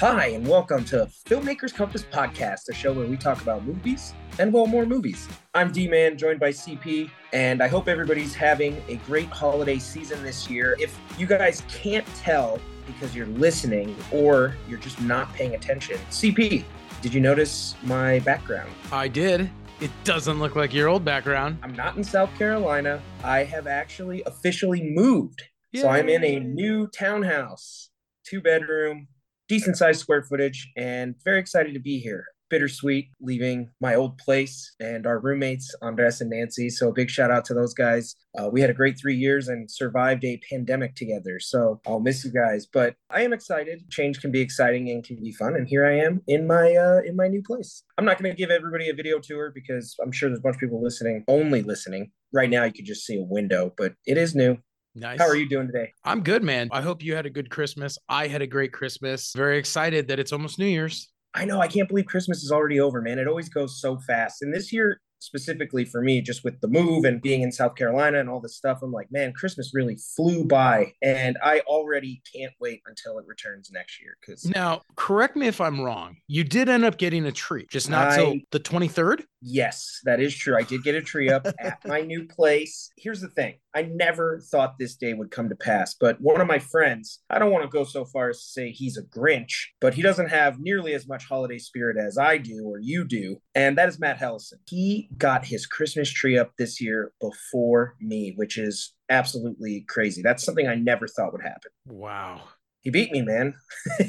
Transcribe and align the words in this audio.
Hi, 0.00 0.26
and 0.26 0.46
welcome 0.46 0.84
to 0.84 1.10
Filmmakers 1.26 1.74
Compass 1.74 2.04
Podcast, 2.04 2.68
a 2.68 2.72
show 2.72 2.92
where 2.92 3.08
we 3.08 3.16
talk 3.16 3.42
about 3.42 3.64
movies 3.64 4.14
and, 4.38 4.52
well, 4.52 4.68
more 4.68 4.86
movies. 4.86 5.26
I'm 5.54 5.72
D 5.72 5.88
Man, 5.88 6.16
joined 6.16 6.38
by 6.38 6.50
CP, 6.50 7.10
and 7.32 7.60
I 7.60 7.66
hope 7.66 7.88
everybody's 7.88 8.32
having 8.32 8.80
a 8.86 8.94
great 9.08 9.26
holiday 9.26 9.80
season 9.80 10.22
this 10.22 10.48
year. 10.48 10.76
If 10.78 10.96
you 11.18 11.26
guys 11.26 11.64
can't 11.68 12.06
tell 12.14 12.60
because 12.86 13.12
you're 13.12 13.26
listening 13.26 13.96
or 14.12 14.54
you're 14.68 14.78
just 14.78 15.00
not 15.00 15.34
paying 15.34 15.56
attention, 15.56 15.96
CP, 16.10 16.62
did 17.02 17.12
you 17.12 17.20
notice 17.20 17.74
my 17.82 18.20
background? 18.20 18.70
I 18.92 19.08
did. 19.08 19.50
It 19.80 19.90
doesn't 20.04 20.38
look 20.38 20.54
like 20.54 20.72
your 20.72 20.86
old 20.86 21.04
background. 21.04 21.58
I'm 21.60 21.74
not 21.74 21.96
in 21.96 22.04
South 22.04 22.32
Carolina. 22.38 23.02
I 23.24 23.42
have 23.42 23.66
actually 23.66 24.22
officially 24.26 24.80
moved. 24.80 25.42
So 25.74 25.88
I'm 25.88 26.08
in 26.08 26.22
a 26.22 26.38
new 26.38 26.86
townhouse, 26.86 27.90
two 28.24 28.40
bedroom, 28.40 29.08
decent 29.48 29.76
sized 29.76 30.00
square 30.00 30.22
footage, 30.22 30.70
and 30.76 31.14
very 31.24 31.38
excited 31.38 31.74
to 31.74 31.80
be 31.80 31.98
here. 31.98 32.24
Bittersweet 32.50 33.10
leaving 33.20 33.68
my 33.80 33.94
old 33.94 34.16
place 34.16 34.74
and 34.80 35.06
our 35.06 35.18
roommates, 35.18 35.74
Andres 35.82 36.22
and 36.22 36.30
Nancy. 36.30 36.70
So, 36.70 36.88
a 36.88 36.92
big 36.92 37.10
shout 37.10 37.30
out 37.30 37.44
to 37.46 37.54
those 37.54 37.74
guys. 37.74 38.16
Uh, 38.38 38.48
we 38.50 38.60
had 38.60 38.70
a 38.70 38.74
great 38.74 38.98
three 38.98 39.16
years 39.16 39.48
and 39.48 39.70
survived 39.70 40.24
a 40.24 40.40
pandemic 40.50 40.94
together. 40.94 41.40
So, 41.40 41.80
I'll 41.86 42.00
miss 42.00 42.24
you 42.24 42.30
guys, 42.30 42.66
but 42.66 42.94
I 43.10 43.22
am 43.22 43.32
excited. 43.32 43.90
Change 43.90 44.20
can 44.20 44.30
be 44.30 44.40
exciting 44.40 44.88
and 44.90 45.04
can 45.04 45.16
be 45.16 45.32
fun. 45.32 45.56
And 45.56 45.68
here 45.68 45.84
I 45.84 45.98
am 45.98 46.22
in 46.26 46.46
my 46.46 46.74
uh, 46.74 47.00
in 47.04 47.16
my 47.16 47.28
new 47.28 47.42
place. 47.42 47.82
I'm 47.98 48.04
not 48.04 48.18
going 48.18 48.30
to 48.30 48.36
give 48.36 48.50
everybody 48.50 48.88
a 48.88 48.94
video 48.94 49.18
tour 49.18 49.52
because 49.54 49.94
I'm 50.02 50.12
sure 50.12 50.28
there's 50.28 50.38
a 50.38 50.42
bunch 50.42 50.56
of 50.56 50.60
people 50.60 50.82
listening, 50.82 51.24
only 51.28 51.62
listening. 51.62 52.12
Right 52.32 52.50
now, 52.50 52.64
you 52.64 52.72
could 52.72 52.84
just 52.84 53.06
see 53.06 53.18
a 53.18 53.24
window, 53.24 53.72
but 53.76 53.94
it 54.06 54.16
is 54.18 54.34
new. 54.34 54.58
Nice. 54.98 55.20
How 55.20 55.28
are 55.28 55.36
you 55.36 55.48
doing 55.48 55.68
today? 55.68 55.92
I'm 56.04 56.22
good, 56.22 56.42
man. 56.42 56.68
I 56.72 56.80
hope 56.80 57.02
you 57.02 57.14
had 57.14 57.24
a 57.24 57.30
good 57.30 57.50
Christmas. 57.50 57.96
I 58.08 58.26
had 58.26 58.42
a 58.42 58.46
great 58.46 58.72
Christmas. 58.72 59.32
Very 59.36 59.56
excited 59.58 60.08
that 60.08 60.18
it's 60.18 60.32
almost 60.32 60.58
New 60.58 60.66
Year's. 60.66 61.08
I 61.34 61.44
know 61.44 61.60
I 61.60 61.68
can't 61.68 61.88
believe 61.88 62.06
Christmas 62.06 62.42
is 62.42 62.50
already 62.50 62.80
over, 62.80 63.00
man. 63.00 63.18
It 63.18 63.28
always 63.28 63.48
goes 63.48 63.80
so 63.80 63.98
fast. 63.98 64.42
And 64.42 64.52
this 64.52 64.72
year, 64.72 65.00
specifically 65.20 65.84
for 65.84 66.02
me, 66.02 66.20
just 66.20 66.44
with 66.44 66.60
the 66.60 66.68
move 66.68 67.04
and 67.04 67.20
being 67.20 67.42
in 67.42 67.52
South 67.52 67.74
Carolina 67.74 68.18
and 68.20 68.28
all 68.28 68.40
this 68.40 68.56
stuff, 68.56 68.80
I'm 68.82 68.92
like, 68.92 69.08
man, 69.10 69.32
Christmas 69.32 69.72
really 69.74 69.96
flew 70.16 70.44
by. 70.44 70.92
And 71.02 71.36
I 71.42 71.60
already 71.60 72.22
can't 72.34 72.52
wait 72.60 72.82
until 72.86 73.18
it 73.18 73.26
returns 73.26 73.70
next 73.72 74.00
year. 74.00 74.16
Cause 74.24 74.44
Now, 74.46 74.82
correct 74.96 75.36
me 75.36 75.46
if 75.46 75.60
I'm 75.60 75.80
wrong. 75.80 76.16
You 76.26 76.44
did 76.44 76.68
end 76.68 76.84
up 76.84 76.98
getting 76.98 77.26
a 77.26 77.32
tree, 77.32 77.66
just 77.70 77.90
not 77.90 78.14
till 78.14 78.34
the 78.50 78.60
23rd. 78.60 79.22
yes, 79.40 80.00
that 80.04 80.20
is 80.20 80.34
true. 80.34 80.56
I 80.56 80.62
did 80.62 80.82
get 80.82 80.94
a 80.94 81.02
tree 81.02 81.30
up 81.30 81.46
at 81.60 81.78
my 81.86 82.00
new 82.00 82.26
place. 82.26 82.90
Here's 82.96 83.20
the 83.20 83.28
thing 83.28 83.54
I 83.74 83.82
never 83.82 84.40
thought 84.50 84.78
this 84.78 84.96
day 84.96 85.14
would 85.14 85.30
come 85.30 85.48
to 85.48 85.56
pass, 85.56 85.94
but 85.94 86.20
one 86.20 86.40
of 86.40 86.46
my 86.46 86.58
friends, 86.58 87.20
I 87.30 87.38
don't 87.38 87.52
want 87.52 87.64
to 87.64 87.68
go 87.68 87.84
so 87.84 88.04
far 88.04 88.30
as 88.30 88.38
to 88.38 88.46
say 88.46 88.70
he's 88.70 88.96
a 88.96 89.02
Grinch, 89.02 89.52
but 89.80 89.94
he 89.94 90.02
doesn't 90.02 90.28
have 90.30 90.58
nearly 90.58 90.94
as 90.94 91.06
much 91.08 91.24
holiday 91.26 91.58
spirit 91.58 91.96
as 91.96 92.18
I 92.18 92.38
do 92.38 92.64
or 92.66 92.78
you 92.80 93.04
do. 93.06 93.40
And 93.54 93.78
that 93.78 93.88
is 93.88 94.00
Matt 94.00 94.18
Hellison. 94.18 94.58
He 94.68 95.07
got 95.16 95.46
his 95.46 95.66
Christmas 95.66 96.10
tree 96.10 96.36
up 96.36 96.52
this 96.58 96.80
year 96.80 97.12
before 97.20 97.94
me, 98.00 98.34
which 98.36 98.58
is 98.58 98.94
absolutely 99.08 99.84
crazy. 99.88 100.22
That's 100.22 100.44
something 100.44 100.68
I 100.68 100.74
never 100.74 101.06
thought 101.08 101.32
would 101.32 101.42
happen. 101.42 101.70
Wow. 101.86 102.42
He 102.82 102.90
beat 102.90 103.12
me, 103.12 103.22
man. 103.22 103.54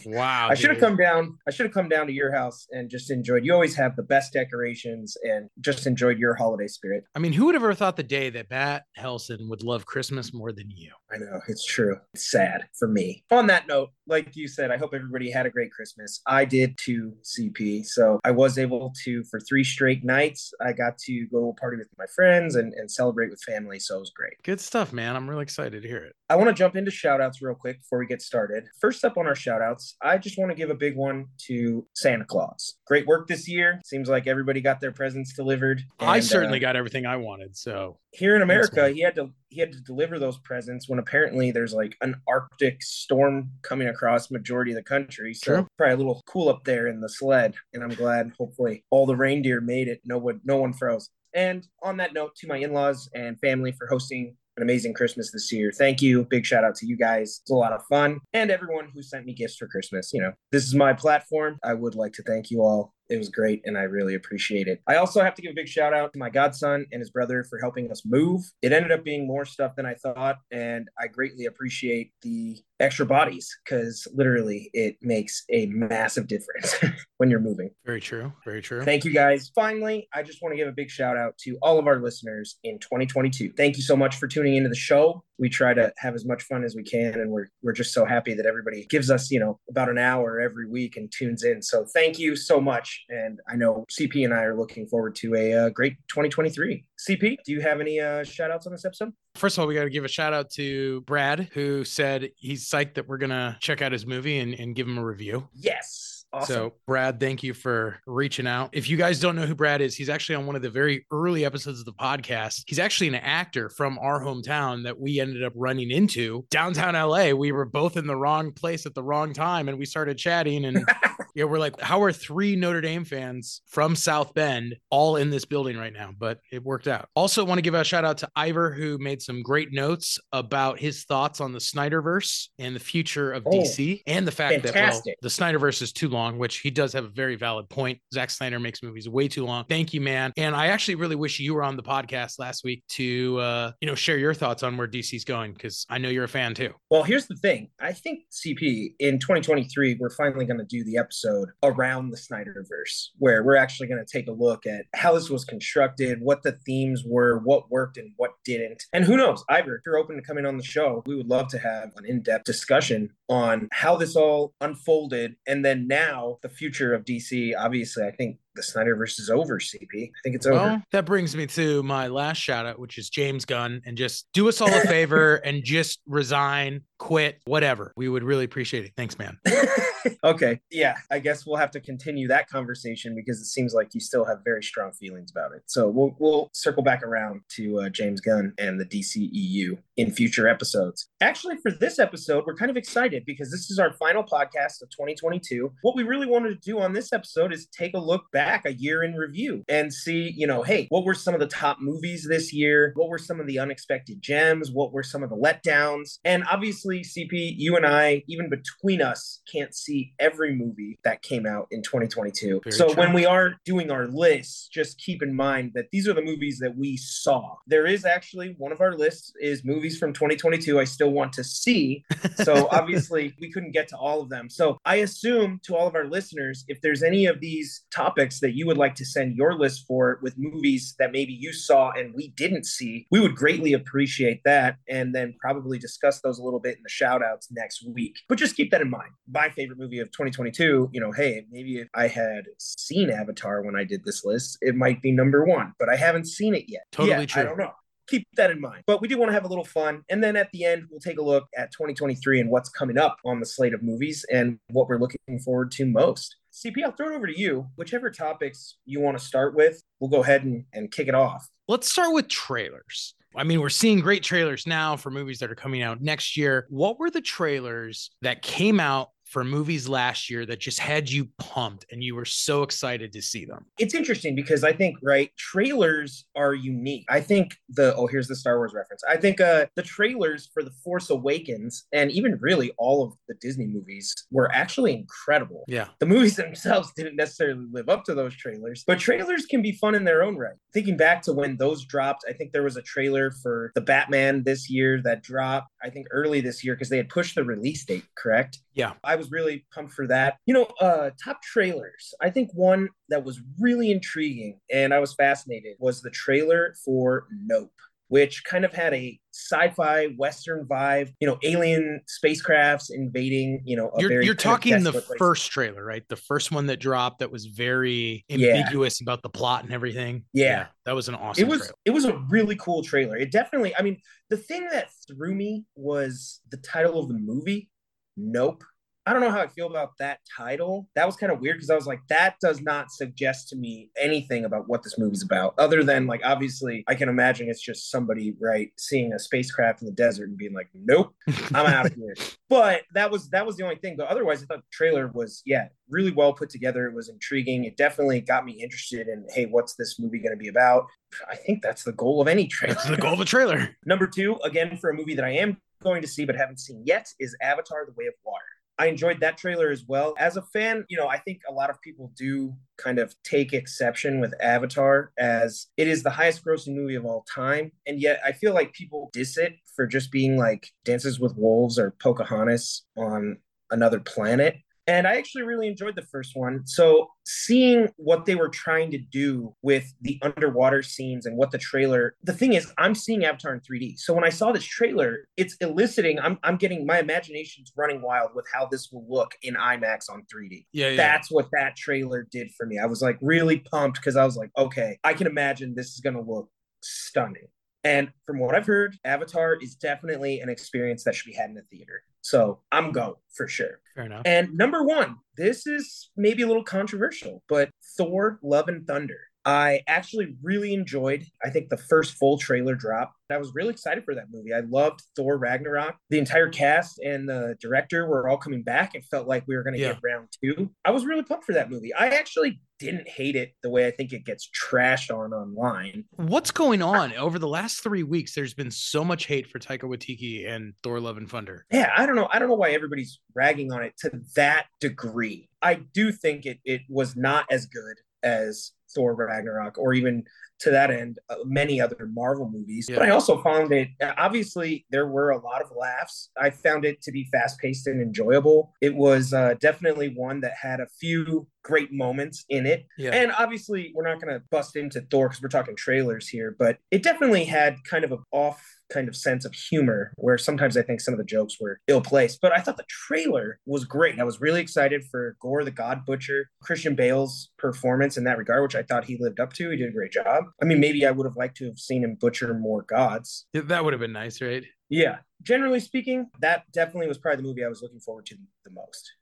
Wow. 0.06 0.50
I 0.50 0.56
should 0.56 0.70
have 0.72 0.80
come 0.80 0.96
down. 0.96 1.38
I 1.48 1.52
should 1.52 1.66
have 1.66 1.74
come 1.74 1.90
down 1.90 2.08
to 2.08 2.14
your 2.14 2.32
house 2.32 2.68
and 2.72 2.90
just 2.90 3.12
enjoyed. 3.12 3.46
You 3.46 3.54
always 3.54 3.76
have 3.76 3.96
the 3.96 4.04
best 4.04 4.34
decorations 4.34 5.16
and 5.24 5.50
just 5.60 5.86
enjoyed 5.86 6.18
your 6.18 6.36
holiday 6.36 6.68
spirit. 6.68 7.04
I 7.16 7.20
mean, 7.20 7.34
who 7.34 7.46
would 7.46 7.56
have 7.56 7.64
ever 7.64 7.74
thought 7.74 7.96
the 7.96 8.04
day 8.04 8.30
that 8.32 8.50
Bat 8.50 8.84
Helson 8.98 9.50
would 9.50 9.64
love 9.64 9.86
Christmas 9.86 10.34
more 10.34 10.52
than 10.52 10.70
you? 10.70 10.92
I 11.12 11.18
know 11.18 11.40
it's 11.48 11.66
true. 11.66 11.98
It's 12.14 12.30
sad 12.32 12.66
for 12.78 12.88
me. 12.88 13.24
On 13.32 13.48
that 13.48 13.68
note, 13.68 13.90
like 14.08 14.36
you 14.36 14.48
said, 14.48 14.72
I 14.72 14.78
hope 14.78 14.94
everybody 14.94 15.30
had 15.32 15.46
a 15.46 15.50
great 15.50 15.72
Christmas. 15.72 16.22
I 16.26 16.46
did 16.46 16.78
too, 16.78 17.14
CP. 17.24 17.86
So 17.86 18.20
I 18.24 18.32
was 18.32 18.58
able 18.58 18.94
to, 19.04 19.24
for 19.26 19.40
three 19.40 19.64
straight 19.64 20.04
nights, 20.04 20.52
I 20.62 20.74
got 20.74 20.98
to 21.06 21.28
go 21.32 21.40
to 21.42 21.50
a 21.50 21.54
party 21.54 21.78
with 21.78 21.90
my 21.98 22.06
friends 22.16 22.56
and, 22.56 22.74
and 22.74 22.90
celebrate 22.90 23.30
with 23.30 23.42
family. 23.42 23.80
So 23.80 23.98
it 23.98 24.00
was 24.00 24.12
great. 24.16 24.34
Good 24.44 24.60
stuff, 24.60 24.94
man. 24.94 25.16
I'm 25.16 25.30
really 25.30 25.44
excited 25.44 25.82
to 25.82 25.88
hear 25.88 26.04
it. 26.04 26.14
I 26.30 26.36
want 26.36 26.50
to 26.50 26.54
jump 26.54 26.76
into 26.76 26.92
shout 26.92 27.22
outs 27.22 27.42
real 27.42 27.56
quick 27.56 27.82
before 27.82 28.00
we 28.00 28.06
get 28.06 28.22
started. 28.22 28.59
First 28.80 29.04
up 29.06 29.18
on 29.18 29.28
our 29.28 29.36
shout 29.36 29.62
outs, 29.62 29.96
I 30.02 30.18
just 30.18 30.38
want 30.38 30.52
to 30.52 30.56
give 30.56 30.70
a 30.70 30.76
big 30.76 30.96
one 30.96 31.28
to 31.48 31.86
Santa 31.96 32.26
Claus. 32.26 32.76
Great 32.86 33.08
work 33.08 33.28
this 33.28 33.48
year. 33.48 33.82
Seems 33.86 34.10
like 34.10 34.28
everybody 34.28 34.62
got 34.62 34.82
their 34.82 34.92
presents 34.92 35.34
delivered. 35.34 35.84
I 36.00 36.20
certainly 36.20 36.60
uh, 36.60 36.62
got 36.62 36.76
everything 36.76 37.06
I 37.06 37.18
wanted. 37.18 37.56
So 37.56 37.98
here 38.12 38.36
in 38.36 38.42
America, 38.42 38.90
he 38.90 39.02
had 39.02 39.16
to 39.16 39.32
he 39.50 39.60
had 39.60 39.72
to 39.74 39.82
deliver 39.82 40.20
those 40.20 40.38
presents 40.40 40.88
when 40.88 41.00
apparently 41.00 41.52
there's 41.52 41.74
like 41.74 41.96
an 42.02 42.16
Arctic 42.28 42.84
storm 42.84 43.50
coming 43.64 43.88
across 43.88 44.30
majority 44.32 44.72
of 44.72 44.76
the 44.76 44.84
country. 44.84 45.34
So 45.34 45.54
True. 45.54 45.68
probably 45.78 45.94
a 45.94 45.98
little 45.98 46.22
cool 46.28 46.50
up 46.50 46.64
there 46.64 46.88
in 46.88 47.02
the 47.02 47.10
sled. 47.10 47.56
And 47.74 47.84
I'm 47.84 47.90
glad 47.90 48.32
hopefully 48.38 48.84
all 48.90 49.06
the 49.06 49.16
reindeer 49.16 49.62
made 49.62 49.88
it. 49.88 50.02
No 50.06 50.18
one 50.18 50.42
no 50.44 50.58
one 50.58 50.74
froze. 50.74 51.10
And 51.34 51.68
on 51.84 51.98
that 51.98 52.14
note, 52.14 52.36
to 52.38 52.48
my 52.48 52.58
in-laws 52.58 53.10
and 53.14 53.40
family 53.40 53.72
for 53.72 53.88
hosting 53.88 54.36
an 54.60 54.64
amazing 54.64 54.94
Christmas 54.94 55.32
this 55.32 55.52
year. 55.54 55.72
Thank 55.72 56.02
you. 56.02 56.26
Big 56.26 56.46
shout 56.46 56.66
out 56.66 56.76
to 56.76 56.86
you 56.86 56.98
guys. 56.98 57.40
It's 57.42 57.52
a 57.52 57.56
lot 57.56 57.72
of 57.72 57.82
fun. 57.90 58.20
And 58.34 58.52
everyone 58.52 58.90
who 58.94 59.02
sent 59.02 59.26
me 59.26 59.34
gifts 59.34 59.56
for 59.56 59.68
Christmas. 59.68 60.12
You 60.14 60.22
know, 60.22 60.34
this 60.52 60.66
is 60.66 60.76
my 60.76 60.92
platform. 60.92 61.58
I 61.64 61.74
would 61.74 61.96
like 61.96 62.12
to 62.14 62.24
thank 62.24 62.52
you 62.52 62.62
all. 62.62 62.94
It 63.10 63.18
was 63.18 63.30
great 63.30 63.62
and 63.66 63.78
I 63.78 63.84
really 63.84 64.14
appreciate 64.16 64.68
it. 64.68 64.82
I 64.88 64.98
also 64.98 65.24
have 65.24 65.34
to 65.36 65.42
give 65.42 65.52
a 65.52 65.56
big 65.56 65.68
shout 65.68 65.94
out 65.94 66.14
to 66.14 66.20
my 66.20 66.30
godson 66.30 66.86
and 66.92 67.00
his 67.00 67.10
brother 67.10 67.44
for 67.44 67.58
helping 67.58 67.90
us 67.90 68.04
move. 68.06 68.44
It 68.62 68.72
ended 68.72 68.92
up 68.92 69.04
being 69.04 69.26
more 69.26 69.46
stuff 69.46 69.76
than 69.76 69.86
I 69.86 69.96
thought, 69.96 70.38
and 70.52 70.88
I 71.00 71.08
greatly 71.08 71.46
appreciate 71.46 72.12
the 72.22 72.60
extra 72.80 73.06
bodies 73.06 73.56
because 73.64 74.08
literally 74.14 74.70
it 74.74 74.98
makes 75.02 75.44
a 75.50 75.66
massive 75.68 76.28
difference 76.28 76.76
when 77.18 77.30
you're 77.30 77.40
moving. 77.40 77.70
very 77.86 78.00
true. 78.00 78.32
Very 78.46 78.62
true. 78.62 78.84
Thank 78.84 79.04
you 79.06 79.12
guys. 79.12 79.52
Finally, 79.54 80.08
I 80.14 80.24
just 80.24 80.42
want 80.42 80.54
to 80.54 80.58
give 80.58 80.68
a 80.68 80.72
big 80.72 80.90
shout 80.90 81.18
out 81.18 81.38
to 81.40 81.58
all 81.62 81.80
of 81.80 81.88
our 81.88 82.00
listeners 82.00 82.58
in 82.64 82.80
2022. 82.80 83.54
Thank 83.58 83.78
you 83.78 83.84
so 83.84 83.96
much 83.96 84.16
for 84.16 84.28
tuning 84.28 84.56
into 84.56 84.70
the 84.70 84.76
show. 84.76 85.24
We 85.38 85.50
try 85.50 85.74
to 85.74 85.92
have 85.98 86.16
as 86.16 86.26
much 86.26 86.44
fun 86.44 86.64
as 86.64 86.76
we 86.76 86.84
can, 86.84 87.14
and 87.14 87.32
we're 87.32 87.48
we're 87.62 87.74
just 87.74 87.94
so 87.94 88.06
happy 88.06 88.34
that 88.34 88.46
everybody 88.46 88.86
gives 88.90 89.10
us, 89.10 89.32
you 89.32 89.40
know, 89.40 89.60
about 89.70 89.90
an 89.90 89.98
hour 89.98 90.40
every 90.40 90.68
week 90.70 90.98
and 90.98 91.10
tunes 91.12 91.44
in. 91.44 91.62
So 91.62 91.86
thank 91.94 92.20
you 92.20 92.36
so 92.36 92.60
much. 92.60 93.06
And 93.10 93.40
I 93.48 93.56
know 93.56 93.86
CP 93.90 94.26
and 94.26 94.34
I 94.34 94.44
are 94.44 94.58
looking 94.58 94.88
forward 94.88 95.16
to 95.16 95.36
a 95.36 95.54
uh, 95.54 95.70
great 95.70 95.96
2023. 96.10 96.84
CP, 97.08 97.38
do 97.46 97.52
you 97.54 97.62
have 97.62 97.80
any 97.80 98.00
uh, 98.00 98.24
shout 98.24 98.52
outs 98.52 98.68
on 98.68 98.74
this 98.74 98.84
episode? 98.84 99.14
First 99.36 99.58
of 99.58 99.62
all, 99.62 99.68
we 99.68 99.76
got 99.76 99.84
to 99.84 99.90
give 99.90 100.06
a 100.06 100.10
shout 100.10 100.34
out 100.34 100.50
to 100.52 101.02
Brad, 101.02 101.50
who 101.54 101.84
said 101.84 102.30
he's 102.36 102.70
psyched 102.70 102.96
that 102.96 103.08
we're 103.08 103.18
going 103.18 103.30
to 103.30 103.58
check 103.60 103.82
out 103.82 103.92
his 103.92 104.06
movie 104.06 104.40
and, 104.40 104.54
and 104.54 104.76
give 104.76 104.88
him 104.88 104.98
a 104.98 105.06
review. 105.06 105.48
Yes. 105.54 106.10
Awesome. 106.32 106.54
So, 106.54 106.74
Brad, 106.86 107.20
thank 107.20 107.42
you 107.42 107.56
for 107.56 108.00
reaching 108.06 108.46
out. 108.46 108.70
If 108.74 108.88
you 108.88 108.98
guys 108.98 109.20
don't 109.20 109.36
know 109.36 109.48
who 109.48 109.56
Brad 109.56 109.82
is, 109.82 109.96
he's 109.96 110.10
actually 110.10 110.36
on 110.36 110.46
one 110.46 110.56
of 110.56 110.62
the 110.62 110.70
very 110.70 111.08
early 111.12 111.44
episodes 111.44 111.80
of 111.80 111.86
the 111.86 111.94
podcast. 111.94 112.64
He's 112.68 112.78
actually 112.78 113.08
an 113.08 113.16
actor 113.16 113.70
from 113.70 113.98
our 113.98 114.22
hometown 114.22 114.84
that 114.84 115.00
we 115.00 115.20
ended 115.20 115.44
up 115.44 115.54
running 115.56 115.90
into 115.90 116.46
downtown 116.52 116.94
LA. 116.94 117.32
We 117.32 117.52
were 117.52 117.66
both 117.66 117.98
in 117.98 118.06
the 118.06 118.16
wrong 118.16 118.52
place 118.52 118.86
at 118.86 118.94
the 118.94 119.02
wrong 119.02 119.34
time 119.34 119.70
and 119.70 119.80
we 119.80 119.86
started 119.86 120.20
chatting 120.20 120.66
and 120.66 120.86
yeah, 121.40 121.46
we're 121.46 121.58
like, 121.58 121.80
how 121.80 122.04
are 122.04 122.12
three 122.12 122.58
Notre 122.58 122.82
Dame 122.82 123.06
fans 123.06 123.62
from 123.66 123.96
South 123.96 124.34
Bend 124.34 124.76
all 124.90 125.16
in 125.16 125.30
this 125.30 125.46
building 125.46 125.78
right 125.78 125.94
now? 125.94 126.12
But 126.18 126.40
it 126.52 126.62
worked 126.62 126.86
out. 126.86 127.08
Also, 127.16 127.46
want 127.46 127.60
to 127.60 127.62
give 127.62 127.76
a 127.76 127.84
shout 127.86 128.04
out 128.04 128.18
to 128.18 128.30
Ivor, 128.36 128.74
who 128.74 128.98
made 128.98 129.22
some 129.22 129.42
great 129.42 129.72
notes 129.72 130.20
about 130.34 130.80
his 130.80 131.06
thoughts 131.06 131.40
on 131.40 131.54
the 131.54 131.60
Snyderverse 131.60 132.50
and 132.60 132.76
the 132.76 132.80
future 132.80 133.32
of 133.32 133.48
Oh, 133.48 133.52
DC 133.52 134.02
and 134.06 134.28
the 134.28 134.34
fact 134.34 134.64
that 134.64 134.76
well, 134.76 135.02
the 135.22 135.30
Snyderverse 135.30 135.82
is 135.82 135.94
too 135.94 136.10
long, 136.10 136.38
which 136.38 136.58
he 136.58 136.70
does 136.72 136.92
have 136.92 137.06
a 137.06 137.10
very 137.10 137.38
valid 137.38 137.70
point. 137.70 138.00
Zack 138.14 138.32
Snyder 138.32 138.60
makes 138.60 138.84
movies 138.84 139.08
way 139.08 139.30
too 139.30 139.46
long. 139.46 139.64
Thank 139.70 139.94
you, 139.94 140.02
man. 140.02 140.34
And 140.36 140.54
I 140.54 140.68
actually 140.68 140.96
really 140.96 141.16
wish 141.16 141.40
you 141.40 141.54
were 141.54 141.64
on 141.64 141.78
the 141.78 141.84
podcast 141.84 142.38
last 142.38 142.66
week 142.66 142.84
to, 142.90 143.40
uh, 143.40 143.72
you 143.80 143.88
know, 143.88 143.96
share 143.96 144.18
your 144.18 144.34
thoughts 144.34 144.62
on 144.62 144.76
where 144.76 144.90
DC's 144.90 145.24
going 145.24 145.54
because 145.54 145.86
I 145.90 146.00
know 146.00 146.10
you're 146.10 146.26
a 146.26 146.28
fan 146.28 146.54
too. 146.54 146.74
Well, 146.92 147.04
here's 147.04 147.28
the 147.28 147.38
thing. 147.38 147.70
I 147.80 147.94
think 147.94 148.24
CP 148.30 148.96
in 149.00 149.20
2023, 149.20 149.96
we're 150.02 150.10
finally 150.10 150.46
going 150.46 150.60
to 150.60 150.66
do 150.66 150.84
the 150.84 150.98
episode 150.98 151.29
around 151.64 152.10
the 152.10 152.18
Snyderverse, 152.18 153.10
where 153.18 153.44
we're 153.44 153.56
actually 153.56 153.88
going 153.88 154.04
to 154.04 154.12
take 154.12 154.28
a 154.28 154.32
look 154.32 154.66
at 154.66 154.86
how 154.96 155.14
this 155.14 155.30
was 155.30 155.46
constructed, 155.46 156.20
what 156.22 156.44
the 156.44 156.54
themes 156.66 157.04
were, 157.06 157.40
what 157.40 157.70
worked 157.72 157.98
and 157.98 158.12
what 158.18 158.32
didn't. 158.44 158.84
And 158.94 159.06
who 159.06 159.18
knows, 159.18 159.44
Ivor, 159.50 159.78
if 159.78 159.82
you're 159.86 159.98
open 159.98 160.16
to 160.16 160.22
coming 160.22 160.46
on 160.46 160.58
the 160.58 160.64
show, 160.64 161.04
we 161.06 161.16
would 161.16 161.28
love 161.28 161.48
to 161.50 161.60
have 161.60 161.92
an 161.98 162.06
in 162.06 162.22
depth 162.22 162.46
discussion 162.46 163.10
on 163.30 163.70
how 163.72 163.96
this 163.96 164.16
all 164.16 164.54
unfolded. 164.62 165.36
And 165.48 165.64
then 165.64 165.88
now 165.88 166.38
the 166.42 166.50
future 166.50 166.94
of 166.94 167.06
DC. 167.06 167.54
Obviously, 167.58 168.04
I 168.04 168.12
think 168.12 168.38
the 168.56 168.62
Snyderverse 168.62 169.20
is 169.20 169.30
over, 169.30 169.60
CP. 169.60 169.88
I 169.94 170.22
think 170.24 170.36
it's 170.36 170.46
over. 170.46 170.56
Well, 170.56 170.84
that 170.92 171.06
brings 171.06 171.36
me 171.36 171.46
to 171.48 171.84
my 171.84 172.08
last 172.08 172.38
shout 172.38 172.66
out, 172.66 172.80
which 172.80 172.98
is 172.98 173.10
James 173.10 173.46
Gunn. 173.46 173.82
And 173.86 173.98
just 173.98 174.28
do 174.34 174.50
us 174.50 174.62
all 174.62 174.74
a 174.74 174.82
favor 174.82 175.36
and 175.46 175.64
just 175.64 176.02
resign. 176.06 176.82
Quit, 177.00 177.42
whatever. 177.46 177.94
We 177.96 178.08
would 178.10 178.24
really 178.24 178.46
appreciate 178.46 178.86
it. 178.86 178.92
Thanks, 178.96 179.18
man. 179.18 179.40
okay. 180.24 180.60
Yeah. 180.70 180.96
I 181.10 181.20
guess 181.20 181.46
we'll 181.46 181.58
have 181.58 181.72
to 181.72 181.80
continue 181.80 182.28
that 182.28 182.50
conversation 182.50 183.16
because 183.16 183.40
it 183.40 183.46
seems 183.46 183.74
like 183.74 183.94
you 183.94 184.00
still 184.00 184.26
have 184.26 184.40
very 184.44 184.62
strong 184.62 184.92
feelings 184.92 185.32
about 185.32 185.54
it. 185.54 185.64
So 185.66 185.90
we'll 185.90 186.16
we'll 186.20 186.50
circle 186.54 186.84
back 186.84 187.02
around 187.02 187.42
to 187.56 187.80
uh, 187.80 187.90
James 187.90 188.22
Gunn 188.22 188.54
and 188.58 188.80
the 188.80 188.86
DCEU 188.86 189.78
in 189.98 190.12
future 190.12 190.48
episodes. 190.48 191.10
Actually, 191.22 191.58
for 191.58 191.72
this 191.72 192.00
episode, 192.00 192.46
we're 192.46 192.56
kind 192.56 192.72
of 192.72 192.78
excited 192.78 193.24
because 193.26 193.52
this 193.52 193.72
is 193.72 193.80
our 193.80 193.94
final 193.94 194.24
podcast 194.24 194.82
of 194.82 194.90
2022. 194.92 195.72
What 195.82 195.96
we 195.96 196.04
really 196.04 196.28
wanted 196.28 196.50
to 196.50 196.70
do 196.70 196.80
on 196.80 196.94
this 196.94 197.12
episode 197.12 197.54
is 197.54 197.68
take 197.68 197.94
a 197.94 198.00
look 198.00 198.24
back 198.32 198.66
a 198.66 198.74
year 198.74 199.04
in 199.04 199.14
review 199.16 199.64
and 199.68 199.94
see, 199.94 200.34
you 200.36 200.48
know, 200.48 200.64
hey, 200.64 200.88
what 200.90 201.06
were 201.06 201.14
some 201.14 201.34
of 201.34 201.40
the 201.40 201.48
top 201.48 201.78
movies 201.80 202.28
this 202.28 202.54
year? 202.54 202.92
What 202.96 203.10
were 203.10 203.18
some 203.18 203.40
of 203.40 203.48
the 203.48 203.60
unexpected 203.60 204.22
gems? 204.22 204.72
What 204.72 204.94
were 204.94 205.04
some 205.04 205.24
of 205.24 205.30
the 205.30 205.36
letdowns? 205.36 206.20
And 206.24 206.44
obviously, 206.50 206.89
CP, 206.98 207.54
you 207.58 207.76
and 207.76 207.86
I, 207.86 208.24
even 208.28 208.50
between 208.50 209.02
us, 209.02 209.42
can't 209.52 209.74
see 209.74 210.14
every 210.20 210.56
movie 210.56 211.00
that 211.04 211.22
came 211.22 211.46
out 211.46 211.68
in 211.72 211.82
2022. 211.82 212.62
Very 212.64 212.76
so 212.76 212.88
true. 212.88 212.96
when 212.96 213.14
we 213.14 213.26
are 213.26 213.56
doing 213.66 213.92
our 213.92 214.08
lists, 214.08 214.68
just 214.68 215.00
keep 215.00 215.22
in 215.22 215.36
mind 215.36 215.72
that 215.76 215.86
these 215.92 216.08
are 216.08 216.14
the 216.14 216.22
movies 216.22 216.60
that 216.60 216.76
we 216.78 216.98
saw. 216.98 217.56
There 217.68 217.86
is 217.86 218.06
actually 218.06 218.56
one 218.58 218.72
of 218.72 218.82
our 218.82 218.96
lists 218.96 219.32
is 219.40 219.64
movies 219.64 219.98
from 219.98 220.14
2022 220.14 220.80
I 220.80 220.84
still 220.84 221.12
want 221.12 221.34
to 221.34 221.44
see. 221.44 222.04
So 222.44 222.70
obviously 222.72 223.36
we 223.40 223.52
couldn't 223.52 223.72
get 223.72 223.88
to 223.90 223.98
all 223.98 224.22
of 224.22 224.30
them. 224.30 224.50
So 224.50 224.78
I 224.86 224.98
assume 224.98 225.60
to 225.64 225.76
all 225.76 225.88
of 225.88 225.96
our 225.96 226.06
listeners, 226.06 226.64
if 226.68 226.80
there's 226.82 227.04
any 227.04 227.26
of 227.26 227.42
these 227.42 227.86
topics 227.94 228.40
that 228.40 228.56
you 228.56 228.66
would 228.66 228.78
like 228.78 228.96
to 228.96 229.06
send 229.06 229.36
your 229.36 229.56
list 229.56 229.86
for 229.86 230.20
with 230.22 230.36
movies 230.38 230.96
that 231.00 231.12
maybe 231.12 231.34
you 231.34 231.52
saw 231.52 231.92
and 231.92 232.14
we 232.14 232.30
didn't 232.30 232.66
see, 232.66 233.08
we 233.12 233.20
would 233.20 233.36
greatly 233.36 233.74
appreciate 233.74 234.42
that. 234.46 234.78
And 234.88 235.14
then 235.14 235.36
probably 235.40 235.78
discuss 235.78 236.22
those 236.22 236.40
a 236.40 236.44
little 236.44 236.60
bit 236.60 236.79
in 236.80 236.84
the 236.84 236.90
shout 236.90 237.22
outs 237.24 237.48
next 237.52 237.86
week. 237.88 238.16
But 238.28 238.38
just 238.38 238.56
keep 238.56 238.72
that 238.72 238.82
in 238.82 238.90
mind. 238.90 239.12
My 239.32 239.50
favorite 239.50 239.78
movie 239.78 240.00
of 240.00 240.08
2022, 240.12 240.90
you 240.92 241.00
know, 241.00 241.12
hey, 241.12 241.46
maybe 241.52 241.78
if 241.78 241.88
I 241.94 242.08
had 242.08 242.46
seen 242.58 243.10
Avatar 243.10 243.62
when 243.62 243.76
I 243.76 243.84
did 243.84 244.04
this 244.06 244.26
list, 244.26 244.58
it 244.62 244.76
might 244.76 245.02
be 245.02 245.12
number 245.12 245.46
one, 245.46 245.74
but 245.80 245.90
I 245.90 245.96
haven't 245.96 246.28
seen 246.28 246.56
it 246.56 246.66
yet. 246.68 246.84
Totally 246.92 247.22
Yeah, 247.22 247.26
true. 247.26 247.42
I 247.42 247.46
don't 247.46 247.58
know 247.58 247.72
keep 248.10 248.28
that 248.36 248.52
in 248.52 248.60
mind. 248.60 248.84
But 248.88 249.02
we 249.02 249.08
do 249.08 249.18
want 249.18 249.30
to 249.30 249.34
have 249.34 249.46
a 249.46 249.48
little 249.48 249.66
fun. 249.66 250.04
And 250.10 250.24
then 250.24 250.36
at 250.36 250.52
the 250.52 250.66
end, 250.66 250.88
we'll 250.90 251.00
take 251.00 251.20
a 251.20 251.24
look 251.24 251.48
at 251.58 251.72
2023 251.72 252.40
and 252.40 252.50
what's 252.50 252.70
coming 252.70 252.98
up 252.98 253.18
on 253.26 253.40
the 253.40 253.46
slate 253.46 253.74
of 253.74 253.84
movies 253.84 254.26
and 254.32 254.60
what 254.72 254.88
we're 254.88 255.00
looking 255.00 255.40
forward 255.44 255.72
to 255.72 255.86
most. 255.86 256.36
CP, 256.52 256.84
I'll 256.84 256.92
throw 256.92 257.12
it 257.12 257.16
over 257.16 257.28
to 257.28 257.40
you. 257.40 257.68
Whichever 257.76 258.10
topics 258.10 258.76
you 258.86 259.00
want 259.00 259.18
to 259.18 259.24
start 259.24 259.56
with, 259.56 259.82
we'll 260.00 260.10
go 260.10 260.24
ahead 260.24 260.44
and, 260.44 260.66
and 260.74 260.92
kick 260.92 261.08
it 261.08 261.16
off. 261.16 261.48
Let's 261.68 261.90
start 261.90 262.14
with 262.14 262.28
trailers. 262.28 263.14
I 263.36 263.44
mean, 263.44 263.62
we're 263.62 263.70
seeing 263.70 264.00
great 264.00 264.24
trailers 264.24 264.66
now 264.66 264.98
for 264.98 265.12
movies 265.12 265.38
that 265.40 265.52
are 265.52 265.56
coming 265.56 265.84
out 265.84 266.02
next 266.02 266.36
year. 266.36 266.66
What 266.70 267.00
were 267.00 267.12
the 267.12 267.22
trailers 267.22 268.10
that 268.24 268.42
came 268.42 268.80
out 268.80 269.12
for 269.30 269.44
movies 269.44 269.88
last 269.88 270.30
year 270.30 270.46
that 270.46 270.60
just 270.60 270.80
had 270.80 271.10
you 271.10 271.30
pumped 271.38 271.86
and 271.92 272.04
you 272.04 272.16
were 272.16 272.26
so 272.26 272.64
excited 272.64 273.14
to 273.14 273.22
see 273.22 273.46
them? 273.46 273.66
It's 273.78 273.94
interesting 273.94 274.36
because 274.36 274.64
I 274.64 274.74
think, 274.74 274.98
right, 275.04 275.32
trailers 275.38 276.26
are 276.36 276.56
unique. 276.56 277.06
I 277.10 277.22
think 277.22 277.56
the, 277.70 277.96
oh, 277.96 278.08
here's 278.08 278.28
the 278.28 278.36
Star 278.36 278.58
Wars 278.58 278.74
reference. 278.74 279.04
I 279.08 279.18
think 279.18 279.40
uh, 279.40 279.68
the 279.76 279.84
trailers 279.84 280.50
for 280.52 280.64
The 280.64 280.72
Force 280.84 281.12
Awakens 281.12 281.86
and 281.94 282.12
even 282.12 282.40
really 282.42 282.72
all 282.78 283.04
of 283.04 283.14
the 283.28 283.36
Disney 283.40 283.68
movies 283.68 284.14
were 284.32 284.52
actually 284.52 284.94
incredible. 284.94 285.64
Yeah. 285.68 285.88
the 286.00 286.08
movies 286.08 286.36
themselves 286.36 286.92
didn't 286.96 287.16
necessarily 287.16 287.66
live 287.72 287.88
up 287.88 288.06
to 288.06 288.16
those 288.16 288.36
trailers, 288.36 288.84
but 288.88 288.98
trailers 289.00 289.46
can 289.46 289.62
be 289.62 289.74
fun 289.74 289.94
in 289.94 290.06
their 290.06 290.24
own 290.24 290.38
right. 290.38 290.56
Thinking 290.74 290.98
back 290.98 291.22
to 291.24 291.34
when 291.34 291.58
those 291.58 291.86
dropped, 291.86 292.26
I 292.28 292.34
think 292.34 292.52
there 292.52 292.64
was 292.64 292.78
a 292.78 292.82
trailer 292.82 293.32
for 293.44 293.72
the 293.76 293.82
Batman 293.82 294.44
this 294.44 294.70
year 294.70 295.02
that 295.04 295.22
dropped, 295.22 295.68
I 295.84 295.90
think 295.90 296.08
early 296.12 296.42
this 296.42 296.64
year 296.64 296.76
because 296.76 296.90
they 296.90 296.98
had 296.98 297.10
pushed 297.10 297.36
the 297.36 297.44
release 297.44 297.86
date, 297.86 298.06
correct? 298.16 298.60
Yeah. 298.74 298.94
I 299.04 299.16
was 299.16 299.32
really 299.32 299.66
pumped 299.74 299.94
for 299.94 300.08
that. 300.08 300.38
You 300.46 300.54
know, 300.54 300.68
uh 300.82 301.12
top 301.24 301.42
trailers. 301.42 302.14
I 302.22 302.30
think 302.30 302.50
one 302.54 302.90
that 303.10 303.24
was 303.24 303.42
really 303.60 303.92
intriguing 303.92 304.60
and 304.72 304.94
I 304.94 305.00
was 305.00 305.14
fascinated 305.14 305.76
was 305.80 306.02
the 306.02 306.12
trailer 306.12 306.76
for 306.86 307.28
Nope 307.32 307.72
which 308.10 308.44
kind 308.44 308.66
of 308.66 308.74
had 308.74 308.94
a 308.94 309.20
sci-fi 309.48 310.08
western 310.18 310.66
vibe, 310.66 311.14
you 311.20 311.28
know, 311.28 311.38
alien 311.44 312.02
spacecrafts 312.24 312.90
invading, 312.92 313.62
you 313.66 313.76
know, 313.78 313.90
a 313.96 314.00
You're, 314.02 314.10
very 314.10 314.26
you're 314.26 314.36
talking 314.36 314.84
the 314.84 314.92
place. 314.92 315.06
first 315.18 315.52
trailer, 315.52 315.84
right? 315.84 316.04
The 316.10 316.16
first 316.16 316.52
one 316.52 316.68
that 316.68 316.78
dropped 316.80 317.20
that 317.20 317.32
was 317.32 317.46
very 317.46 318.26
Yeah. 318.28 318.56
ambiguous 318.56 319.02
about 319.02 319.22
the 319.24 319.30
plot 319.30 319.64
and 319.64 319.74
everything. 319.74 320.26
Yeah. 320.34 320.68
that 320.86 320.96
was 320.96 321.08
an 321.08 321.16
awesome 321.16 321.44
it 321.46 321.48
was 321.48 321.60
trailer. 321.60 321.74
it 321.86 321.92
was 321.92 322.06
a 322.06 322.18
really 322.30 322.56
cool 322.56 322.84
trailer. 322.84 323.16
It 323.18 323.32
definitely, 323.32 323.76
I 323.76 323.82
mean, 323.84 324.02
the 324.30 324.38
thing 324.38 324.68
that 324.72 324.90
threw 325.08 325.34
me 325.36 325.66
was 325.76 326.42
the 326.50 326.58
title 326.58 327.00
of 327.00 327.08
the 327.08 327.18
movie, 327.18 327.70
Nope. 328.18 328.64
I 329.10 329.14
don't 329.14 329.24
know 329.24 329.32
how 329.32 329.42
I 329.42 329.48
feel 329.48 329.66
about 329.66 329.98
that 329.98 330.20
title. 330.38 330.88
That 330.94 331.08
was 331.08 331.16
kind 331.16 331.32
of 331.32 331.40
weird 331.40 331.58
because 331.58 331.72
I 331.72 331.76
was 331.76 331.88
like, 331.88 332.02
that 332.10 332.36
does 332.40 332.62
not 332.62 332.92
suggest 332.92 333.50
to 333.50 333.56
me 333.56 333.90
anything 333.98 334.46
about 334.46 334.68
what 334.68 334.84
this 334.84 335.00
movie's 335.00 335.24
about, 335.24 335.56
other 335.58 335.84
than 335.84 336.06
like 336.06 336.22
obviously 336.24 336.84
I 336.88 336.94
can 336.94 337.10
imagine 337.10 337.50
it's 337.50 337.60
just 337.60 337.90
somebody 337.90 338.36
right 338.40 338.72
seeing 338.78 339.12
a 339.12 339.18
spacecraft 339.18 339.82
in 339.82 339.88
the 339.88 339.94
desert 339.94 340.30
and 340.30 340.38
being 340.38 340.54
like, 340.54 340.70
Nope, 340.76 341.16
I'm 341.28 341.66
out 341.66 341.88
of 341.88 341.94
here. 341.96 342.16
But 342.50 342.84
that 342.94 343.10
was 343.10 343.32
that 343.32 343.48
was 343.48 343.58
the 343.58 343.64
only 343.64 343.78
thing. 343.78 343.96
But 343.98 344.10
otherwise, 344.10 344.44
I 344.44 344.46
thought 344.46 344.60
the 344.60 344.72
trailer 344.72 345.08
was 345.08 345.42
yeah 345.44 345.70
really 345.90 346.12
well 346.12 346.32
put 346.32 346.52
together. 346.52 346.86
It 346.86 346.94
was 346.94 347.10
intriguing. 347.10 347.64
It 347.64 347.78
definitely 347.78 348.22
got 348.22 348.46
me 348.46 348.62
interested 348.62 349.08
in 349.08 349.26
hey, 349.34 349.48
what's 349.48 349.74
this 349.74 350.00
movie 350.00 350.20
going 350.20 350.38
to 350.38 350.38
be 350.38 350.50
about? 350.50 350.86
I 351.28 351.36
think 351.36 351.64
that's 351.64 351.84
the 351.84 351.94
goal 351.94 352.22
of 352.22 352.28
any 352.28 352.46
trailer. 352.46 352.76
That's 352.76 352.88
the 352.88 352.98
goal 352.98 353.14
of 353.14 353.22
a 353.22 353.26
trailer. 353.26 353.76
Number 353.88 354.06
two, 354.06 354.36
again 354.44 354.78
for 354.78 354.92
a 354.92 354.94
movie 354.94 355.16
that 355.16 355.26
I 355.26 355.32
am 355.32 355.58
going 355.82 356.04
to 356.04 356.08
see 356.08 356.26
but 356.26 356.36
haven't 356.36 356.60
seen 356.60 356.84
yet, 356.86 357.12
is 357.20 357.36
Avatar: 357.42 357.88
The 357.88 357.94
Way 357.94 358.06
of 358.06 358.14
Water. 358.24 358.46
I 358.80 358.88
enjoyed 358.88 359.20
that 359.20 359.38
trailer 359.38 359.70
as 359.70 359.84
well. 359.86 360.16
As 360.18 360.38
a 360.38 360.42
fan, 360.42 360.86
you 360.88 360.98
know, 360.98 361.08
I 361.08 361.18
think 361.18 361.42
a 361.48 361.52
lot 361.52 361.70
of 361.70 361.82
people 361.82 362.14
do 362.16 362.56
kind 362.78 362.98
of 362.98 363.14
take 363.26 363.52
exception 363.52 364.22
with 364.22 364.34
Avatar 364.42 365.12
as 365.20 365.68
it 365.76 365.90
is 365.90 366.02
the 366.02 366.10
highest 366.10 366.46
grossing 366.46 366.76
movie 366.76 366.96
of 366.96 367.06
all 367.06 367.26
time. 367.34 367.74
And 367.86 368.00
yet 368.00 368.22
I 368.26 368.32
feel 368.32 368.54
like 368.54 368.72
people 368.72 369.10
diss 369.12 369.38
it 369.38 369.56
for 369.76 369.86
just 369.86 370.14
being 370.14 370.38
like 370.38 370.70
Dances 370.86 371.20
with 371.20 371.36
Wolves 371.36 371.78
or 371.78 371.92
Pocahontas 372.02 372.86
on 372.98 373.38
another 373.70 374.00
planet. 374.00 374.56
And 374.90 375.06
I 375.06 375.18
actually 375.18 375.44
really 375.44 375.68
enjoyed 375.68 375.96
the 375.96 376.02
first 376.02 376.32
one. 376.36 376.66
So 376.66 377.12
seeing 377.24 377.90
what 377.98 378.26
they 378.26 378.34
were 378.34 378.50
trying 378.50 378.90
to 378.90 378.98
do 378.98 379.56
with 379.62 379.94
the 380.02 380.20
underwater 380.24 380.82
scenes 380.82 381.28
and 381.28 381.38
what 381.38 381.52
the 381.52 381.60
trailer, 381.60 382.16
the 382.24 382.34
thing 382.34 382.54
is, 382.54 382.74
I'm 382.80 382.96
seeing 382.96 383.24
Avatar 383.24 383.54
in 383.54 383.60
3D. 383.60 384.00
So 384.00 384.16
when 384.16 384.24
I 384.24 384.30
saw 384.30 384.52
this 384.52 384.64
trailer, 384.64 385.28
it's 385.38 385.56
eliciting, 385.62 386.18
I'm, 386.20 386.40
I'm 386.42 386.58
getting 386.58 386.88
my 386.88 386.98
imagination's 386.98 387.72
running 387.78 388.02
wild 388.02 388.32
with 388.34 388.48
how 388.52 388.66
this 388.66 388.90
will 388.92 389.06
look 389.08 389.36
in 389.44 389.54
IMAX 389.54 390.10
on 390.10 390.24
3D. 390.24 390.66
Yeah, 390.72 390.90
yeah. 390.90 390.96
That's 390.98 391.30
what 391.30 391.50
that 391.52 391.76
trailer 391.76 392.28
did 392.32 392.50
for 392.58 392.66
me. 392.66 392.80
I 392.80 392.88
was 392.88 393.04
like 393.04 393.20
really 393.22 393.60
pumped 393.60 394.00
because 394.00 394.16
I 394.16 394.26
was 394.26 394.38
like, 394.38 394.50
okay, 394.58 394.98
I 395.04 395.14
can 395.14 395.28
imagine 395.28 395.76
this 395.76 395.94
is 395.94 396.00
going 396.00 396.16
to 396.16 396.24
look 396.24 396.50
stunning. 396.82 397.48
And 397.84 398.10
from 398.26 398.40
what 398.40 398.56
I've 398.56 398.66
heard, 398.66 398.98
Avatar 399.06 399.56
is 399.56 399.76
definitely 399.76 400.42
an 400.42 400.50
experience 400.50 401.04
that 401.06 401.16
should 401.16 401.30
be 401.32 401.36
had 401.38 401.50
in 401.50 401.56
the 401.56 401.62
theater. 401.64 402.04
So 402.22 402.62
I'm 402.72 402.92
going 402.92 403.16
for 403.34 403.48
sure. 403.48 403.80
Fair 403.96 404.06
enough. 404.06 404.24
And 404.26 404.54
number 404.56 404.84
one, 404.84 405.16
this 405.38 405.66
is 405.66 406.10
maybe 406.18 406.44
a 406.44 406.48
little 406.48 406.64
controversial, 406.64 407.44
but 407.48 407.70
Thor 407.98 408.40
Love 408.44 408.68
and 408.68 408.86
Thunder. 408.86 409.20
I 409.46 409.82
actually 409.88 410.36
really 410.44 410.74
enjoyed, 410.74 411.24
I 411.44 411.50
think, 411.50 411.70
the 411.70 411.78
first 411.78 412.16
full 412.16 412.38
trailer 412.38 412.76
drop. 412.76 413.14
I 413.32 413.38
was 413.38 413.56
really 413.56 413.70
excited 413.70 414.04
for 414.04 414.14
that 414.14 414.26
movie. 414.30 414.54
I 414.54 414.60
loved 414.60 415.02
Thor 415.16 415.38
Ragnarok. 415.38 415.96
The 416.10 416.20
entire 416.20 416.50
cast 416.50 417.00
and 417.00 417.28
the 417.28 417.56
director 417.62 418.06
were 418.06 418.28
all 418.28 418.38
coming 418.38 418.64
back. 418.64 418.96
It 418.96 419.06
felt 419.06 419.28
like 419.28 419.46
we 419.48 419.56
were 419.56 419.64
going 419.64 419.76
to 419.76 419.80
Yeah. 419.80 419.94
get 419.94 420.02
round 420.04 420.28
two. 420.44 420.72
I 420.84 420.92
was 420.92 421.06
really 421.06 421.24
pumped 421.24 421.46
for 421.46 421.54
that 421.54 421.72
movie. 421.72 421.94
I 421.94 422.10
actually 422.10 422.60
didn't 422.80 423.08
hate 423.08 423.36
it 423.36 423.54
the 423.62 423.70
way 423.70 423.88
I 423.88 423.92
think 423.92 424.14
it 424.14 424.26
gets 424.26 424.50
trashed 424.50 425.16
on 425.16 425.34
online. 425.34 426.06
What's 426.16 426.52
going 426.52 426.82
on 426.82 427.14
over 427.14 427.38
the 427.38 427.48
last 427.48 427.84
three 427.84 428.04
weeks? 428.04 428.34
There's 428.34 428.54
been 428.54 428.72
so 428.72 429.04
much 429.04 429.26
hate 429.26 429.48
for 429.48 429.60
Taika 429.60 429.84
Waititi 429.84 430.50
and 430.50 430.74
Thor: 430.84 431.00
Love 431.00 431.18
and 431.18 431.30
Thunder. 431.30 431.66
yeah, 431.72 431.92
I 431.96 432.06
don't 432.06 432.16
know. 432.16 432.28
I 432.32 432.40
don't 432.40 432.50
know 432.50 432.56
why 432.56 432.72
everybody's 432.72 433.20
ragging 433.36 433.72
on 433.72 433.84
it 433.84 433.94
to 434.00 434.12
that 434.36 434.66
degree. 434.80 435.50
I 435.62 435.76
do 435.94 436.12
think 436.12 436.46
it 436.46 436.60
it 436.64 436.82
was 436.90 437.16
not 437.16 437.46
as 437.52 437.66
good 437.66 437.98
as 438.24 438.72
Thor 438.96 439.16
Ragnarok 439.16 439.78
or 439.78 439.94
even 439.94 440.24
to 440.60 440.72
that 440.72 440.92
end 440.92 441.20
uh, 441.30 441.36
many 441.46 441.80
other 441.80 442.10
Marvel 442.14 442.50
movies. 442.50 442.88
Yeah. 442.90 442.98
But 442.98 443.08
I 443.08 443.12
also 443.12 443.42
found 443.42 443.72
it 443.72 443.90
obviously 444.18 444.86
there 444.90 445.08
were 445.08 445.32
a 445.32 445.40
lot 445.40 445.62
of 445.62 445.70
laughs. 445.76 446.30
I 446.38 446.50
found 446.50 446.86
it 446.86 447.02
to 447.04 447.12
be 447.12 447.28
fast 447.32 447.60
paced 447.60 447.88
and 447.88 448.02
enjoyable. 448.02 448.74
It 448.82 448.94
was 448.94 449.34
uh, 449.34 449.56
definitely 449.60 450.10
one 450.10 450.42
that 450.42 450.54
had 450.62 450.80
a 450.80 450.88
few 451.00 451.48
great 451.64 451.92
moments 451.92 452.46
in 452.50 452.66
it. 452.66 452.86
Yeah. 452.98 453.12
And 453.12 453.32
obviously, 453.38 453.92
we're 453.96 454.08
not 454.08 454.22
going 454.22 454.34
to 454.34 454.44
bust 454.50 454.76
into 454.76 455.02
Thor 455.02 455.30
because 455.30 455.42
we're 455.42 455.50
talking 455.50 455.76
trailers 455.76 456.28
here, 456.28 456.56
but 456.58 456.78
it 456.92 457.04
definitely 457.04 457.46
had 457.46 457.84
kind 457.84 458.04
of 458.04 458.12
an 458.12 458.20
off 458.32 458.62
kind 458.90 459.08
of 459.08 459.16
sense 459.16 459.46
of 459.46 459.54
humor 459.54 460.14
where 460.18 460.38
sometimes 460.38 460.76
I 460.78 460.82
think 460.82 461.02
some 461.02 461.14
of 461.14 461.18
the 461.18 461.24
jokes 461.24 461.58
were 461.60 461.80
ill 461.88 462.02
placed. 462.02 462.40
But 462.42 462.52
I 462.52 462.60
thought 462.60 462.78
the 462.78 462.86
trailer 462.88 463.60
was 463.66 463.86
great. 463.86 464.20
I 464.20 464.24
was 464.24 464.42
really 464.42 464.62
excited 464.62 465.04
for 465.10 465.36
Gorr 465.42 465.64
the 465.64 465.72
God 465.72 466.06
Butcher, 466.06 466.50
Christian 466.62 466.96
Bale's 466.96 467.50
performance 467.58 468.18
in 468.18 468.24
that 468.26 468.38
regard, 468.38 468.64
which 468.64 468.76
I 468.76 468.84
thought 468.84 469.06
he 469.06 469.18
lived 469.20 469.40
up 469.40 469.54
to. 469.54 469.70
He 469.70 469.78
did 469.78 469.90
a 469.90 469.94
great 469.94 470.12
job. 470.12 470.46
I 470.62 470.66
mean, 470.66 470.80
maybe 470.80 471.06
I 471.06 471.12
would 471.12 471.26
have 471.26 471.38
liked 471.38 471.58
to 471.58 471.66
have 471.66 471.80
seen 471.80 472.04
him 472.04 472.16
butcher 472.20 472.54
more 472.54 472.84
gods. 472.84 473.46
That 473.54 473.84
would 473.84 473.94
have 473.94 474.00
been 474.02 474.14
nice, 474.14 474.42
right? 474.42 474.64
Yeah. 474.90 475.18
generally 475.44 475.80
speaking, 475.80 476.28
that 476.42 476.64
definitely 476.74 477.08
was 477.08 477.18
probably 477.18 477.38
the 477.38 477.48
movie 477.48 477.64
I 477.64 477.68
was 477.70 477.82
looking 477.82 478.00
forward 478.00 478.26
to 478.28 478.36
the 478.66 478.72
most. 478.72 479.14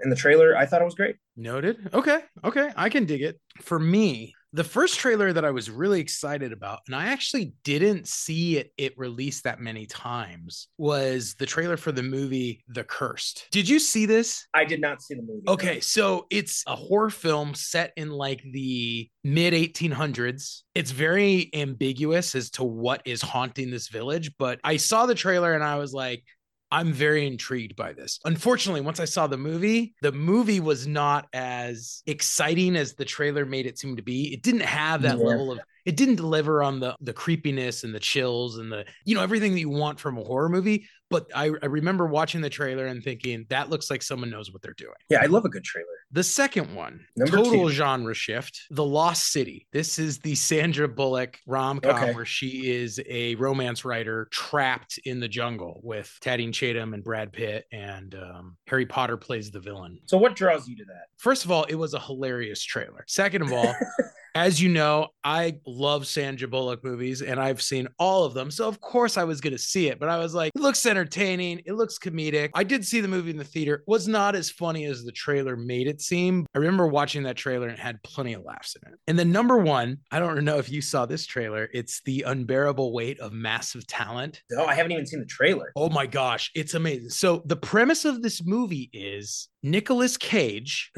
And 0.00 0.12
the 0.12 0.16
trailer, 0.16 0.56
I 0.56 0.64
thought 0.64 0.80
it 0.80 0.84
was 0.84 0.94
great. 0.94 1.16
Noted. 1.36 1.90
Okay. 1.92 2.20
Okay. 2.44 2.70
I 2.76 2.88
can 2.88 3.04
dig 3.04 3.22
it. 3.22 3.40
For 3.60 3.80
me, 3.80 4.34
the 4.52 4.64
first 4.64 4.98
trailer 4.98 5.32
that 5.32 5.44
I 5.44 5.50
was 5.50 5.70
really 5.70 6.00
excited 6.00 6.52
about, 6.52 6.80
and 6.86 6.96
I 6.96 7.06
actually 7.06 7.52
didn't 7.64 8.08
see 8.08 8.56
it 8.56 8.72
it 8.78 8.96
released 8.96 9.44
that 9.44 9.60
many 9.60 9.86
times, 9.86 10.68
was 10.78 11.34
the 11.34 11.46
trailer 11.46 11.76
for 11.76 11.92
the 11.92 12.02
movie 12.02 12.64
The 12.68 12.84
Cursed. 12.84 13.48
Did 13.50 13.68
you 13.68 13.78
see 13.78 14.06
this? 14.06 14.46
I 14.54 14.64
did 14.64 14.80
not 14.80 15.02
see 15.02 15.14
the 15.14 15.22
movie. 15.22 15.48
Okay, 15.48 15.80
so 15.80 16.26
it's 16.30 16.64
a 16.66 16.76
horror 16.76 17.10
film 17.10 17.54
set 17.54 17.92
in 17.96 18.10
like 18.10 18.42
the 18.52 19.08
mid 19.24 19.52
1800s. 19.52 20.62
It's 20.74 20.90
very 20.90 21.50
ambiguous 21.54 22.34
as 22.34 22.50
to 22.52 22.64
what 22.64 23.02
is 23.04 23.20
haunting 23.20 23.70
this 23.70 23.88
village, 23.88 24.32
but 24.38 24.60
I 24.64 24.76
saw 24.76 25.06
the 25.06 25.14
trailer 25.14 25.54
and 25.54 25.64
I 25.64 25.76
was 25.76 25.92
like, 25.92 26.24
I'm 26.70 26.92
very 26.92 27.26
intrigued 27.26 27.76
by 27.76 27.92
this. 27.94 28.20
Unfortunately, 28.24 28.80
once 28.82 29.00
I 29.00 29.06
saw 29.06 29.26
the 29.26 29.38
movie, 29.38 29.94
the 30.02 30.12
movie 30.12 30.60
was 30.60 30.86
not 30.86 31.26
as 31.32 32.02
exciting 32.06 32.76
as 32.76 32.94
the 32.94 33.04
trailer 33.06 33.46
made 33.46 33.66
it 33.66 33.78
seem 33.78 33.96
to 33.96 34.02
be. 34.02 34.32
It 34.34 34.42
didn't 34.42 34.62
have 34.62 35.02
that 35.02 35.18
Yeah. 35.18 35.24
level 35.24 35.50
of 35.52 35.60
it 35.88 35.96
didn't 35.96 36.16
deliver 36.16 36.62
on 36.62 36.80
the 36.80 36.94
the 37.00 37.12
creepiness 37.14 37.82
and 37.84 37.94
the 37.94 38.00
chills 38.00 38.58
and 38.58 38.70
the 38.70 38.84
you 39.04 39.14
know 39.14 39.22
everything 39.22 39.52
that 39.54 39.60
you 39.60 39.70
want 39.70 39.98
from 39.98 40.18
a 40.18 40.22
horror 40.22 40.48
movie. 40.50 40.86
But 41.10 41.26
I, 41.34 41.44
I 41.62 41.66
remember 41.66 42.06
watching 42.06 42.42
the 42.42 42.50
trailer 42.50 42.84
and 42.84 43.02
thinking 43.02 43.46
that 43.48 43.70
looks 43.70 43.90
like 43.90 44.02
someone 44.02 44.28
knows 44.28 44.52
what 44.52 44.60
they're 44.60 44.74
doing. 44.74 44.92
Yeah, 45.08 45.20
I 45.22 45.26
love 45.26 45.46
a 45.46 45.48
good 45.48 45.64
trailer. 45.64 45.86
The 46.12 46.22
second 46.22 46.74
one, 46.74 47.00
Number 47.16 47.38
total 47.38 47.68
two. 47.68 47.72
genre 47.72 48.12
shift, 48.12 48.60
The 48.70 48.84
Lost 48.84 49.32
City. 49.32 49.66
This 49.72 49.98
is 49.98 50.18
the 50.18 50.34
Sandra 50.34 50.86
Bullock 50.86 51.38
rom 51.46 51.80
com 51.80 51.92
Okay. 51.94 52.12
where 52.14 52.26
she 52.26 52.70
is 52.70 53.00
a 53.08 53.34
romance 53.36 53.86
writer 53.86 54.28
trapped 54.30 54.98
in 55.06 55.18
the 55.18 55.28
jungle 55.28 55.80
with 55.82 56.14
Tadine 56.22 56.52
Chatham 56.52 56.92
and 56.92 57.02
Brad 57.02 57.32
Pitt, 57.32 57.64
and 57.72 58.14
um, 58.14 58.58
Harry 58.66 58.84
Potter 58.84 59.16
plays 59.16 59.50
the 59.50 59.60
villain. 59.60 59.98
So 60.04 60.18
what 60.18 60.36
draws 60.36 60.68
you 60.68 60.76
to 60.76 60.84
that? 60.88 61.06
First 61.16 61.46
of 61.46 61.50
all, 61.50 61.64
it 61.64 61.76
was 61.76 61.94
a 61.94 62.00
hilarious 62.00 62.62
trailer. 62.62 63.04
Second 63.06 63.40
of 63.40 63.52
all, 63.54 63.74
as 64.34 64.60
you 64.60 64.68
know, 64.68 65.08
I 65.24 65.58
love 65.66 66.06
Sandra 66.06 66.48
Bullock 66.48 66.84
movies 66.84 67.22
and 67.22 67.40
I've 67.40 67.60
seen 67.62 67.88
all 67.98 68.24
of 68.24 68.34
them. 68.34 68.50
So, 68.50 68.68
of 68.68 68.80
course, 68.80 69.16
I 69.16 69.24
was 69.24 69.40
going 69.40 69.52
to 69.52 69.58
see 69.58 69.88
it, 69.88 69.98
but 69.98 70.08
I 70.08 70.18
was 70.18 70.34
like, 70.34 70.52
it 70.54 70.60
looks 70.60 70.86
entertaining. 70.86 71.62
It 71.66 71.72
looks 71.72 71.98
comedic. 71.98 72.50
I 72.54 72.64
did 72.64 72.84
see 72.84 73.00
the 73.00 73.08
movie 73.08 73.30
in 73.30 73.36
the 73.36 73.44
theater. 73.44 73.74
It 73.74 73.82
was 73.86 74.08
not 74.08 74.34
as 74.34 74.50
funny 74.50 74.84
as 74.84 75.04
the 75.04 75.12
trailer 75.12 75.56
made 75.56 75.86
it 75.86 76.00
seem. 76.00 76.46
I 76.54 76.58
remember 76.58 76.86
watching 76.86 77.22
that 77.24 77.36
trailer 77.36 77.68
and 77.68 77.78
it 77.78 77.82
had 77.82 78.02
plenty 78.02 78.34
of 78.34 78.44
laughs 78.44 78.76
in 78.76 78.92
it. 78.92 78.98
And 79.06 79.18
then, 79.18 79.32
number 79.32 79.58
one, 79.58 79.98
I 80.10 80.18
don't 80.18 80.44
know 80.44 80.58
if 80.58 80.70
you 80.70 80.80
saw 80.80 81.06
this 81.06 81.26
trailer, 81.26 81.68
it's 81.72 82.00
The 82.02 82.22
Unbearable 82.22 82.92
Weight 82.92 83.20
of 83.20 83.32
Massive 83.32 83.86
Talent. 83.86 84.42
Oh, 84.56 84.66
I 84.66 84.74
haven't 84.74 84.92
even 84.92 85.06
seen 85.06 85.20
the 85.20 85.26
trailer. 85.26 85.72
Oh 85.76 85.90
my 85.90 86.06
gosh, 86.06 86.50
it's 86.54 86.74
amazing. 86.74 87.10
So 87.10 87.42
the 87.46 87.56
premise 87.56 88.04
of 88.04 88.22
this 88.22 88.44
movie 88.44 88.90
is 88.92 89.48
Nicolas 89.62 90.16
Cage 90.16 90.92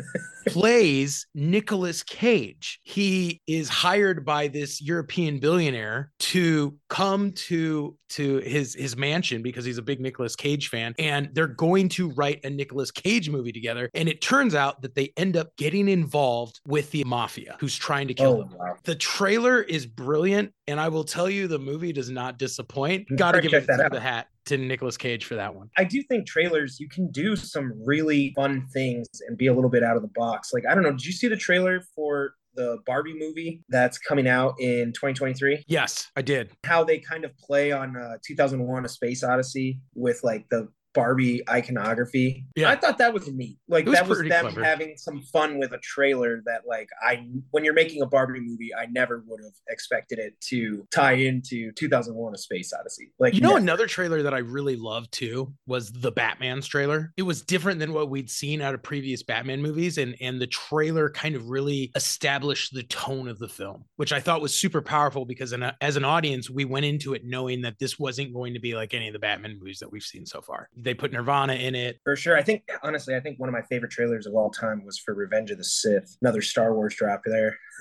plays 0.46 1.26
Nicolas 1.34 2.02
Cage. 2.02 2.80
He 2.82 3.40
is 3.46 3.68
hired 3.68 4.24
by 4.24 4.48
this 4.48 4.80
European 4.82 5.38
billionaire 5.38 6.12
to 6.20 6.76
come 6.88 7.32
to 7.32 7.96
to 8.10 8.38
his 8.38 8.74
his 8.74 8.96
mansion 8.96 9.40
because 9.42 9.64
he's 9.64 9.78
a 9.78 9.82
big 9.82 10.00
Nicolas 10.00 10.34
Cage 10.34 10.68
fan 10.68 10.94
and 10.98 11.28
they're 11.32 11.46
going 11.46 11.88
to 11.90 12.10
write 12.10 12.44
a 12.44 12.50
Nicolas 12.50 12.90
Cage 12.90 13.30
movie 13.30 13.52
together 13.52 13.88
and 13.94 14.08
it 14.08 14.20
turns 14.20 14.54
out 14.54 14.82
that 14.82 14.94
they 14.96 15.12
end 15.16 15.36
up 15.36 15.54
getting 15.56 15.88
involved 15.88 16.60
with 16.66 16.90
the 16.90 17.04
mafia 17.04 17.56
who's 17.60 17.76
trying 17.76 18.08
to 18.08 18.14
kill 18.14 18.30
Oh, 18.38 18.42
him. 18.42 18.50
wow. 18.58 18.76
The 18.84 18.94
trailer 18.94 19.62
is 19.62 19.86
brilliant, 19.86 20.52
and 20.66 20.78
I 20.80 20.88
will 20.88 21.04
tell 21.04 21.28
you 21.30 21.46
the 21.48 21.58
movie 21.58 21.92
does 21.92 22.10
not 22.10 22.38
disappoint. 22.38 23.06
Got 23.16 23.32
to 23.32 23.40
give 23.40 23.54
it 23.54 23.66
to 23.66 23.88
the 23.90 24.00
hat 24.00 24.26
to 24.58 24.64
Nicolas 24.64 24.96
Cage 24.96 25.24
for 25.24 25.34
that 25.34 25.54
one. 25.54 25.70
I 25.76 25.84
do 25.84 26.02
think 26.02 26.26
trailers, 26.26 26.78
you 26.80 26.88
can 26.88 27.10
do 27.10 27.36
some 27.36 27.72
really 27.84 28.32
fun 28.34 28.66
things 28.72 29.06
and 29.26 29.36
be 29.36 29.46
a 29.46 29.54
little 29.54 29.70
bit 29.70 29.82
out 29.82 29.96
of 29.96 30.02
the 30.02 30.10
box. 30.14 30.52
Like, 30.52 30.64
I 30.68 30.74
don't 30.74 30.82
know, 30.82 30.92
did 30.92 31.04
you 31.04 31.12
see 31.12 31.28
the 31.28 31.36
trailer 31.36 31.82
for 31.94 32.34
the 32.54 32.78
Barbie 32.84 33.16
movie 33.16 33.62
that's 33.68 33.98
coming 33.98 34.28
out 34.28 34.54
in 34.60 34.92
2023? 34.92 35.64
Yes, 35.68 36.08
I 36.16 36.22
did. 36.22 36.50
How 36.64 36.84
they 36.84 36.98
kind 36.98 37.24
of 37.24 37.36
play 37.38 37.72
on 37.72 37.96
uh, 37.96 38.18
2001 38.24 38.84
A 38.84 38.88
Space 38.88 39.22
Odyssey 39.22 39.80
with 39.94 40.22
like 40.24 40.46
the 40.50 40.68
Barbie 40.94 41.42
iconography. 41.48 42.46
Yeah. 42.56 42.70
I 42.70 42.76
thought 42.76 42.98
that 42.98 43.12
was 43.12 43.28
neat. 43.28 43.58
Like 43.68 43.86
was 43.86 43.94
that 43.94 44.08
was 44.08 44.18
them 44.20 44.28
clever. 44.28 44.64
having 44.64 44.96
some 44.96 45.22
fun 45.22 45.58
with 45.58 45.72
a 45.72 45.78
trailer 45.78 46.42
that 46.46 46.62
like 46.66 46.88
I 47.02 47.26
when 47.50 47.64
you're 47.64 47.74
making 47.74 48.02
a 48.02 48.06
Barbie 48.06 48.40
movie, 48.40 48.70
I 48.74 48.86
never 48.86 49.22
would 49.26 49.40
have 49.42 49.52
expected 49.68 50.18
it 50.18 50.40
to 50.48 50.86
tie 50.92 51.12
into 51.12 51.72
2001 51.72 52.34
A 52.34 52.38
Space 52.38 52.72
Odyssey. 52.72 53.12
Like 53.18 53.34
You 53.34 53.40
know, 53.40 53.50
never. 53.50 53.60
another 53.60 53.86
trailer 53.86 54.22
that 54.22 54.34
I 54.34 54.38
really 54.38 54.76
loved 54.76 55.12
too 55.12 55.52
was 55.66 55.92
the 55.92 56.10
Batman's 56.12 56.66
trailer. 56.66 57.12
It 57.16 57.22
was 57.22 57.42
different 57.42 57.78
than 57.78 57.92
what 57.92 58.10
we'd 58.10 58.30
seen 58.30 58.60
out 58.60 58.74
of 58.74 58.82
previous 58.82 59.22
Batman 59.22 59.62
movies, 59.62 59.98
and 59.98 60.16
and 60.20 60.40
the 60.40 60.46
trailer 60.46 61.10
kind 61.10 61.34
of 61.36 61.48
really 61.50 61.90
established 61.94 62.74
the 62.74 62.82
tone 62.84 63.28
of 63.28 63.38
the 63.38 63.48
film, 63.48 63.84
which 63.96 64.12
I 64.12 64.20
thought 64.20 64.40
was 64.40 64.54
super 64.54 64.82
powerful 64.82 65.24
because 65.24 65.52
in 65.52 65.62
a, 65.62 65.76
as 65.80 65.96
an 65.96 66.04
audience, 66.04 66.50
we 66.50 66.64
went 66.64 66.86
into 66.86 67.14
it 67.14 67.22
knowing 67.24 67.62
that 67.62 67.78
this 67.78 67.98
wasn't 67.98 68.32
going 68.32 68.54
to 68.54 68.60
be 68.60 68.74
like 68.74 68.94
any 68.94 69.06
of 69.08 69.12
the 69.12 69.18
Batman 69.18 69.58
movies 69.58 69.78
that 69.78 69.90
we've 69.92 70.02
seen 70.02 70.26
so 70.26 70.40
far. 70.40 70.68
They 70.82 70.94
put 70.94 71.12
Nirvana 71.12 71.54
in 71.54 71.74
it. 71.74 72.00
For 72.04 72.16
sure. 72.16 72.36
I 72.36 72.42
think, 72.42 72.62
honestly, 72.82 73.14
I 73.14 73.20
think 73.20 73.38
one 73.38 73.48
of 73.48 73.52
my 73.52 73.62
favorite 73.62 73.90
trailers 73.90 74.26
of 74.26 74.34
all 74.34 74.50
time 74.50 74.84
was 74.84 74.98
for 74.98 75.14
Revenge 75.14 75.50
of 75.50 75.58
the 75.58 75.64
Sith. 75.64 76.16
Another 76.22 76.42
Star 76.42 76.74
Wars 76.74 76.94
drop 76.94 77.22
there. 77.24 77.58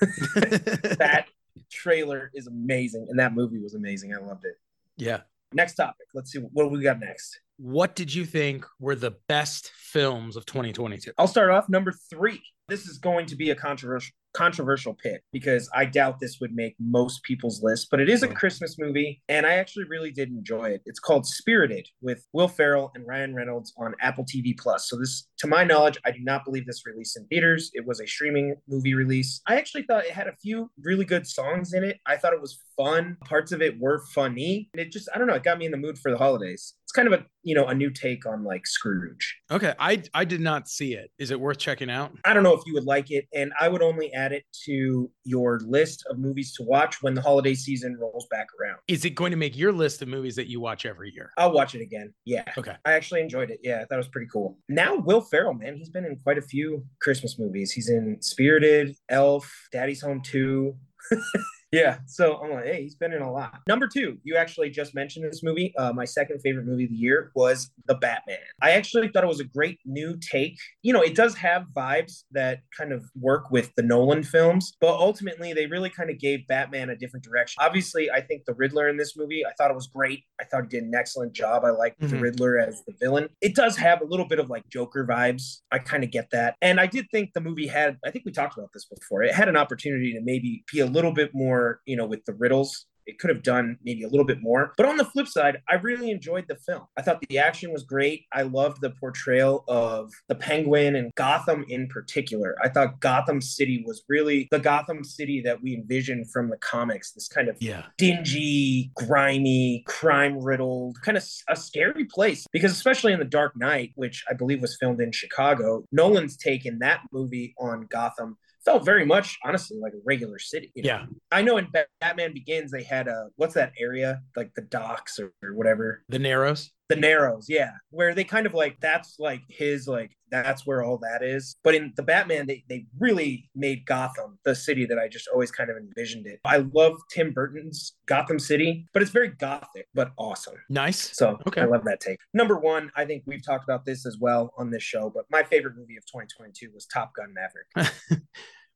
That 0.98 1.26
trailer 1.70 2.30
is 2.34 2.46
amazing. 2.46 3.06
And 3.08 3.18
that 3.18 3.34
movie 3.34 3.58
was 3.58 3.74
amazing. 3.74 4.14
I 4.14 4.24
loved 4.24 4.44
it. 4.44 4.54
yeah. 4.96 5.20
Next 5.52 5.74
topic. 5.74 6.06
Let's 6.14 6.30
see 6.30 6.38
what 6.38 6.70
we 6.70 6.80
got 6.80 7.00
next. 7.00 7.40
What 7.56 7.96
did 7.96 8.14
you 8.14 8.24
think 8.24 8.64
were 8.78 8.94
the 8.94 9.16
best 9.28 9.72
films 9.74 10.36
of 10.36 10.46
2022? 10.46 11.10
I'll 11.18 11.26
start 11.26 11.50
off 11.50 11.68
number 11.68 11.92
three. 12.08 12.40
This 12.68 12.86
is 12.86 12.98
going 12.98 13.26
to 13.26 13.34
be 13.36 13.50
a 13.50 13.56
controversial 13.56 14.12
controversial 14.32 14.94
pick 14.94 15.22
because 15.32 15.68
I 15.74 15.84
doubt 15.84 16.20
this 16.20 16.38
would 16.40 16.54
make 16.54 16.76
most 16.78 17.22
people's 17.24 17.62
list, 17.62 17.88
but 17.90 18.00
it 18.00 18.08
is 18.08 18.22
a 18.22 18.28
Oh. 18.28 18.32
Christmas 18.32 18.78
movie 18.78 19.20
and 19.28 19.44
I 19.46 19.54
actually 19.54 19.84
really 19.86 20.10
did 20.10 20.28
enjoy 20.30 20.70
it. 20.70 20.82
It's 20.86 21.00
called 21.00 21.26
Spirited 21.26 21.88
with 22.00 22.26
Will 22.32 22.48
Ferrell 22.48 22.92
and 22.94 23.06
Ryan 23.06 23.34
Reynolds 23.34 23.72
on 23.76 23.94
Apple 24.00 24.24
TV 24.24 24.56
Plus. 24.56 24.88
So 24.88 24.96
this 24.98 25.28
to 25.38 25.46
my 25.46 25.64
knowledge, 25.64 25.98
I 26.04 26.10
do 26.12 26.20
not 26.20 26.44
believe 26.44 26.66
this 26.66 26.86
released 26.86 27.16
in 27.16 27.26
theaters. 27.26 27.70
It 27.74 27.86
was 27.86 28.00
a 28.00 28.06
streaming 28.06 28.54
movie 28.68 28.94
release. 28.94 29.40
I 29.46 29.56
actually 29.56 29.82
thought 29.82 30.04
it 30.04 30.12
had 30.12 30.28
a 30.28 30.36
few 30.36 30.70
really 30.80 31.04
good 31.04 31.26
songs 31.26 31.72
in 31.72 31.82
it. 31.84 31.98
I 32.06 32.16
thought 32.16 32.32
it 32.32 32.40
was 32.40 32.58
fun. 32.76 33.16
Parts 33.24 33.52
of 33.52 33.60
it 33.62 33.78
were 33.80 34.04
funny. 34.14 34.70
And 34.72 34.80
it 34.80 34.92
just 34.92 35.08
I 35.14 35.18
don't 35.18 35.26
know, 35.26 35.34
it 35.34 35.42
got 35.42 35.58
me 35.58 35.64
in 35.66 35.70
the 35.72 35.76
mood 35.76 35.98
for 35.98 36.10
the 36.10 36.18
holidays. 36.18 36.74
It's 36.90 36.96
kind 36.96 37.06
of 37.06 37.20
a, 37.20 37.24
you 37.44 37.54
know, 37.54 37.68
a 37.68 37.74
new 37.74 37.88
take 37.88 38.26
on 38.26 38.42
like 38.42 38.66
Scrooge. 38.66 39.36
Okay, 39.48 39.74
I 39.78 40.02
I 40.12 40.24
did 40.24 40.40
not 40.40 40.68
see 40.68 40.94
it. 40.94 41.12
Is 41.20 41.30
it 41.30 41.38
worth 41.38 41.58
checking 41.58 41.88
out? 41.88 42.10
I 42.24 42.34
don't 42.34 42.42
know 42.42 42.52
if 42.52 42.62
you 42.66 42.74
would 42.74 42.84
like 42.84 43.12
it, 43.12 43.28
and 43.32 43.52
I 43.60 43.68
would 43.68 43.80
only 43.80 44.12
add 44.12 44.32
it 44.32 44.42
to 44.64 45.08
your 45.22 45.60
list 45.60 46.04
of 46.10 46.18
movies 46.18 46.52
to 46.56 46.64
watch 46.64 47.00
when 47.00 47.14
the 47.14 47.22
holiday 47.22 47.54
season 47.54 47.96
rolls 47.96 48.26
back 48.28 48.48
around. 48.60 48.78
Is 48.88 49.04
it 49.04 49.10
going 49.10 49.30
to 49.30 49.36
make 49.36 49.56
your 49.56 49.72
list 49.72 50.02
of 50.02 50.08
movies 50.08 50.34
that 50.34 50.48
you 50.48 50.58
watch 50.60 50.84
every 50.84 51.12
year? 51.14 51.30
I'll 51.38 51.52
watch 51.52 51.76
it 51.76 51.80
again. 51.80 52.12
Yeah. 52.24 52.42
Okay. 52.58 52.74
I 52.84 52.94
actually 52.94 53.20
enjoyed 53.20 53.52
it. 53.52 53.60
Yeah, 53.62 53.76
I 53.76 53.84
thought 53.84 53.94
it 53.94 53.98
was 53.98 54.08
pretty 54.08 54.28
cool. 54.32 54.58
Now, 54.68 54.96
Will 54.96 55.20
Ferrell, 55.20 55.54
man, 55.54 55.76
he's 55.76 55.90
been 55.90 56.04
in 56.04 56.16
quite 56.16 56.38
a 56.38 56.42
few 56.42 56.84
Christmas 57.00 57.38
movies. 57.38 57.70
He's 57.70 57.88
in 57.88 58.16
Spirited, 58.20 58.96
Elf, 59.08 59.48
Daddy's 59.70 60.00
Home 60.00 60.22
2. 60.24 60.74
yeah, 61.72 61.98
so 62.06 62.36
I'm 62.42 62.50
like, 62.52 62.64
hey, 62.64 62.82
he's 62.82 62.96
been 62.96 63.12
in 63.12 63.22
a 63.22 63.30
lot. 63.30 63.60
Number 63.68 63.86
two, 63.86 64.18
you 64.24 64.36
actually 64.36 64.70
just 64.70 64.94
mentioned 64.94 65.24
this 65.24 65.42
movie. 65.42 65.72
Uh, 65.78 65.92
my 65.92 66.04
second 66.04 66.40
favorite 66.40 66.66
movie 66.66 66.84
of 66.84 66.90
the 66.90 66.96
year 66.96 67.30
was 67.36 67.70
The 67.86 67.94
Batman. 67.94 68.38
I 68.60 68.72
actually 68.72 69.08
thought 69.08 69.22
it 69.22 69.28
was 69.28 69.38
a 69.40 69.44
great 69.44 69.78
new 69.84 70.16
take. 70.18 70.58
You 70.82 70.92
know, 70.92 71.00
it 71.00 71.14
does 71.14 71.34
have 71.36 71.66
vibes 71.76 72.24
that 72.32 72.60
kind 72.76 72.92
of 72.92 73.04
work 73.20 73.50
with 73.52 73.72
the 73.76 73.82
Nolan 73.82 74.24
films, 74.24 74.76
but 74.80 74.94
ultimately 74.98 75.52
they 75.52 75.66
really 75.66 75.90
kind 75.90 76.10
of 76.10 76.18
gave 76.18 76.46
Batman 76.48 76.90
a 76.90 76.96
different 76.96 77.22
direction. 77.24 77.62
Obviously, 77.64 78.10
I 78.10 78.20
think 78.20 78.46
the 78.46 78.54
Riddler 78.54 78.88
in 78.88 78.96
this 78.96 79.16
movie, 79.16 79.46
I 79.46 79.52
thought 79.56 79.70
it 79.70 79.74
was 79.76 79.86
great. 79.86 80.24
I 80.40 80.44
thought 80.44 80.62
he 80.62 80.68
did 80.68 80.82
an 80.82 80.94
excellent 80.94 81.32
job. 81.34 81.64
I 81.64 81.70
liked 81.70 82.00
the 82.00 82.08
Mhm. 82.08 82.20
Riddler 82.20 82.58
as 82.58 82.82
the 82.86 82.94
villain. 82.98 83.28
It 83.40 83.54
does 83.54 83.76
have 83.76 84.00
a 84.00 84.04
little 84.04 84.26
bit 84.26 84.40
of 84.40 84.50
like 84.50 84.68
Joker 84.68 85.06
vibes. 85.06 85.60
I 85.70 85.78
kind 85.78 86.02
of 86.02 86.10
get 86.10 86.30
that. 86.30 86.56
And 86.62 86.80
I 86.80 86.86
did 86.86 87.06
think 87.12 87.32
the 87.32 87.40
movie 87.40 87.68
had, 87.68 87.96
I 88.04 88.10
think 88.10 88.24
we 88.24 88.32
talked 88.32 88.58
about 88.58 88.70
this 88.74 88.86
before, 88.86 89.22
it 89.22 89.32
had 89.34 89.48
an 89.48 89.56
opportunity 89.56 90.12
to 90.14 90.20
maybe 90.20 90.64
be 90.72 90.80
a 90.80 90.86
little 90.86 91.12
bit 91.12 91.30
more, 91.32 91.59
you 91.86 91.96
know, 91.96 92.06
with 92.06 92.24
the 92.24 92.34
riddles. 92.34 92.86
It 93.06 93.18
could 93.18 93.30
have 93.30 93.42
done 93.42 93.76
maybe 93.82 94.04
a 94.04 94.08
little 94.08 94.26
bit 94.26 94.40
more. 94.40 94.72
But 94.76 94.86
on 94.86 94.96
the 94.96 95.04
flip 95.06 95.26
side, 95.26 95.58
I 95.68 95.76
really 95.76 96.10
enjoyed 96.12 96.44
the 96.46 96.54
film. 96.54 96.82
I 96.96 97.02
thought 97.02 97.20
the 97.28 97.38
action 97.38 97.72
was 97.72 97.82
great. 97.82 98.26
I 98.32 98.42
loved 98.42 98.82
the 98.82 98.90
portrayal 98.90 99.64
of 99.66 100.12
the 100.28 100.36
penguin 100.36 100.94
and 100.94 101.12
Gotham 101.16 101.64
in 101.68 101.88
particular. 101.88 102.54
I 102.62 102.68
thought 102.68 103.00
Gotham 103.00 103.40
City 103.40 103.82
was 103.84 104.04
really 104.08 104.46
the 104.52 104.60
Gotham 104.60 105.02
City 105.02 105.40
that 105.40 105.60
we 105.60 105.74
envisioned 105.74 106.30
from 106.30 106.50
the 106.50 106.58
comics, 106.58 107.10
this 107.10 107.26
kind 107.26 107.48
of 107.48 107.56
Yeah. 107.60 107.86
dingy, 107.98 108.92
grimy, 108.94 109.82
crime 109.88 110.38
riddled, 110.38 110.98
kind 111.02 111.16
of 111.16 111.24
a 111.48 111.56
scary 111.56 112.04
place. 112.04 112.46
Because 112.52 112.70
especially 112.70 113.12
in 113.12 113.18
The 113.18 113.24
Dark 113.24 113.56
Knight, 113.56 113.90
which 113.96 114.22
I 114.30 114.34
believe 114.34 114.60
was 114.60 114.76
filmed 114.78 115.00
in 115.00 115.10
Chicago, 115.10 115.84
Nolan's 115.90 116.36
taken 116.36 116.78
that 116.80 117.00
movie 117.10 117.54
on 117.58 117.86
Gotham 117.90 118.36
felt 118.64 118.84
very 118.84 119.04
much, 119.06 119.38
honestly, 119.44 119.78
like 119.78 119.92
a 119.92 120.00
regular 120.04 120.38
city. 120.38 120.72
you 120.74 120.82
know? 120.82 120.88
Yeah. 120.88 121.06
I 121.32 121.42
know 121.42 121.56
in 121.56 121.68
Batman 122.00 122.32
Begins 122.34 122.70
they 122.70 122.82
had 122.82 123.08
a 123.08 123.28
what's 123.36 123.54
that 123.54 123.72
area 123.78 124.20
like 124.36 124.52
the 124.54 124.62
docks 124.62 125.18
or, 125.18 125.32
or 125.42 125.54
whatever. 125.54 126.04
The 126.08 126.18
Narrows. 126.18 126.70
The 126.90 126.96
Narrows, 126.96 127.46
yeah, 127.48 127.70
where 127.90 128.14
they 128.14 128.24
kind 128.24 128.46
of 128.46 128.52
like 128.52 128.78
that's 128.80 129.16
like 129.18 129.42
his 129.48 129.88
like 129.88 130.10
that's 130.30 130.66
where 130.66 130.82
all 130.84 130.98
that 130.98 131.22
is. 131.22 131.56
But 131.64 131.74
in 131.74 131.92
the 131.96 132.02
Batman, 132.02 132.46
they 132.46 132.62
they 132.68 132.84
really 132.98 133.48
made 133.54 133.86
Gotham 133.86 134.38
the 134.44 134.54
city 134.54 134.84
that 134.86 134.98
I 134.98 135.08
just 135.08 135.28
always 135.32 135.50
kind 135.50 135.70
of 135.70 135.76
envisioned 135.76 136.26
it. 136.26 136.40
I 136.44 136.58
love 136.74 136.96
Tim 137.10 137.32
Burton's 137.32 137.94
Gotham 138.06 138.38
City, 138.38 138.86
but 138.92 139.02
it's 139.02 139.10
very 139.10 139.28
gothic, 139.28 139.86
but 139.94 140.12
awesome. 140.18 140.56
Nice. 140.68 141.16
So 141.16 141.38
Okay. 141.46 141.62
I 141.62 141.64
love 141.64 141.84
that 141.84 142.00
take. 142.00 142.18
Number 142.34 142.58
one, 142.58 142.90
I 142.96 143.04
think 143.04 143.22
we've 143.26 143.44
talked 143.44 143.64
about 143.64 143.84
this 143.84 144.04
as 144.06 144.18
well 144.20 144.52
on 144.58 144.70
this 144.70 144.82
show, 144.82 145.10
but 145.14 145.24
my 145.30 145.42
favorite 145.42 145.76
movie 145.76 145.96
of 145.96 146.04
2022 146.06 146.70
was 146.74 146.86
Top 146.86 147.12
Gun 147.14 147.32
Maverick. 147.34 147.92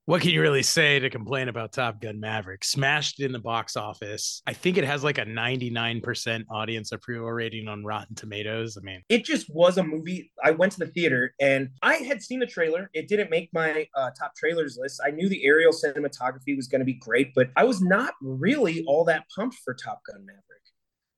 what 0.06 0.20
can 0.20 0.32
you 0.32 0.42
really 0.42 0.62
say 0.62 0.99
to 0.99 1.08
complain 1.08 1.49
about 1.49 1.73
Top 1.73 1.99
Gun 1.99 2.20
Maverick? 2.20 2.62
Smashed 2.62 3.20
in 3.20 3.32
the 3.32 3.38
box 3.38 3.75
office. 3.75 4.42
I 4.46 4.52
think 4.52 4.76
it 4.76 4.84
has 4.84 5.02
like 5.02 5.16
a 5.16 5.25
99% 5.25 6.44
audience 6.50 6.92
approval 6.92 7.32
rating 7.32 7.68
on 7.68 7.84
Rotten 7.84 8.14
Tomatoes. 8.14 8.76
I 8.76 8.84
mean, 8.84 9.02
it 9.08 9.25
just 9.25 9.49
was 9.49 9.78
a 9.78 9.82
movie. 9.82 10.30
I 10.42 10.50
went 10.50 10.73
to 10.73 10.80
the 10.80 10.88
theater 10.88 11.34
and 11.40 11.70
I 11.80 11.94
had 11.96 12.23
seen 12.23 12.38
the 12.38 12.46
trailer. 12.46 12.90
It 12.92 13.08
didn't 13.08 13.30
make 13.30 13.49
my 13.54 13.88
uh, 13.94 14.11
top 14.18 14.34
trailers 14.37 14.76
list. 14.78 15.00
I 15.04 15.11
knew 15.11 15.30
the 15.30 15.42
aerial 15.46 15.73
cinematography 15.73 16.54
was 16.54 16.68
going 16.68 16.80
to 16.80 16.84
be 16.84 16.94
great, 16.94 17.32
but 17.34 17.49
I 17.56 17.64
was 17.64 17.80
not 17.80 18.12
really 18.20 18.84
all 18.87 19.04
that 19.04 19.25
pumped 19.34 19.56
for 19.64 19.73
Top 19.73 20.02
Gun 20.06 20.26
Maverick. 20.26 20.53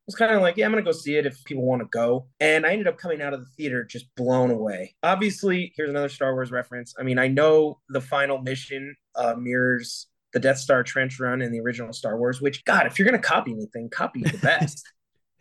Was 0.06 0.14
kind 0.14 0.32
of 0.32 0.40
like, 0.40 0.56
yeah, 0.56 0.66
I'm 0.66 0.72
going 0.72 0.84
to 0.84 0.88
go 0.88 0.96
see 0.96 1.16
it 1.16 1.26
if 1.26 1.42
people 1.44 1.64
want 1.64 1.82
to 1.82 1.88
go. 1.88 2.28
And 2.38 2.64
I 2.64 2.70
ended 2.70 2.86
up 2.86 2.96
coming 2.96 3.20
out 3.20 3.34
of 3.34 3.40
the 3.40 3.50
theater 3.56 3.82
just 3.82 4.06
blown 4.14 4.52
away. 4.52 4.94
Obviously, 5.02 5.72
here's 5.76 5.90
another 5.90 6.08
Star 6.08 6.32
Wars 6.32 6.52
reference. 6.52 6.94
I 6.96 7.02
mean, 7.02 7.18
I 7.18 7.26
know 7.26 7.80
the 7.88 8.00
final 8.00 8.38
mission 8.38 8.94
uh, 9.16 9.34
mirrors 9.34 10.06
the 10.32 10.38
Death 10.38 10.58
Star 10.58 10.84
trench 10.84 11.18
run 11.18 11.42
in 11.42 11.50
the 11.50 11.58
original 11.58 11.92
Star 11.92 12.18
Wars, 12.18 12.40
which, 12.40 12.64
God, 12.64 12.86
if 12.86 12.98
you're 12.98 13.08
going 13.08 13.20
to 13.20 13.26
copy 13.26 13.52
anything, 13.52 13.90
copy 13.90 14.22
the 14.22 14.38
best 14.38 14.84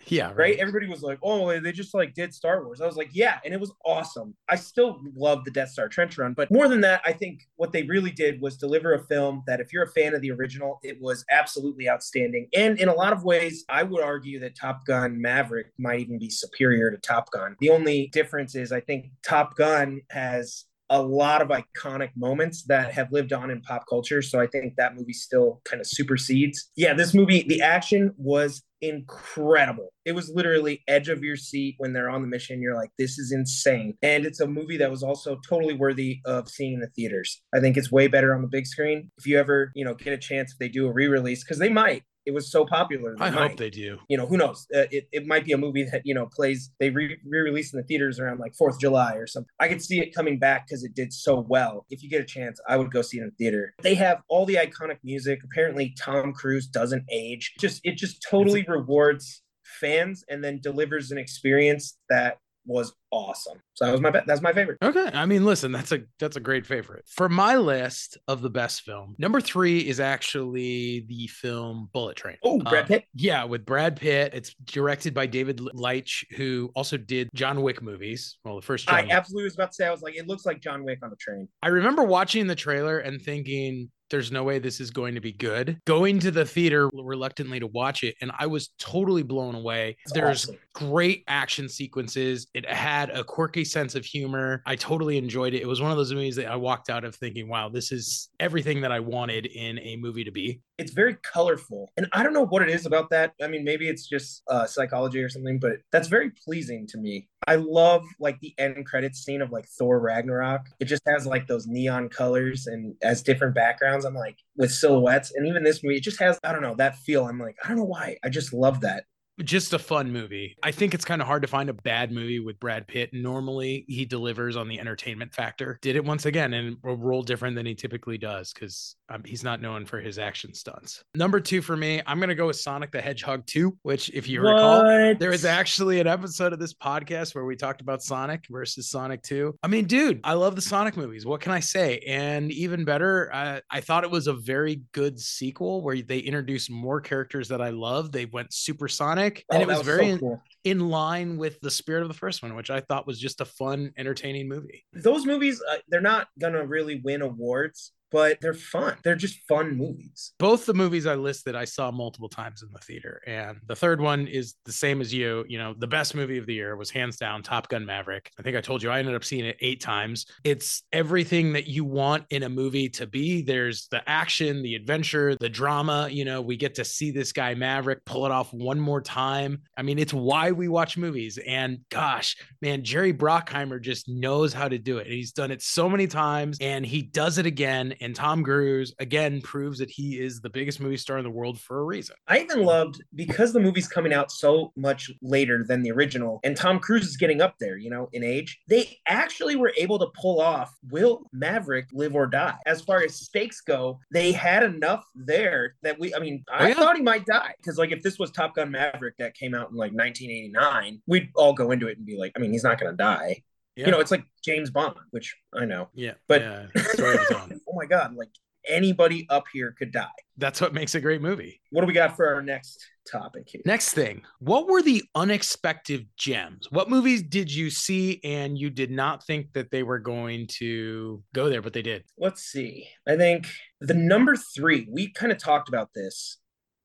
yeah, 0.08 0.28
right. 0.28 0.38
right? 0.38 0.58
Everybody 0.58 0.88
was 0.88 1.02
like, 1.02 1.20
"Oh, 1.24 1.60
they 1.60 1.72
just 1.72 1.94
like 1.94 2.14
did 2.14 2.34
Star 2.34 2.64
Wars." 2.64 2.82
I 2.82 2.86
was 2.86 2.96
like, 2.96 3.10
"Yeah," 3.14 3.40
and 3.44 3.54
it 3.54 3.60
was 3.60 3.72
awesome. 3.86 4.36
I 4.50 4.56
still 4.56 5.02
love 5.16 5.44
the 5.46 5.52
Death 5.52 5.70
Star 5.70 5.88
trench 5.88 6.18
run, 6.18 6.34
but 6.34 6.52
more 6.52 6.68
than 6.68 6.82
that, 6.82 7.02
I 7.06 7.14
think 7.14 7.48
what 7.56 7.72
they 7.72 7.84
really 7.84 8.12
did 8.12 8.42
was 8.42 8.58
deliver 8.58 8.94
a 8.94 9.04
film 9.06 9.44
that, 9.48 9.60
if 9.60 9.74
you're 9.74 9.84
a 9.84 9.92
fan 9.92 10.14
of 10.14 10.22
the 10.22 10.32
original, 10.32 10.80
it 10.84 11.02
was 11.02 11.26
absolutely 11.30 11.90
outstanding. 11.90 12.48
And 12.56 12.80
in 12.80 12.88
a 12.90 12.94
lot 12.94 13.14
of 13.14 13.24
ways, 13.24 13.66
I 13.70 13.84
would 13.84 14.04
argue 14.04 14.40
that 14.40 14.56
Top 14.56 14.86
Gun 14.86 15.20
Maverick 15.20 15.68
might 15.78 16.00
even 16.00 16.20
be 16.20 16.30
superior 16.30 16.92
to 16.92 16.98
Top 16.98 17.32
Gun. 17.32 17.56
The 17.60 17.70
only 17.70 18.08
difference 18.08 18.56
is, 18.56 18.72
I 18.72 18.82
think 18.82 19.12
Top 19.24 19.56
Gun 19.56 20.02
has 20.10 20.66
a 20.90 21.02
lot 21.02 21.42
of 21.42 21.50
iconic 21.50 22.10
moments 22.16 22.64
that 22.64 22.94
have 22.94 23.12
lived 23.12 23.34
on 23.34 23.50
in 23.50 23.62
pop 23.62 23.86
culture. 23.90 24.22
So 24.22 24.40
I 24.40 24.48
think 24.48 24.76
that 24.78 24.96
movie 24.96 25.14
still 25.14 25.62
kind 25.66 25.82
of 25.82 25.88
supersedes. 25.88 26.70
Yeah, 26.76 26.94
this 26.94 27.14
movie, 27.14 27.44
the 27.48 27.62
action 27.62 28.14
was 28.18 28.64
incredible. 28.82 29.92
It 30.06 30.12
was 30.14 30.30
literally 30.30 30.84
edge 30.88 31.10
of 31.10 31.24
your 31.24 31.38
seat 31.38 31.76
when 31.80 31.94
they're 31.94 32.10
on 32.10 32.22
the 32.22 32.28
mission. 32.28 32.62
You're 32.62 32.76
like, 32.76 32.92
this 33.00 33.18
is 33.18 33.32
insane. 33.32 33.98
And 34.04 34.26
it's 34.26 34.40
a 34.40 34.48
movie 34.48 34.78
that 34.78 34.92
was 34.92 35.02
also 35.02 35.40
totally 35.48 35.74
worthy 35.74 36.20
of 36.26 36.48
seeing 36.50 36.74
in 36.74 36.80
the 36.82 36.90
theaters. 36.90 37.42
I 37.54 37.60
think 37.60 37.78
it's 37.78 37.92
way 37.92 38.08
better 38.08 38.36
on 38.36 38.42
the 38.42 38.48
big 38.48 38.68
screen. 38.68 39.12
If 39.18 39.26
you 39.26 39.40
ever, 39.40 39.72
you 39.74 39.86
know, 39.86 39.96
get 39.96 40.14
a 40.14 40.18
chance 40.18 40.52
if 40.52 40.60
they 40.60 40.70
do 40.70 40.88
a 40.88 40.94
re-release, 40.94 41.44
because 41.44 41.58
they 41.58 41.70
might. 41.70 42.04
It 42.26 42.34
was 42.34 42.52
so 42.52 42.66
popular. 42.66 43.16
I 43.20 43.30
might 43.30 43.50
hope 43.50 43.58
they 43.58 43.70
do. 43.70 44.00
you 44.10 44.18
know, 44.18 44.26
who 44.26 44.38
knows? 44.38 44.68
Uh, 44.74 44.86
it, 44.92 45.08
it 45.12 45.28
might 45.28 45.46
be 45.46 45.52
a 45.52 45.58
movie 45.58 45.84
that, 45.84 46.02
you 46.06 46.14
know, 46.14 46.26
plays, 46.26 46.72
they 46.80 46.90
re 46.90 47.18
release 47.26 47.74
in 47.74 47.78
the 47.78 47.86
theaters 47.86 48.20
around 48.20 48.40
like 48.40 48.54
4th 48.54 48.76
of 48.76 48.80
July 48.80 49.16
or 49.16 49.28
something. 49.28 49.50
I 49.60 49.68
could 49.68 49.82
see 49.82 50.00
it 50.00 50.14
coming 50.16 50.40
back 50.40 50.68
because 50.68 50.84
it 50.84 50.96
did 50.96 51.14
so 51.14 51.46
well. 51.48 51.86
If 51.90 52.04
you 52.04 52.10
get 52.10 52.22
a 52.22 52.26
chance, 52.26 52.60
I 52.68 52.78
would 52.78 52.92
go 52.92 53.02
see 53.02 53.18
it 53.18 53.22
in 53.22 53.28
the 53.30 53.36
theater. 53.36 53.74
They 53.82 53.96
have 53.96 54.22
all 54.28 54.46
the 54.46 54.56
iconic 54.56 54.98
music. 55.04 55.42
Apparently, 55.44 55.96
Tom 56.00 56.34
Cruise 56.34 56.68
doesn't 56.68 57.04
age. 57.12 57.54
Just, 57.60 57.82
it 57.84 57.98
just 57.98 58.26
totally 58.28 58.66
rewards 58.68 59.42
fans 59.64 60.24
and 60.30 60.44
then 60.44 60.60
delivers 60.62 61.12
an 61.12 61.18
experience 61.18 61.98
that 62.10 62.38
was 62.66 62.94
awesome. 63.12 63.60
So 63.76 63.86
that 63.86 63.92
was 63.92 64.02
my, 64.02 64.12
that's 64.26 64.42
my 64.42 64.54
favorite. 64.54 64.78
Okay. 64.82 65.10
I 65.14 65.26
mean, 65.26 65.46
listen, 65.46 65.72
that's 65.72 65.92
a 65.92 66.02
that's 66.20 66.36
a 66.36 66.40
great 66.40 66.66
favorite. 66.66 67.06
For 67.08 67.30
my 67.30 67.58
list 67.58 68.18
of 68.28 68.42
the 68.42 68.50
best 68.50 68.82
film, 68.82 69.16
number 69.18 69.40
three 69.42 69.80
is 69.80 70.00
actually 70.00 71.06
the 71.08 71.28
film 71.28 71.90
Bullet 71.94 72.18
Train. 72.18 72.38
Oh, 72.44 72.60
Brad 72.60 72.86
Uh, 72.86 72.88
Pitt. 72.88 73.04
Yeah, 73.14 73.44
with 73.44 73.66
Brad 73.66 73.96
Pitt. 73.98 74.34
It's 74.34 74.54
directed 74.66 75.14
by 75.14 75.28
David 75.28 75.60
Leitch, 75.74 76.26
who 76.36 76.72
also 76.76 76.98
did 76.98 77.30
John 77.34 77.62
Wick 77.62 77.82
movies. 77.82 78.38
Well, 78.44 78.56
the 78.56 78.62
first 78.62 78.88
John 78.88 78.96
I 78.96 79.02
Wick. 79.04 79.12
absolutely 79.12 79.46
was 79.46 79.56
about 79.56 79.72
to 79.72 79.76
say, 79.76 79.88
I 79.88 79.92
was 79.92 80.02
like, 80.02 80.16
it 80.16 80.28
looks 80.28 80.46
like 80.46 80.62
John 80.62 80.84
Wick 80.84 81.00
on 81.04 81.10
the 81.10 81.16
train. 81.18 81.48
I 81.62 81.68
remember 81.70 82.04
watching 82.04 82.48
the 82.48 82.56
trailer 82.56 83.00
and 83.00 83.22
thinking, 83.22 83.90
there's 84.10 84.32
no 84.32 84.44
way 84.44 84.60
this 84.60 84.80
is 84.80 84.92
going 84.92 85.16
to 85.16 85.22
be 85.22 85.32
good. 85.32 85.80
Going 85.86 86.20
to 86.20 86.32
the 86.32 86.46
theater 86.46 86.90
reluctantly 86.94 87.60
to 87.60 87.68
watch 87.68 88.04
it, 88.04 88.16
and 88.22 88.32
I 88.38 88.48
was 88.48 88.70
totally 88.80 89.24
blown 89.24 89.56
away. 89.56 89.98
It's 90.04 90.14
There's 90.14 90.46
awesome. 90.46 90.58
great 90.74 91.24
action 91.28 91.68
sequences. 91.70 92.48
It 92.54 92.70
had 92.70 93.10
a 93.10 93.24
quirky 93.24 93.66
sense 93.66 93.96
of 93.96 94.06
humor. 94.06 94.62
I 94.66 94.76
totally 94.76 95.18
enjoyed 95.18 95.54
it. 95.54 95.62
It 95.62 95.68
was 95.68 95.82
one 95.82 95.92
of 95.92 95.98
those 95.98 96.14
movies 96.14 96.36
that 96.38 96.48
I 96.48 96.56
walked 96.56 96.90
out 96.90 97.04
of 97.04 97.16
thinking, 97.16 97.48
wow, 97.48 97.70
this 97.70 97.92
is 97.92 98.30
everything 98.40 98.82
that 98.82 98.92
I 98.92 99.00
wanted 99.00 99.48
in 99.48 99.80
a 99.80 99.96
movie 99.98 100.24
to 100.24 100.32
be. 100.32 100.62
it's 100.78 100.92
very 100.92 101.16
colorful 101.24 101.90
and 101.96 102.06
i 102.12 102.22
don't 102.22 102.34
know 102.34 102.46
what 102.46 102.62
it 102.62 102.70
is 102.70 102.86
about 102.86 103.10
that 103.10 103.32
i 103.42 103.48
mean 103.48 103.64
maybe 103.64 103.88
it's 103.88 104.06
just 104.08 104.44
uh, 104.50 104.66
psychology 104.66 105.22
or 105.24 105.30
something 105.30 105.58
but 105.58 105.78
that's 105.94 106.10
very 106.10 106.30
pleasing 106.32 106.86
to 106.86 106.98
me 106.98 107.30
i 107.48 107.56
love 107.56 108.04
like 108.20 108.40
the 108.40 108.54
end 108.58 108.86
credits 108.86 109.20
scene 109.24 109.42
of 109.42 109.52
like 109.52 109.68
thor 109.68 110.00
ragnarok. 110.00 110.68
It 110.80 110.86
just 110.86 111.04
has 111.08 111.26
like 111.26 111.48
those 111.48 111.68
neon 111.68 112.10
colors 112.10 112.68
and 112.68 112.96
as 113.02 113.22
different 113.22 113.56
backgrounds. 113.56 114.06
I'm 114.06 114.16
like 114.16 114.38
with 114.58 114.72
silhouettes. 114.72 115.34
And 115.36 115.48
even 115.48 115.64
this 115.64 115.84
movie 115.84 115.98
it 115.98 116.04
just 116.04 116.20
has 116.20 116.40
i 116.44 116.52
don't 116.52 116.62
know 116.62 116.76
that 116.76 116.98
feel. 116.98 117.26
I'm 117.26 117.40
like 117.40 117.58
i 117.64 117.68
don't 117.68 117.78
know 117.78 117.84
why. 117.86 118.18
I 118.24 118.30
just 118.30 118.54
love 118.54 118.82
that 118.82 119.06
Just 119.44 119.74
a 119.74 119.80
fun 119.80 120.12
movie. 120.12 120.56
I 120.64 120.72
think 120.72 120.94
it's 120.94 121.04
kind 121.04 121.22
of 121.22 121.28
hard 121.28 121.42
to 121.42 121.48
find 121.48 121.70
a 121.70 121.74
bad 121.74 122.12
movie 122.12 122.40
with 122.40 122.60
Brad 122.60 122.88
Pitt. 122.88 123.10
Normally, 123.14 123.84
he 123.88 124.06
delivers 124.06 124.56
on 124.56 124.68
the 124.70 124.80
entertainment 124.80 125.34
factor. 125.34 125.78
Did 125.82 125.96
it 125.98 126.06
once 126.06 126.26
again 126.26 126.54
in 126.54 126.78
a 126.86 126.96
role 126.96 127.22
different 127.22 127.56
than 127.56 127.66
he 127.66 127.76
typically 127.76 128.18
does 128.18 128.54
because 128.54 128.96
um, 129.10 129.24
he's 129.26 129.44
not 129.44 129.62
known 129.62 129.86
for 129.86 130.00
his 130.00 130.18
action 130.18 130.54
stunts. 130.54 131.04
Number 131.16 131.40
two 131.40 131.62
for 131.62 131.76
me, 131.76 132.02
I'm 132.08 132.18
going 132.20 132.30
to 132.30 132.36
go 132.36 132.48
with 132.48 132.56
Sonic 132.56 132.92
the 132.92 133.02
Hedgehog 133.02 133.46
2, 133.46 133.78
which, 133.84 134.10
if 134.10 134.28
you 134.28 134.42
recall, 134.42 134.84
What? 134.84 135.20
there 135.20 135.30
was 135.32 135.44
actually 135.46 136.00
an 136.00 136.08
episode 136.08 136.54
of 136.54 136.60
this 136.60 136.74
podcast 136.74 137.36
where 137.36 137.46
we 137.46 137.56
talked 137.56 137.82
about 137.82 138.02
Sonic 138.02 138.46
versus 138.50 138.90
Sonic 138.90 139.22
2. 139.24 139.58
I 139.62 139.68
mean, 139.68 139.86
dude, 139.86 140.22
I 140.24 140.34
love 140.34 140.56
the 140.56 140.62
Sonic 140.62 140.96
movies. 140.98 141.26
What 141.26 141.42
can 141.42 141.52
I 141.52 141.60
say? 141.60 142.00
And 142.08 142.52
even 142.52 142.86
better, 142.86 143.30
uh, 143.34 143.60
I 143.70 143.82
thought 143.82 144.04
it 144.04 144.12
was 144.12 144.28
a 144.28 144.34
very 144.34 144.82
good 144.94 145.20
sequel 145.20 145.82
where 145.84 146.02
they 146.02 146.20
introduced 146.20 146.72
more 146.72 147.02
characters 147.02 147.48
that 147.50 147.62
I 147.62 147.70
love. 147.70 148.12
They 148.12 148.26
went 148.26 148.54
supersonic, 148.54 149.25
and 149.52 149.60
Oh, 149.60 149.62
it 149.62 149.68
was, 149.68 149.78
that 149.80 149.86
very 149.86 150.06
so 150.06 150.12
in, 150.14 150.20
cool. 150.20 150.44
in 150.64 150.90
line 150.90 151.38
with 151.38 151.60
the 151.62 151.72
spirit 151.72 152.02
of 152.02 152.08
the 152.08 152.14
first 152.14 152.42
one, 152.44 152.56
which 152.56 152.70
I 152.70 152.82
thought 152.82 153.08
was 153.08 153.20
just 153.20 153.42
a 153.42 153.46
fun, 153.46 153.92
entertaining 153.98 154.48
movie. 154.48 154.86
those 154.94 155.26
movies 155.26 155.62
uh, 155.70 155.78
they're 155.90 156.02
not 156.02 156.28
gonna 156.40 156.66
really 156.66 157.02
win 157.04 157.22
awards 157.22 157.92
but 158.16 158.40
they're 158.42 158.54
fun 158.54 158.96
they're 159.04 159.16
just 159.16 159.40
fun 159.48 159.76
movies 159.76 160.34
both 160.46 160.66
the 160.66 160.74
movies 160.74 161.06
I 161.06 161.16
listed, 161.16 161.56
I 161.56 161.66
saw 161.66 161.92
multiple 161.92 162.30
times 162.30 162.62
in 162.62 162.70
the 162.72 162.80
theater. 162.80 163.22
And 163.26 163.60
the 163.68 163.76
third 163.76 164.02
one 164.02 164.28
is 164.28 164.56
the 164.66 164.72
same 164.72 165.02
as 165.02 165.14
you. 165.14 165.46
You 165.48 165.58
know, 165.58 165.74
the 165.78 165.88
best 165.88 166.16
movie 166.16 166.38
of 166.38 166.46
the 166.46 166.54
year 166.54 166.76
was 166.76 166.90
hands 166.90 167.18
down 167.18 167.44
Top 167.44 167.70
Gun 167.70 167.86
Maverick. 167.86 168.32
I 168.40 168.44
think 168.44 168.56
I 168.56 168.62
told 168.62 168.84
you 168.84 168.90
I 168.90 169.00
ended 169.00 169.16
up 169.16 169.24
seeing 169.24 169.46
it 169.46 169.58
eight 169.62 169.82
times. 169.82 170.26
It's 170.44 170.84
everything 170.92 171.54
that 171.54 171.68
you 171.68 171.86
want 171.86 172.26
in 172.30 172.44
a 172.44 172.50
movie 172.50 172.90
to 172.90 173.08
be. 173.08 173.42
There's 173.42 173.88
the 173.88 174.08
action, 174.08 174.62
the 174.62 174.76
adventure, 174.76 175.36
the 175.36 175.50
drama. 175.50 176.08
You 176.12 176.26
know, 176.26 176.42
we 176.42 176.58
get 176.58 176.76
to 176.76 176.86
see 176.86 177.12
this 177.12 177.32
guy 177.32 177.56
Maverick 177.56 178.06
pull 178.06 178.26
it 178.26 178.32
off 178.32 178.54
one 178.54 178.80
more 178.80 179.02
time. 179.02 179.62
I 179.78 179.82
mean, 179.82 180.00
it's 180.00 180.14
why 180.14 180.52
we 180.52 180.68
watch 180.68 180.98
movies. 180.98 181.40
And 181.46 181.80
gosh, 181.90 182.36
man, 182.62 182.84
Jerry 182.84 183.14
Bruckheimer 183.14 183.82
just 183.82 184.08
knows 184.08 184.54
how 184.54 184.68
to 184.68 184.78
do 184.78 184.98
it. 184.98 185.08
He's 185.08 185.32
done 185.32 185.52
it 185.52 185.62
so 185.62 185.90
many 185.90 186.08
times 186.08 186.58
and 186.62 186.86
he 186.86 187.02
does 187.02 187.38
it 187.38 187.46
again. 187.46 187.94
And 188.06 188.16
Tom 188.16 188.44
Cruise 188.44 188.94
again 189.00 189.42
proves 189.42 189.80
that 189.80 189.90
he 189.90 190.20
is 190.20 190.40
the 190.40 190.50
biggest 190.52 190.80
movie 190.80 190.96
star 190.96 191.18
in 191.18 191.24
the 191.24 191.30
world 191.32 191.60
for 191.60 191.80
a 191.80 191.84
reason. 191.84 192.16
i 192.28 192.40
even 192.40 192.64
loved 192.64 193.04
because 193.16 193.52
the 193.52 193.60
movie's 193.60 193.88
coming 193.88 194.14
out 194.14 194.32
so 194.32 194.72
much 194.76 195.10
later 195.24 195.64
than 195.68 195.82
the 195.82 195.92
original 195.92 196.40
and 196.44 196.56
tom 196.56 196.80
cruise 196.80 197.08
is 197.08 197.18
getting 197.18 197.42
up 197.42 197.56
there 197.60 197.78
you 197.78 197.90
know 197.90 198.08
in 198.14 198.24
age 198.24 198.60
they 198.70 198.96
actually 199.08 199.56
were 199.56 199.74
able 199.76 199.98
to 199.98 200.06
pull 200.22 200.40
off 200.40 200.72
will 200.92 201.24
maverick 201.34 201.88
live 201.94 202.14
or 202.16 202.28
die 202.28 202.56
as 202.68 202.80
far 202.82 203.02
as 203.02 203.16
stakes 203.16 203.60
go 203.62 204.00
they 204.12 204.32
had 204.32 204.62
enough 204.62 205.04
there 205.16 205.74
that 205.82 205.98
we 206.00 206.14
i 206.14 206.20
mean 206.20 206.44
oh, 206.52 206.54
i 206.54 206.66
Oh, 206.66 206.68
yeah. 206.68 206.74
thought 206.76 206.96
he 206.98 207.02
might 207.02 207.26
die 207.26 207.54
because 207.58 207.80
like 207.80 207.92
if 207.92 208.04
this 208.04 208.20
was 208.20 208.30
top 208.30 208.54
gun 208.56 208.70
maverick 208.70 209.16
that 209.18 209.34
came 209.34 209.56
out 209.56 209.72
in 209.72 209.76
like 209.78 209.94
1989 209.94 211.02
we'd 211.08 211.30
all 211.36 211.54
go 211.54 211.72
into 211.72 211.88
it 211.88 211.98
and 211.98 212.06
be 212.06 212.18
like 212.18 212.34
i 212.36 212.40
mean 212.40 212.52
he's 212.52 212.64
not 212.64 212.80
gonna 212.80 212.94
die 212.94 213.42
Yeah. 213.76 213.86
you 213.88 213.92
know 213.92 214.00
it's 214.00 214.12
like 214.12 214.24
james 214.44 214.70
bond 214.72 214.96
which 215.12 215.36
i 215.54 215.66
know 215.66 215.90
yeah, 215.94 216.14
but- 216.28 216.42
yeah, 216.42 216.66
story 216.94 217.16
of 217.16 217.20
his 217.28 217.32
own. 217.32 217.60
oh 217.70 217.74
my 217.76 217.86
god 217.86 218.16
like 218.16 218.30
anybody 218.68 219.28
up 219.30 219.44
here 219.54 219.76
could 219.78 219.92
die 219.92 220.08
That's 220.38 220.60
what 220.60 220.74
makes 220.74 220.96
a 220.96 221.02
great 221.02 221.22
movie. 221.22 221.62
what 221.72 221.82
do 221.82 221.88
we 221.88 221.94
got 221.94 222.16
for 222.16 222.34
our 222.34 222.42
next 222.42 222.84
topic 223.12 223.44
here 223.48 223.62
Next 223.66 223.94
thing, 223.94 224.24
what 224.40 224.68
were 224.68 224.82
the 224.82 225.04
unexpected 225.14 226.08
gems? 226.18 226.68
What 226.72 226.90
movies 226.90 227.22
did 227.22 227.54
you 227.54 227.70
see 227.70 228.20
and 228.24 228.58
you 228.58 228.72
did 228.72 228.90
not 228.90 229.24
think 229.24 229.54
that 229.54 229.70
they 229.70 229.84
were 229.84 230.00
going 230.00 230.48
to 230.58 231.22
go 231.36 231.48
there, 231.50 231.62
but 231.62 231.74
they 231.74 231.84
did? 231.84 232.06
let's 232.18 232.42
see 232.42 232.88
i 233.08 233.16
think 233.16 233.48
the 233.82 233.94
number 233.94 234.36
three 234.36 234.88
we 234.90 235.12
kind 235.12 235.32
of 235.32 235.38
talked 235.38 235.70
about 235.70 235.90
this 235.94 236.38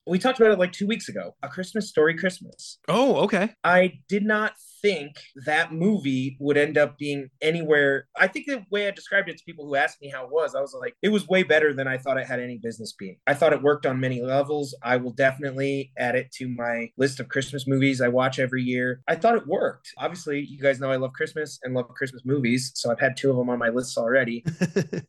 We 0.07 0.19
talked 0.19 0.41
about 0.41 0.53
it 0.53 0.59
like 0.59 0.73
two 0.73 0.87
weeks 0.87 1.09
ago. 1.09 1.35
A 1.43 1.49
Christmas 1.49 1.89
Story 1.89 2.17
Christmas. 2.17 2.79
Oh, 2.89 3.17
okay. 3.17 3.51
I 3.65 4.01
did 4.09 4.25
not 4.25 4.55
think 4.83 5.17
that 5.47 5.73
movie 5.73 6.37
would 6.41 6.57
end 6.57 6.79
up 6.79 6.97
being 6.99 7.29
anywhere. 7.41 8.09
I 8.17 8.27
think 8.27 8.47
the 8.47 8.65
way 8.71 8.89
I 8.89 8.91
described 8.91 9.29
it 9.29 9.37
to 9.39 9.45
people 9.45 9.67
who 9.67 9.75
asked 9.75 10.01
me 10.01 10.09
how 10.09 10.25
it 10.25 10.33
was, 10.33 10.55
I 10.55 10.61
was 10.61 10.75
like, 10.79 10.95
it 11.03 11.11
was 11.11 11.29
way 11.29 11.43
better 11.43 11.73
than 11.73 11.87
I 11.87 11.99
thought 11.99 12.17
it 12.17 12.27
had 12.27 12.41
any 12.41 12.59
business 12.59 12.95
being. 12.99 13.17
I 13.27 13.35
thought 13.35 13.53
it 13.53 13.63
worked 13.63 13.87
on 13.87 14.01
many 14.01 14.23
levels. 14.23 14.75
I 14.83 14.97
will 14.97 15.13
definitely 15.13 15.93
add 15.99 16.17
it 16.17 16.33
to 16.39 16.49
my 16.49 16.91
list 16.97 17.21
of 17.21 17.29
Christmas 17.29 17.67
movies 17.67 18.01
I 18.01 18.09
watch 18.09 18.39
every 18.39 18.63
year. 18.63 19.03
I 19.09 19.17
thought 19.17 19.37
it 19.37 19.47
worked. 19.47 19.91
Obviously, 19.99 20.41
you 20.41 20.61
guys 20.61 20.81
know 20.81 20.91
I 20.91 20.97
love 20.97 21.13
Christmas 21.13 21.59
and 21.63 21.75
love 21.75 21.89
Christmas 21.89 22.23
movies, 22.25 22.73
so 22.75 22.91
I've 22.91 23.01
had 23.01 23.17
two 23.17 23.31
of 23.31 23.37
them 23.37 23.51
on 23.51 23.59
my 23.59 23.69
list 23.69 23.99
already. 23.99 24.45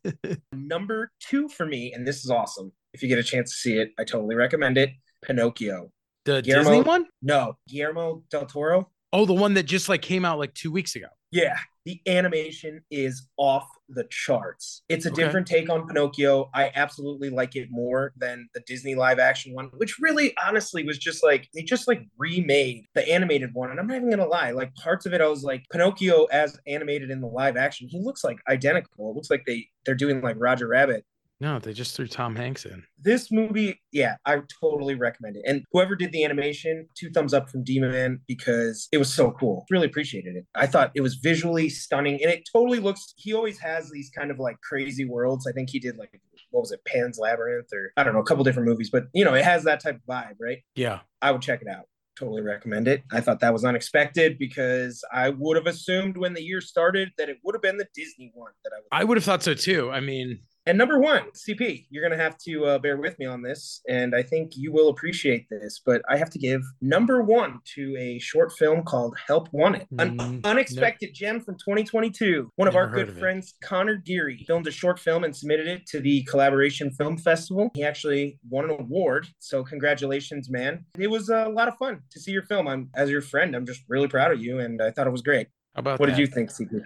Number 0.52 1.10
two 1.20 1.48
for 1.48 1.66
me, 1.66 1.92
and 1.92 2.06
this 2.06 2.24
is 2.24 2.30
awesome. 2.30 2.72
If 2.94 3.02
you 3.02 3.08
get 3.08 3.18
a 3.18 3.22
chance 3.22 3.50
to 3.50 3.56
see 3.56 3.78
it, 3.78 3.90
I 3.98 4.04
totally 4.04 4.34
recommend 4.34 4.78
it. 4.78 4.90
Pinocchio. 5.22 5.90
the 6.24 6.40
Guillermo- 6.42 6.70
Disney 6.70 6.82
one? 6.82 7.06
No, 7.20 7.54
Guillermo 7.68 8.22
del 8.30 8.46
Toro. 8.46 8.90
Oh, 9.12 9.24
the 9.26 9.34
one 9.34 9.54
that 9.54 9.64
just 9.64 9.88
like 9.88 10.02
came 10.02 10.24
out 10.24 10.38
like 10.38 10.54
two 10.54 10.70
weeks 10.70 10.94
ago. 10.94 11.08
Yeah, 11.32 11.56
the 11.86 12.00
animation 12.06 12.82
is 12.90 13.26
off 13.38 13.66
the 13.88 14.04
charts. 14.10 14.82
It's 14.88 15.06
a 15.06 15.10
Okay. 15.10 15.22
different 15.24 15.46
take 15.46 15.68
on 15.70 15.86
Pinocchio. 15.88 16.48
I 16.54 16.70
absolutely 16.74 17.28
like 17.30 17.56
it 17.56 17.68
more 17.70 18.12
than 18.16 18.48
the 18.54 18.60
Disney 18.66 18.94
live 18.94 19.18
action 19.18 19.52
one, 19.54 19.66
which 19.78 19.96
really 19.98 20.34
honestly 20.46 20.84
was 20.84 20.98
just 20.98 21.22
like 21.24 21.48
they 21.54 21.62
just 21.62 21.88
like 21.88 22.02
remade 22.18 22.84
the 22.94 23.08
animated 23.08 23.50
one. 23.54 23.70
And 23.70 23.80
I'm 23.80 23.86
not 23.86 23.96
even 23.96 24.10
gonna 24.10 24.26
lie, 24.26 24.50
like 24.52 24.74
parts 24.76 25.06
of 25.06 25.14
it, 25.14 25.20
I 25.20 25.26
was 25.26 25.42
like 25.42 25.64
Pinocchio 25.72 26.24
as 26.26 26.56
animated 26.66 27.10
in 27.10 27.20
the 27.20 27.26
live 27.28 27.56
action, 27.56 27.88
he 27.88 27.98
looks 28.00 28.22
like 28.22 28.38
identical. 28.48 29.10
It 29.10 29.14
looks 29.16 29.30
like 29.30 29.44
they 29.46 29.68
they're 29.86 29.94
doing 29.94 30.20
like 30.20 30.36
Roger 30.38 30.68
Rabbit. 30.68 31.04
No, 31.42 31.58
they 31.58 31.72
just 31.72 31.96
threw 31.96 32.06
Tom 32.06 32.36
Hanks 32.36 32.64
in. 32.66 32.84
This 33.00 33.32
movie, 33.32 33.82
yeah, 33.90 34.14
I 34.24 34.42
totally 34.60 34.94
recommend 34.94 35.34
it. 35.34 35.42
And 35.44 35.64
whoever 35.72 35.96
did 35.96 36.12
the 36.12 36.24
animation, 36.24 36.86
two 36.96 37.10
thumbs 37.10 37.34
up 37.34 37.50
from 37.50 37.64
Demon 37.64 37.90
Man 37.90 38.20
because 38.28 38.86
it 38.92 38.98
was 38.98 39.12
so 39.12 39.32
cool. 39.32 39.66
Really 39.68 39.88
appreciated 39.88 40.36
it. 40.36 40.46
I 40.54 40.68
thought 40.68 40.92
it 40.94 41.00
was 41.00 41.16
visually 41.16 41.68
stunning 41.68 42.22
and 42.22 42.30
it 42.30 42.48
totally 42.52 42.78
looks, 42.78 43.12
he 43.16 43.34
always 43.34 43.58
has 43.58 43.90
these 43.90 44.08
kind 44.16 44.30
of 44.30 44.38
like 44.38 44.60
crazy 44.60 45.04
worlds. 45.04 45.48
I 45.48 45.50
think 45.52 45.68
he 45.68 45.80
did 45.80 45.96
like, 45.96 46.12
what 46.52 46.60
was 46.60 46.70
it, 46.70 46.78
Pan's 46.86 47.18
Labyrinth 47.18 47.72
or 47.72 47.90
I 47.96 48.04
don't 48.04 48.14
know, 48.14 48.20
a 48.20 48.24
couple 48.24 48.44
different 48.44 48.68
movies, 48.68 48.90
but 48.90 49.06
you 49.12 49.24
know, 49.24 49.34
it 49.34 49.44
has 49.44 49.64
that 49.64 49.80
type 49.80 49.96
of 49.96 50.02
vibe, 50.02 50.36
right? 50.40 50.58
Yeah. 50.76 51.00
I 51.20 51.32
would 51.32 51.42
check 51.42 51.60
it 51.60 51.66
out. 51.66 51.86
Totally 52.16 52.42
recommend 52.42 52.86
it. 52.86 53.02
I 53.10 53.20
thought 53.20 53.40
that 53.40 53.52
was 53.52 53.64
unexpected 53.64 54.38
because 54.38 55.02
I 55.12 55.30
would 55.30 55.56
have 55.56 55.66
assumed 55.66 56.16
when 56.16 56.34
the 56.34 56.42
year 56.42 56.60
started 56.60 57.08
that 57.18 57.28
it 57.28 57.38
would 57.42 57.56
have 57.56 57.62
been 57.62 57.78
the 57.78 57.88
Disney 57.96 58.30
one 58.32 58.52
that 58.62 58.70
I 58.72 58.78
would. 58.78 58.86
I 58.92 59.02
would 59.02 59.16
have 59.16 59.24
thought 59.24 59.42
so 59.42 59.54
too. 59.54 59.90
I 59.90 59.98
mean, 59.98 60.38
And 60.64 60.78
number 60.78 61.00
one, 61.00 61.22
CP, 61.32 61.86
you're 61.90 62.06
going 62.08 62.16
to 62.16 62.22
have 62.22 62.38
to 62.44 62.66
uh, 62.66 62.78
bear 62.78 62.96
with 62.96 63.18
me 63.18 63.26
on 63.26 63.42
this, 63.42 63.80
and 63.88 64.14
I 64.14 64.22
think 64.22 64.52
you 64.54 64.70
will 64.70 64.90
appreciate 64.90 65.48
this, 65.50 65.80
but 65.84 66.02
I 66.08 66.16
have 66.16 66.30
to 66.30 66.38
give 66.38 66.62
number 66.80 67.20
one 67.20 67.58
to 67.74 67.96
a 67.98 68.20
short 68.20 68.52
film 68.52 68.84
called 68.84 69.16
Help 69.26 69.48
Wanted, 69.52 69.88
an 69.98 70.16
Mm, 70.18 70.44
unexpected 70.44 71.14
gem 71.14 71.40
from 71.40 71.56
2022. 71.56 72.48
One 72.54 72.68
of 72.68 72.74
Never 72.74 72.86
our 72.86 72.92
good 72.94 73.08
it. 73.08 73.18
friends, 73.18 73.54
Connor 73.60 73.96
Geary, 73.96 74.44
filmed 74.46 74.68
a 74.68 74.70
short 74.70 75.00
film 75.00 75.24
and 75.24 75.34
submitted 75.34 75.66
it 75.66 75.84
to 75.86 75.98
the 76.00 76.22
Collaboration 76.30 76.92
Film 76.92 77.18
Festival. 77.18 77.70
He 77.74 77.82
actually 77.82 78.38
won 78.48 78.66
an 78.66 78.70
award, 78.78 79.26
so 79.40 79.64
congratulations, 79.64 80.48
man. 80.48 80.84
It 80.96 81.08
was 81.08 81.28
a 81.28 81.48
lot 81.48 81.66
of 81.66 81.76
fun 81.76 82.02
to 82.12 82.20
see 82.20 82.30
your 82.30 82.44
film. 82.44 82.68
I'm, 82.68 82.88
as 82.94 83.10
your 83.10 83.22
friend, 83.22 83.56
I'm 83.56 83.66
just 83.66 83.82
really 83.88 84.06
proud 84.06 84.30
of 84.30 84.40
you, 84.40 84.60
and 84.60 84.80
I 84.80 84.92
thought 84.92 85.08
it 85.08 85.10
was 85.10 85.22
great. 85.22 85.48
how 85.74 85.80
about 85.80 85.98
What 85.98 86.06
that? 86.08 86.14
did 86.14 86.20
you 86.20 86.28
think, 86.28 86.50
CP? 86.52 86.84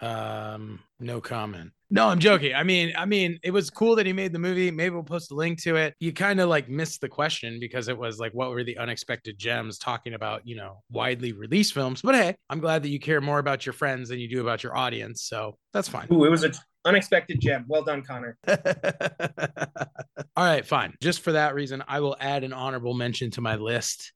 Um, 0.00 0.80
no 0.98 1.22
comment. 1.22 1.70
No, 1.92 2.06
I'm 2.08 2.20
joking. 2.20 2.54
I 2.54 2.62
mean, 2.62 2.92
I 2.96 3.04
mean, 3.04 3.40
it 3.42 3.50
was 3.50 3.68
cool 3.68 3.96
that 3.96 4.06
he 4.06 4.12
made 4.12 4.32
the 4.32 4.38
movie. 4.38 4.70
Maybe 4.70 4.94
we'll 4.94 5.02
post 5.02 5.32
a 5.32 5.34
link 5.34 5.60
to 5.62 5.74
it. 5.74 5.94
You 5.98 6.12
kind 6.12 6.40
of 6.40 6.48
like 6.48 6.68
missed 6.68 7.00
the 7.00 7.08
question 7.08 7.58
because 7.58 7.88
it 7.88 7.98
was 7.98 8.20
like, 8.20 8.32
what 8.32 8.50
were 8.50 8.62
the 8.62 8.78
unexpected 8.78 9.38
gems 9.38 9.76
talking 9.76 10.14
about, 10.14 10.46
you 10.46 10.54
know, 10.54 10.82
widely 10.90 11.32
released 11.32 11.74
films? 11.74 12.00
But 12.02 12.14
hey, 12.14 12.36
I'm 12.48 12.60
glad 12.60 12.84
that 12.84 12.90
you 12.90 13.00
care 13.00 13.20
more 13.20 13.40
about 13.40 13.66
your 13.66 13.72
friends 13.72 14.08
than 14.08 14.20
you 14.20 14.28
do 14.28 14.40
about 14.40 14.62
your 14.62 14.76
audience. 14.76 15.22
So 15.22 15.56
that's 15.72 15.88
fine. 15.88 16.06
Ooh, 16.12 16.24
it 16.24 16.30
was 16.30 16.44
an 16.44 16.52
unexpected 16.84 17.40
gem. 17.40 17.64
Well 17.66 17.82
done, 17.82 18.02
Connor. 18.02 18.38
All 18.48 20.44
right, 20.44 20.64
fine. 20.64 20.94
Just 21.00 21.22
for 21.22 21.32
that 21.32 21.54
reason, 21.54 21.82
I 21.88 22.00
will 22.00 22.16
add 22.20 22.44
an 22.44 22.52
honorable 22.52 22.94
mention 22.94 23.32
to 23.32 23.40
my 23.40 23.56
list. 23.56 24.12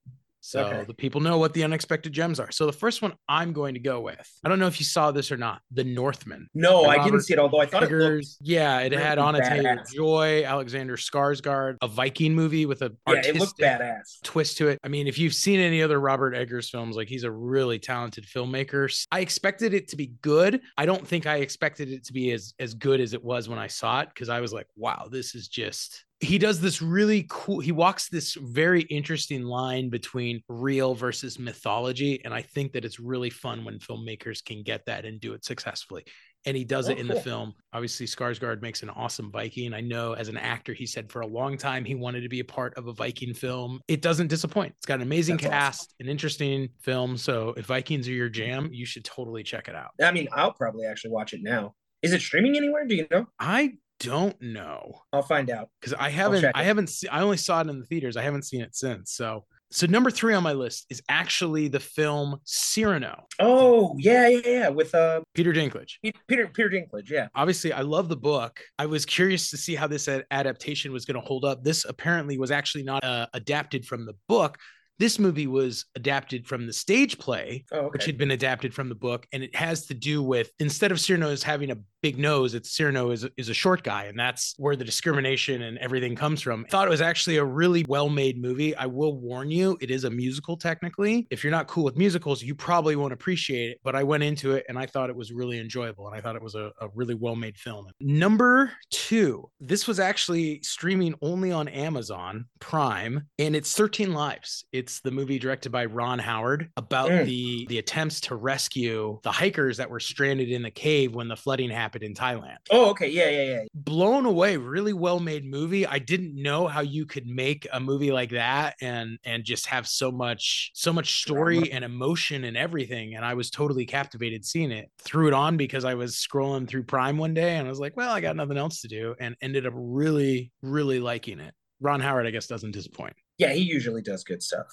So 0.47 0.61
Okay. 0.61 0.85
the 0.87 0.93
people 0.93 1.23
know 1.23 1.39
what 1.39 1.55
the 1.55 1.65
unexpected 1.65 2.13
gems 2.13 2.39
are. 2.39 2.51
So 2.53 2.67
the 2.67 2.73
first 2.73 3.01
one 3.01 3.15
I'm 3.31 3.55
going 3.55 3.73
to 3.75 3.81
go 3.81 4.03
with, 4.03 4.31
I 4.45 4.51
don't 4.51 4.59
know 4.59 4.67
if 4.67 4.79
you 4.79 4.85
saw 4.85 5.11
this 5.11 5.33
or 5.33 5.39
not, 5.39 5.63
The 5.71 5.85
Northman. 5.85 6.49
No, 6.53 6.85
I 6.85 7.03
didn't 7.03 7.23
see 7.23 7.33
it, 7.33 7.39
although 7.39 7.61
I 7.61 7.67
thought 7.67 7.83
it 7.85 7.91
looked 7.91 8.27
Yeah, 8.43 8.81
it 8.81 8.93
had 8.93 9.17
really 9.17 9.41
Taylor 9.41 9.77
badass. 9.77 9.95
Joy, 9.95 10.45
Alexander 10.45 10.99
Skarsgård, 10.99 11.77
a 11.81 11.89
Viking 11.89 12.35
movie 12.35 12.67
with 12.67 12.83
a 12.83 12.93
Yeah, 13.09 13.23
it 13.25 13.37
looked 13.37 13.59
badass. 13.59 14.21
twist 14.23 14.59
to 14.59 14.69
it. 14.69 14.79
I 14.85 14.89
mean, 14.89 15.07
if 15.07 15.19
you've 15.19 15.33
seen 15.33 15.61
any 15.61 15.83
other 15.83 15.99
Robert 15.99 16.35
Eggers 16.35 16.69
films, 16.69 16.95
like 16.95 17.09
he's 17.09 17.25
a 17.25 17.31
really 17.33 17.79
talented 17.79 18.27
filmmaker. 18.27 18.95
I 19.11 19.21
expected 19.21 19.73
it 19.73 19.89
to 19.89 19.97
be 19.97 20.09
good. 20.21 20.61
I 20.77 20.85
don't 20.85 21.09
think 21.09 21.27
I 21.27 21.37
expected 21.37 21.89
it 21.89 22.05
to 22.05 22.13
be 22.13 22.33
as 22.33 22.53
as 22.59 22.75
good 22.75 23.01
as 23.01 23.15
it 23.15 23.25
was 23.25 23.49
when 23.49 23.59
I 23.59 23.69
saw 23.69 24.01
it 24.03 24.11
because 24.11 24.29
I 24.29 24.41
was 24.41 24.53
like, 24.53 24.67
wow, 24.77 25.09
this 25.11 25.35
is 25.35 25.49
just 25.49 26.05
he 26.21 26.39
does 26.39 26.61
this 26.61 26.81
really 26.81 27.27
cool 27.29 27.61
he 27.61 27.73
walks 27.73 28.09
this 28.09 28.35
very 28.35 28.83
interesting 28.83 29.43
line 29.43 29.91
between 29.91 30.41
real 30.49 30.95
versus 30.95 31.39
mythology 31.39 32.21
and 32.25 32.33
i 32.33 32.41
think 32.41 32.73
that 32.73 32.85
it's 32.85 33.01
really 33.01 33.31
fun 33.31 33.65
when 33.65 33.79
filmmakers 33.79 34.45
can 34.45 34.63
get 34.63 34.85
that 34.87 35.05
and 35.05 35.21
do 35.21 35.33
it 35.35 35.45
successfully 35.45 36.05
and 36.47 36.57
he 36.57 36.65
does 36.65 36.89
Oh, 36.89 36.93
it 36.93 36.99
in 36.99 37.09
the 37.09 37.21
film 37.21 37.53
obviously 37.73 38.07
skarsgård 38.07 38.63
makes 38.63 38.83
an 38.83 38.91
awesome 38.91 39.31
viking 39.33 39.75
i 39.75 39.81
know 39.81 40.13
as 40.13 40.29
an 40.29 40.37
actor 40.37 40.73
he 40.73 40.87
said 40.87 41.11
for 41.11 41.23
a 41.23 41.27
long 41.27 41.57
time 41.57 41.85
he 41.85 41.95
wanted 41.97 42.21
to 42.23 42.29
be 42.29 42.41
a 42.41 42.45
part 42.45 42.75
of 42.79 42.87
a 42.87 42.93
viking 42.93 43.35
film 43.35 43.81
it 43.89 44.01
doesn't 44.01 44.29
disappoint 44.29 44.73
it's 44.77 44.87
got 44.87 44.95
an 44.97 45.03
amazing 45.03 45.37
That's 45.37 45.47
awesome. 45.47 45.53
cast 45.59 45.95
an 46.01 46.09
interesting 46.09 46.69
film 46.81 47.17
so 47.17 47.55
if 47.57 47.67
vikings 47.67 48.07
are 48.09 48.13
your 48.13 48.29
jam 48.29 48.71
you 48.73 48.87
should 48.87 49.05
totally 49.05 49.43
check 49.43 49.69
it 49.69 49.75
out 49.75 49.91
I 50.01 50.13
mean, 50.13 50.29
I'll 50.33 50.53
probably 50.53 50.87
actually 50.87 51.11
watch 51.11 51.33
it 51.33 51.41
now. 51.43 51.75
Is 52.03 52.13
it 52.13 52.21
streaming 52.21 52.57
anywhere? 52.57 52.87
Do 52.87 52.95
you 52.95 53.07
know? 53.11 53.27
i 53.41 53.73
don't 54.05 54.41
know 54.41 55.01
I'll 55.13 55.23
find 55.23 55.51
out. 55.51 55.69
because 55.81 55.95
I 55.95 56.11
haven't 56.11 56.45
I 56.55 56.63
haven't 56.65 56.89
se- 56.89 57.09
I 57.09 57.21
only 57.21 57.37
saw 57.37 57.61
it 57.61 57.69
in 57.69 57.79
the 57.81 57.87
theaters. 57.87 58.17
I 58.17 58.23
haven't 58.23 58.45
seen 58.45 58.61
it 58.61 58.75
since. 58.75 59.13
So 59.13 59.45
so 59.71 59.87
number 59.87 60.11
three 60.11 60.35
on 60.35 60.43
my 60.45 60.53
list 60.53 60.87
is 60.89 61.03
actually 61.09 61.67
the 61.69 61.81
film 61.81 62.37
Cyrano, 62.45 63.27
Oh, 63.41 63.97
yeah, 63.99 64.29
yeah, 64.29 64.41
yeah. 64.45 64.69
With 64.69 64.95
uh 64.95 65.23
Peter 65.35 65.53
Dinklage. 65.53 65.95
Peter 66.29 66.47
Peter 66.49 66.69
Dinklage, 66.71 67.11
yeah. 67.11 67.27
Obviously, 67.35 67.73
I 67.73 67.81
love 67.81 68.09
the 68.09 68.17
book. 68.17 68.61
I 68.79 68.87
was 68.87 69.05
curious 69.05 69.51
to 69.51 69.57
see 69.57 69.75
how 69.75 69.87
this 69.89 70.07
ad- 70.07 70.27
adaptation 70.31 70.93
was 70.93 71.05
going 71.05 71.21
to 71.21 71.27
hold 71.27 71.45
up. 71.45 71.65
This 71.65 71.85
apparently 71.87 72.39
was 72.39 72.51
actually 72.53 72.85
not 72.85 73.03
uh, 73.03 73.27
adapted 73.33 73.85
from 73.85 74.07
the 74.07 74.15
book. 74.29 74.59
This 75.01 75.19
movie 75.19 75.49
was 75.49 75.87
adapted 75.97 76.47
from 76.47 76.69
the 76.69 76.73
stage 76.73 77.19
play, 77.19 77.65
Oh, 77.73 77.89
which 77.89 78.05
had 78.05 78.17
been 78.17 78.31
adapted 78.31 78.73
from 78.73 78.89
the 78.89 78.95
book, 78.95 79.27
and 79.33 79.43
it 79.43 79.57
has 79.57 79.87
to 79.87 79.95
do 79.95 80.23
with 80.23 80.51
instead 80.61 80.93
of 80.93 81.01
Cyrano 81.01 81.31
is 81.31 81.43
having 81.43 81.73
a 81.73 81.77
big 82.05 82.19
nose, 82.19 82.53
it's 82.55 82.77
Cyrano 82.77 83.13
is 83.13 83.27
is 83.39 83.49
a 83.49 83.55
short 83.55 83.83
guy, 83.83 84.05
and 84.05 84.19
that's 84.19 84.55
where 84.59 84.77
the 84.77 84.85
discrimination 84.85 85.63
and 85.63 85.79
everything 85.79 86.15
comes 86.15 86.43
from. 86.43 86.67
I 86.69 86.71
thought 86.71 86.87
it 86.87 86.91
was 86.91 87.01
actually 87.01 87.39
a 87.39 87.45
really 87.45 87.83
well 87.89 88.11
made 88.11 88.37
movie. 88.37 88.77
I 88.77 88.85
will 88.85 89.17
warn 89.19 89.51
you, 89.51 89.79
it 89.81 89.91
is 89.91 90.05
a 90.05 90.11
musical 90.11 90.55
technically. 90.59 91.27
If 91.31 91.43
you're 91.43 91.51
not 91.51 91.67
cool 91.67 91.83
with 91.85 91.97
musicals, 91.97 92.43
you 92.43 92.55
probably 92.55 92.95
won't 92.95 93.15
appreciate 93.15 93.71
it. 93.71 93.81
But 93.83 93.97
I 93.97 94.03
went 94.03 94.23
into 94.23 94.53
it 94.53 94.67
and 94.69 94.79
I 94.79 94.85
thought 94.85 95.09
it 95.09 95.17
was 95.17 95.33
really 95.33 95.59
enjoyable, 95.59 96.07
and 96.07 96.15
I 96.15 96.21
thought 96.21 96.37
it 96.37 96.43
was 96.43 96.55
a, 96.55 96.73
a 96.83 96.89
really 96.95 97.15
well 97.15 97.37
made 97.37 97.57
film. 97.57 97.87
Number 98.01 98.71
two, 98.91 99.49
this 99.59 99.87
was 99.87 99.99
actually 99.99 100.61
streaming 100.63 101.15
only 101.23 101.53
on 101.53 101.69
Amazon 101.69 102.45
Prime, 102.61 103.23
and 103.39 103.57
it's 103.57 103.75
13 103.75 104.13
Lives. 104.13 104.67
It's 104.73 105.01
the 105.01 105.11
movie 105.11 105.39
directed 105.39 105.73
by 105.73 105.87
Ron 105.87 106.19
Howard 106.19 106.69
about 106.77 107.05
Mm. 107.05 107.25
the 107.25 107.67
the 107.69 107.79
attempts 107.79 108.21
to 108.23 108.35
rescue 108.35 109.21
the 109.23 109.31
hikers 109.33 109.77
that 109.79 109.89
were 109.89 110.01
stranded 110.01 110.51
in 110.51 110.63
the 110.63 110.71
cave 110.71 111.15
when 111.15 111.29
the 111.29 111.37
flooding 111.37 111.71
happened 111.71 111.94
in 112.03 112.15
Thailand. 112.15 112.57
Oh, 112.71 112.91
okay. 112.91 113.09
Yeah, 113.09 113.29
yeah, 113.31 113.43
yeah. 113.43 113.61
Blown 113.75 114.27
away, 114.27 114.57
really 114.57 114.93
well 114.93 115.21
made 115.21 115.45
movie. 115.45 115.87
I 115.87 115.99
didn't 115.99 116.35
know 116.35 116.67
how 116.67 116.81
you 116.81 117.07
could 117.07 117.27
make 117.27 117.67
a 117.73 117.81
movie 117.81 118.13
like 118.13 118.31
that 118.31 118.77
and 118.81 119.19
and 119.25 119.45
just 119.45 119.67
have 119.67 119.87
so 119.87 120.11
much 120.11 120.71
so 120.75 120.93
much 120.93 121.23
story 121.23 121.71
and 121.73 121.85
emotion 121.85 122.45
and 122.45 122.57
everything. 122.57 123.15
And 123.15 123.25
I 123.25 123.35
was 123.35 123.51
totally 123.51 123.87
captivated 123.87 124.45
seeing 124.45 124.73
it. 124.73 124.91
Threw 124.99 125.29
it 125.29 125.35
on 125.35 125.57
because 125.57 125.85
I 125.85 125.95
was 125.95 126.17
scrolling 126.17 126.69
through 126.69 126.85
Prime 126.85 127.19
one 127.19 127.35
day 127.35 127.57
and 127.57 127.67
I 127.67 127.71
was 127.71 127.81
like, 127.81 127.97
well, 127.97 128.13
I 128.13 128.21
got 128.21 128.37
nothing 128.37 128.59
else 128.59 128.81
to 128.83 128.89
do, 128.89 129.15
and 129.21 129.37
ended 129.41 129.67
up 129.67 129.73
really, 129.77 130.53
really 130.63 131.01
liking 131.01 131.41
it. 131.41 131.55
Ron 131.81 132.01
Howard, 132.01 132.27
I 132.27 132.31
guess, 132.31 132.47
doesn't 132.47 132.71
disappoint. 132.71 133.15
Yeah, 133.39 133.53
he 133.53 133.63
usually 133.63 134.03
does 134.03 134.25
good 134.25 134.43
stuff. 134.43 134.67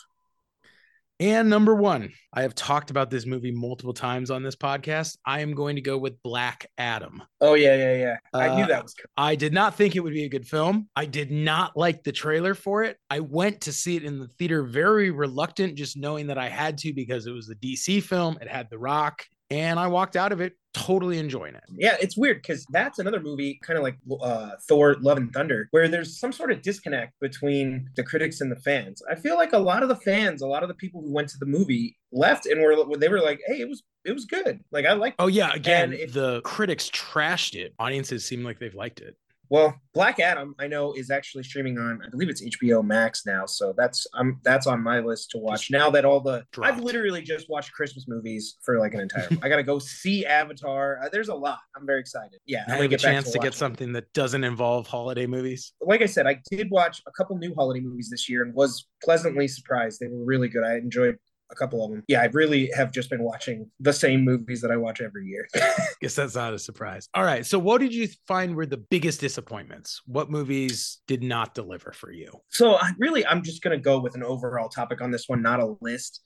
And 1.21 1.51
number 1.51 1.75
one, 1.75 2.11
I 2.33 2.41
have 2.41 2.55
talked 2.55 2.89
about 2.89 3.11
this 3.11 3.27
movie 3.27 3.51
multiple 3.51 3.93
times 3.93 4.31
on 4.31 4.41
this 4.41 4.55
podcast. 4.55 5.17
I 5.23 5.41
am 5.41 5.53
going 5.53 5.75
to 5.75 5.81
go 5.81 5.95
with 5.95 6.19
Black 6.23 6.65
Adam. 6.79 7.21
Oh 7.39 7.53
yeah, 7.53 7.75
yeah, 7.75 7.95
yeah. 7.95 8.17
I 8.33 8.55
knew 8.55 8.63
Uh, 8.63 8.67
that 8.69 8.81
was 8.81 8.95
coming. 8.95 9.11
I 9.17 9.35
did 9.35 9.53
not 9.53 9.75
think 9.75 9.95
it 9.95 9.99
would 9.99 10.13
be 10.13 10.23
a 10.23 10.29
good 10.29 10.47
film. 10.47 10.89
I 10.95 11.05
did 11.05 11.29
not 11.29 11.77
like 11.77 12.01
the 12.01 12.11
trailer 12.11 12.55
for 12.55 12.83
it. 12.83 12.97
I 13.11 13.19
went 13.19 13.61
to 13.61 13.71
see 13.71 13.95
it 13.97 14.03
in 14.03 14.17
the 14.19 14.29
theater 14.29 14.63
very 14.63 15.11
reluctant, 15.11 15.75
just 15.75 15.95
knowing 15.95 16.25
that 16.27 16.39
I 16.39 16.49
had 16.49 16.79
to 16.79 16.91
because 16.91 17.27
it 17.27 17.31
was 17.33 17.51
a 17.51 17.55
DC 17.55 18.01
film. 18.01 18.39
It 18.41 18.47
had 18.47 18.71
The 18.71 18.79
Rock. 18.79 19.23
And 19.51 19.79
I 19.79 19.87
walked 19.87 20.15
out 20.15 20.31
of 20.31 20.39
it 20.39 20.53
totally 20.73 21.17
enjoying 21.17 21.55
it. 21.55 21.63
Yeah, 21.77 21.97
it's 21.99 22.15
weird 22.15 22.37
because 22.37 22.65
that's 22.71 22.99
another 22.99 23.19
movie, 23.19 23.59
kind 23.61 23.77
of 23.77 23.83
like 23.83 23.97
uh, 24.21 24.51
Thor: 24.67 24.95
Love 25.01 25.17
and 25.17 25.31
Thunder, 25.31 25.67
where 25.71 25.87
there's 25.87 26.17
some 26.17 26.31
sort 26.31 26.51
of 26.51 26.61
disconnect 26.61 27.19
between 27.19 27.89
the 27.95 28.03
critics 28.03 28.41
and 28.41 28.51
the 28.51 28.55
fans. 28.55 29.01
I 29.09 29.15
feel 29.15 29.35
like 29.35 29.53
a 29.53 29.59
lot 29.59 29.83
of 29.83 29.89
the 29.89 29.97
fans, 29.97 30.41
a 30.41 30.47
lot 30.47 30.63
of 30.63 30.69
the 30.69 30.75
people 30.75 31.01
who 31.01 31.11
went 31.11 31.27
to 31.29 31.37
the 31.37 31.45
movie, 31.45 31.97
left 32.11 32.45
and 32.45 32.61
were 32.61 32.97
they 32.97 33.09
were 33.09 33.21
like, 33.21 33.41
"Hey, 33.45 33.59
it 33.59 33.67
was 33.69 33.83
it 34.05 34.13
was 34.13 34.25
good. 34.25 34.63
Like 34.71 34.85
I 34.85 34.93
like." 34.93 35.15
Oh 35.19 35.27
yeah, 35.27 35.53
again, 35.53 35.93
if, 35.93 36.13
the 36.13 36.41
critics 36.41 36.89
trashed 36.89 37.55
it. 37.55 37.73
Audiences 37.77 38.25
seem 38.25 38.43
like 38.43 38.59
they've 38.59 38.73
liked 38.73 39.01
it. 39.01 39.17
Well, 39.51 39.75
Black 39.93 40.21
Adam, 40.21 40.55
I 40.59 40.67
know, 40.67 40.93
is 40.93 41.11
actually 41.11 41.43
streaming 41.43 41.77
on. 41.77 42.01
I 42.05 42.09
believe 42.09 42.29
it's 42.29 42.41
HBO 42.41 42.81
Max 42.85 43.25
now, 43.25 43.45
so 43.45 43.73
that's 43.75 44.07
um 44.13 44.39
that's 44.45 44.65
on 44.65 44.81
my 44.81 45.01
list 45.01 45.31
to 45.31 45.39
watch. 45.39 45.59
Just 45.59 45.71
now 45.71 45.89
that 45.89 46.05
all 46.05 46.21
the 46.21 46.45
dropped. 46.53 46.71
I've 46.71 46.81
literally 46.81 47.21
just 47.21 47.49
watched 47.49 47.73
Christmas 47.73 48.05
movies 48.07 48.55
for 48.63 48.79
like 48.79 48.93
an 48.93 49.01
entire. 49.01 49.27
I 49.43 49.49
got 49.49 49.57
to 49.57 49.63
go 49.63 49.77
see 49.77 50.25
Avatar. 50.25 51.01
Uh, 51.03 51.09
there's 51.09 51.27
a 51.27 51.35
lot. 51.35 51.59
I'm 51.75 51.85
very 51.85 51.99
excited. 51.99 52.39
Yeah, 52.45 52.63
I 52.69 52.77
have 52.77 52.91
a 52.93 52.97
chance 52.97 53.25
to, 53.25 53.33
to 53.33 53.39
get 53.39 53.53
something 53.53 53.91
that 53.91 54.13
doesn't 54.13 54.45
involve 54.45 54.87
holiday 54.87 55.27
movies. 55.27 55.73
Like 55.81 56.01
I 56.01 56.05
said, 56.05 56.27
I 56.27 56.39
did 56.49 56.71
watch 56.71 57.01
a 57.05 57.11
couple 57.11 57.37
new 57.37 57.53
holiday 57.53 57.81
movies 57.81 58.09
this 58.09 58.29
year 58.29 58.43
and 58.43 58.53
was 58.53 58.87
pleasantly 59.03 59.49
surprised. 59.49 59.99
They 59.99 60.07
were 60.07 60.23
really 60.23 60.47
good. 60.47 60.63
I 60.63 60.75
enjoyed 60.77 61.17
a 61.51 61.55
couple 61.55 61.83
of 61.83 61.91
them. 61.91 62.03
Yeah, 62.07 62.21
I 62.21 62.25
really 62.25 62.71
have 62.75 62.91
just 62.91 63.09
been 63.09 63.23
watching 63.23 63.69
the 63.79 63.93
same 63.93 64.23
movies 64.23 64.61
that 64.61 64.71
I 64.71 64.77
watch 64.77 65.01
every 65.01 65.25
year. 65.25 65.47
Guess 66.01 66.15
that's 66.15 66.35
not 66.35 66.53
a 66.53 66.59
surprise. 66.59 67.07
All 67.13 67.23
right. 67.23 67.45
So, 67.45 67.59
what 67.59 67.81
did 67.81 67.93
you 67.93 68.07
find 68.27 68.55
were 68.55 68.65
the 68.65 68.77
biggest 68.77 69.19
disappointments? 69.19 70.01
What 70.05 70.29
movies 70.29 70.99
did 71.07 71.23
not 71.23 71.53
deliver 71.53 71.91
for 71.91 72.11
you? 72.11 72.31
So, 72.49 72.75
I 72.75 72.91
really, 72.97 73.25
I'm 73.25 73.43
just 73.43 73.61
going 73.61 73.77
to 73.77 73.81
go 73.81 73.99
with 73.99 74.15
an 74.15 74.23
overall 74.23 74.69
topic 74.69 75.01
on 75.01 75.11
this 75.11 75.27
one, 75.27 75.41
not 75.41 75.59
a 75.59 75.75
list. 75.81 76.21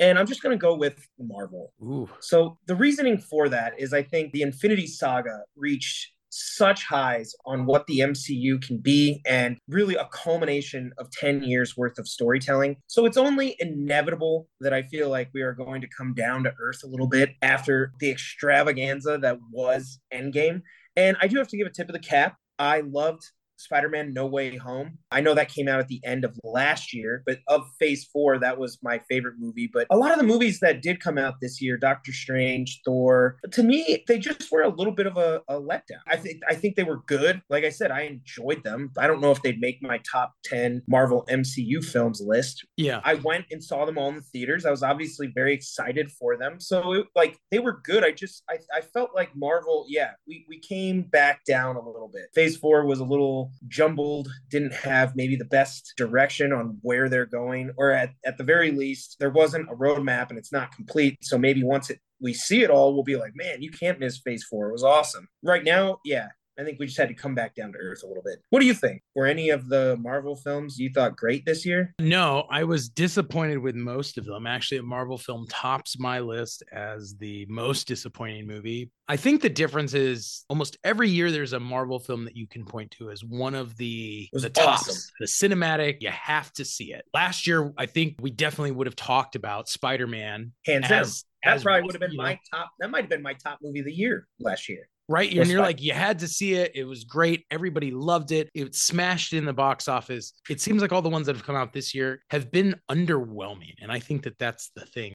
And 0.00 0.16
I'm 0.16 0.26
just 0.26 0.42
going 0.44 0.56
to 0.56 0.60
go 0.60 0.76
with 0.76 1.04
Marvel. 1.18 1.72
Ooh. 1.82 2.08
So, 2.20 2.58
the 2.66 2.76
reasoning 2.76 3.18
for 3.18 3.48
that 3.48 3.78
is 3.78 3.92
I 3.92 4.02
think 4.02 4.32
the 4.32 4.42
Infinity 4.42 4.86
Saga 4.86 5.40
reached 5.56 6.12
such 6.30 6.84
highs 6.84 7.34
on 7.46 7.66
what 7.66 7.86
the 7.86 8.00
MCU 8.00 8.60
can 8.60 8.78
be 8.78 9.22
and 9.26 9.58
really 9.68 9.94
a 9.94 10.08
culmination 10.12 10.92
of 10.98 11.10
10 11.10 11.42
years 11.42 11.76
worth 11.76 11.98
of 11.98 12.08
storytelling. 12.08 12.76
So 12.86 13.06
it's 13.06 13.16
only 13.16 13.56
inevitable 13.58 14.48
that 14.60 14.72
I 14.72 14.82
feel 14.82 15.08
like 15.08 15.30
we 15.32 15.42
are 15.42 15.52
going 15.52 15.80
to 15.80 15.88
come 15.88 16.14
down 16.14 16.44
to 16.44 16.54
earth 16.60 16.82
a 16.84 16.88
little 16.88 17.08
bit 17.08 17.30
after 17.42 17.92
the 18.00 18.10
extravaganza 18.10 19.18
that 19.22 19.38
was 19.50 20.00
Endgame. 20.12 20.62
And 20.96 21.16
I 21.20 21.28
do 21.28 21.38
have 21.38 21.48
to 21.48 21.56
give 21.56 21.66
a 21.66 21.70
tip 21.70 21.88
of 21.88 21.92
the 21.92 21.98
cap. 21.98 22.36
I 22.58 22.80
loved 22.80 23.22
Spider-Man 23.58 24.12
No 24.12 24.26
Way 24.26 24.56
Home. 24.56 24.98
I 25.10 25.20
know 25.20 25.34
that 25.34 25.48
came 25.48 25.68
out 25.68 25.80
at 25.80 25.88
the 25.88 26.00
end 26.04 26.24
of 26.24 26.38
last 26.44 26.94
year, 26.94 27.22
but 27.26 27.38
of 27.48 27.62
Phase 27.78 28.08
4 28.12 28.38
that 28.38 28.58
was 28.58 28.78
my 28.82 29.00
favorite 29.08 29.34
movie, 29.38 29.68
but 29.72 29.86
a 29.90 29.96
lot 29.96 30.12
of 30.12 30.18
the 30.18 30.24
movies 30.24 30.60
that 30.60 30.82
did 30.82 31.00
come 31.00 31.18
out 31.18 31.34
this 31.40 31.60
year, 31.60 31.76
Doctor 31.76 32.12
Strange, 32.12 32.80
Thor, 32.84 33.38
to 33.50 33.62
me 33.62 34.04
they 34.06 34.18
just 34.18 34.50
were 34.50 34.62
a 34.62 34.68
little 34.68 34.92
bit 34.92 35.06
of 35.06 35.16
a, 35.16 35.42
a 35.48 35.60
letdown. 35.60 36.00
I 36.06 36.16
think 36.16 36.40
I 36.48 36.54
think 36.54 36.76
they 36.76 36.84
were 36.84 37.02
good. 37.06 37.42
Like 37.50 37.64
I 37.64 37.70
said, 37.70 37.90
I 37.90 38.02
enjoyed 38.02 38.62
them. 38.64 38.92
I 38.98 39.06
don't 39.06 39.20
know 39.20 39.30
if 39.30 39.42
they'd 39.42 39.60
make 39.60 39.82
my 39.82 40.00
top 40.10 40.32
10 40.44 40.82
Marvel 40.88 41.24
MCU 41.28 41.84
films 41.84 42.20
list. 42.20 42.66
Yeah. 42.76 43.00
I 43.04 43.14
went 43.14 43.46
and 43.50 43.62
saw 43.62 43.84
them 43.84 43.98
all 43.98 44.08
in 44.08 44.16
the 44.16 44.22
theaters. 44.22 44.64
I 44.64 44.70
was 44.70 44.82
obviously 44.82 45.28
very 45.34 45.52
excited 45.52 46.10
for 46.12 46.36
them. 46.36 46.60
So 46.60 46.92
it, 46.92 47.06
like 47.14 47.38
they 47.50 47.58
were 47.58 47.80
good. 47.84 48.04
I 48.04 48.12
just 48.12 48.42
I, 48.48 48.58
I 48.74 48.80
felt 48.80 49.10
like 49.14 49.34
Marvel, 49.36 49.86
yeah, 49.88 50.12
we 50.26 50.44
we 50.48 50.58
came 50.58 51.02
back 51.02 51.44
down 51.44 51.76
a 51.76 51.84
little 51.84 52.10
bit. 52.12 52.26
Phase 52.34 52.56
4 52.56 52.86
was 52.86 53.00
a 53.00 53.04
little 53.04 53.47
jumbled, 53.66 54.28
didn't 54.50 54.74
have 54.74 55.16
maybe 55.16 55.36
the 55.36 55.44
best 55.44 55.94
direction 55.96 56.52
on 56.52 56.78
where 56.82 57.08
they're 57.08 57.26
going, 57.26 57.72
or 57.76 57.90
at, 57.90 58.10
at 58.24 58.38
the 58.38 58.44
very 58.44 58.70
least, 58.70 59.16
there 59.18 59.30
wasn't 59.30 59.70
a 59.70 59.74
roadmap 59.74 60.30
and 60.30 60.38
it's 60.38 60.52
not 60.52 60.74
complete. 60.74 61.18
So 61.22 61.38
maybe 61.38 61.62
once 61.62 61.90
it 61.90 62.00
we 62.20 62.34
see 62.34 62.62
it 62.62 62.70
all, 62.70 62.94
we'll 62.94 63.04
be 63.04 63.16
like, 63.16 63.32
man, 63.36 63.62
you 63.62 63.70
can't 63.70 64.00
miss 64.00 64.18
phase 64.18 64.44
four. 64.44 64.68
It 64.68 64.72
was 64.72 64.82
awesome. 64.82 65.28
Right 65.42 65.62
now, 65.62 65.98
yeah, 66.04 66.28
I 66.58 66.64
think 66.64 66.78
we 66.80 66.86
just 66.86 66.98
had 66.98 67.08
to 67.08 67.14
come 67.14 67.34
back 67.34 67.54
down 67.54 67.72
to 67.72 67.78
earth 67.78 68.02
a 68.02 68.06
little 68.06 68.22
bit. 68.22 68.42
What 68.50 68.58
do 68.60 68.66
you 68.66 68.74
think? 68.74 69.02
Were 69.14 69.26
any 69.26 69.50
of 69.50 69.68
the 69.68 69.96
Marvel 70.00 70.34
films 70.34 70.78
you 70.78 70.90
thought 70.90 71.16
great 71.16 71.46
this 71.46 71.64
year? 71.64 71.94
No, 72.00 72.46
I 72.50 72.64
was 72.64 72.88
disappointed 72.88 73.58
with 73.58 73.76
most 73.76 74.18
of 74.18 74.24
them. 74.24 74.46
Actually, 74.46 74.78
a 74.78 74.82
Marvel 74.82 75.18
film 75.18 75.46
tops 75.48 76.00
my 76.00 76.18
list 76.18 76.64
as 76.72 77.14
the 77.16 77.46
most 77.48 77.86
disappointing 77.86 78.46
movie. 78.46 78.90
I 79.06 79.16
think 79.16 79.40
the 79.40 79.48
difference 79.48 79.94
is 79.94 80.44
almost 80.48 80.76
every 80.82 81.08
year 81.08 81.30
there's 81.30 81.52
a 81.52 81.60
Marvel 81.60 82.00
film 82.00 82.24
that 82.24 82.36
you 82.36 82.46
can 82.46 82.64
point 82.64 82.90
to 82.92 83.10
as 83.10 83.24
one 83.24 83.54
of 83.54 83.76
the 83.76 84.28
the 84.32 84.50
tops, 84.50 84.88
awesome. 84.88 85.10
the 85.20 85.26
cinematic. 85.26 85.98
You 86.00 86.10
have 86.10 86.52
to 86.54 86.64
see 86.64 86.92
it. 86.92 87.04
Last 87.14 87.46
year, 87.46 87.72
I 87.78 87.86
think 87.86 88.16
we 88.20 88.30
definitely 88.30 88.72
would 88.72 88.86
have 88.86 88.96
talked 88.96 89.36
about 89.36 89.68
Spider-Man 89.68 90.52
hands 90.66 90.90
as, 90.90 90.90
down. 90.90 91.52
That 91.52 91.56
as 91.56 91.62
probably 91.62 91.82
would 91.82 91.94
have 91.94 92.00
been 92.00 92.16
my 92.16 92.34
know. 92.34 92.38
top. 92.52 92.70
That 92.80 92.90
might 92.90 93.02
have 93.02 93.10
been 93.10 93.22
my 93.22 93.34
top 93.34 93.60
movie 93.62 93.78
of 93.78 93.86
the 93.86 93.92
year 93.92 94.26
last 94.40 94.68
year 94.68 94.88
right? 95.08 95.32
And 95.32 95.48
you're 95.48 95.60
like, 95.60 95.80
you 95.80 95.92
had 95.92 96.18
to 96.20 96.28
see 96.28 96.54
it. 96.54 96.72
It 96.74 96.84
was 96.84 97.04
great. 97.04 97.44
Everybody 97.50 97.90
loved 97.90 98.30
it. 98.30 98.50
It 98.54 98.74
smashed 98.74 99.32
in 99.32 99.44
the 99.44 99.52
box 99.52 99.88
office. 99.88 100.34
It 100.48 100.60
seems 100.60 100.82
like 100.82 100.92
all 100.92 101.02
the 101.02 101.08
ones 101.08 101.26
that 101.26 101.36
have 101.36 101.44
come 101.44 101.56
out 101.56 101.72
this 101.72 101.94
year 101.94 102.22
have 102.30 102.50
been 102.50 102.76
underwhelming. 102.90 103.74
And 103.80 103.90
I 103.90 104.00
think 104.00 104.24
that 104.24 104.38
that's 104.38 104.70
the 104.76 104.84
thing 104.86 105.14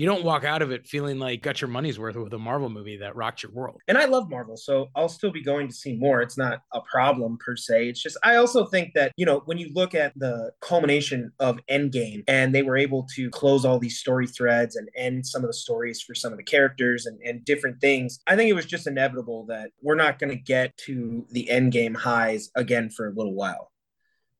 you 0.00 0.06
don't 0.06 0.24
walk 0.24 0.44
out 0.44 0.62
of 0.62 0.70
it 0.70 0.86
feeling 0.86 1.18
like 1.18 1.42
got 1.42 1.60
your 1.60 1.68
money's 1.68 1.98
worth 1.98 2.16
with 2.16 2.32
a 2.32 2.38
Marvel 2.38 2.70
movie 2.70 2.96
that 2.96 3.14
rocked 3.16 3.42
your 3.42 3.52
world. 3.52 3.82
And 3.86 3.98
I 3.98 4.06
love 4.06 4.30
Marvel, 4.30 4.56
so 4.56 4.88
I'll 4.96 5.10
still 5.10 5.30
be 5.30 5.42
going 5.42 5.68
to 5.68 5.74
see 5.74 5.94
more. 5.94 6.22
It's 6.22 6.38
not 6.38 6.62
a 6.72 6.80
problem 6.90 7.36
per 7.36 7.54
se. 7.54 7.90
It's 7.90 8.02
just 8.02 8.16
I 8.24 8.36
also 8.36 8.64
think 8.64 8.94
that, 8.94 9.12
you 9.18 9.26
know, 9.26 9.42
when 9.44 9.58
you 9.58 9.70
look 9.74 9.94
at 9.94 10.18
the 10.18 10.52
culmination 10.62 11.30
of 11.38 11.58
Endgame 11.70 12.24
and 12.28 12.54
they 12.54 12.62
were 12.62 12.78
able 12.78 13.06
to 13.14 13.28
close 13.28 13.66
all 13.66 13.78
these 13.78 13.98
story 13.98 14.26
threads 14.26 14.76
and 14.76 14.88
end 14.96 15.26
some 15.26 15.42
of 15.42 15.48
the 15.48 15.52
stories 15.52 16.00
for 16.00 16.14
some 16.14 16.32
of 16.32 16.38
the 16.38 16.44
characters 16.44 17.04
and, 17.04 17.20
and 17.20 17.44
different 17.44 17.78
things, 17.82 18.20
I 18.26 18.36
think 18.36 18.48
it 18.48 18.54
was 18.54 18.64
just 18.64 18.86
inevitable 18.86 19.44
that 19.48 19.68
we're 19.82 19.96
not 19.96 20.18
going 20.18 20.30
to 20.30 20.42
get 20.42 20.74
to 20.86 21.26
the 21.28 21.46
Endgame 21.52 21.94
highs 21.94 22.50
again 22.56 22.88
for 22.88 23.08
a 23.08 23.12
little 23.12 23.34
while. 23.34 23.70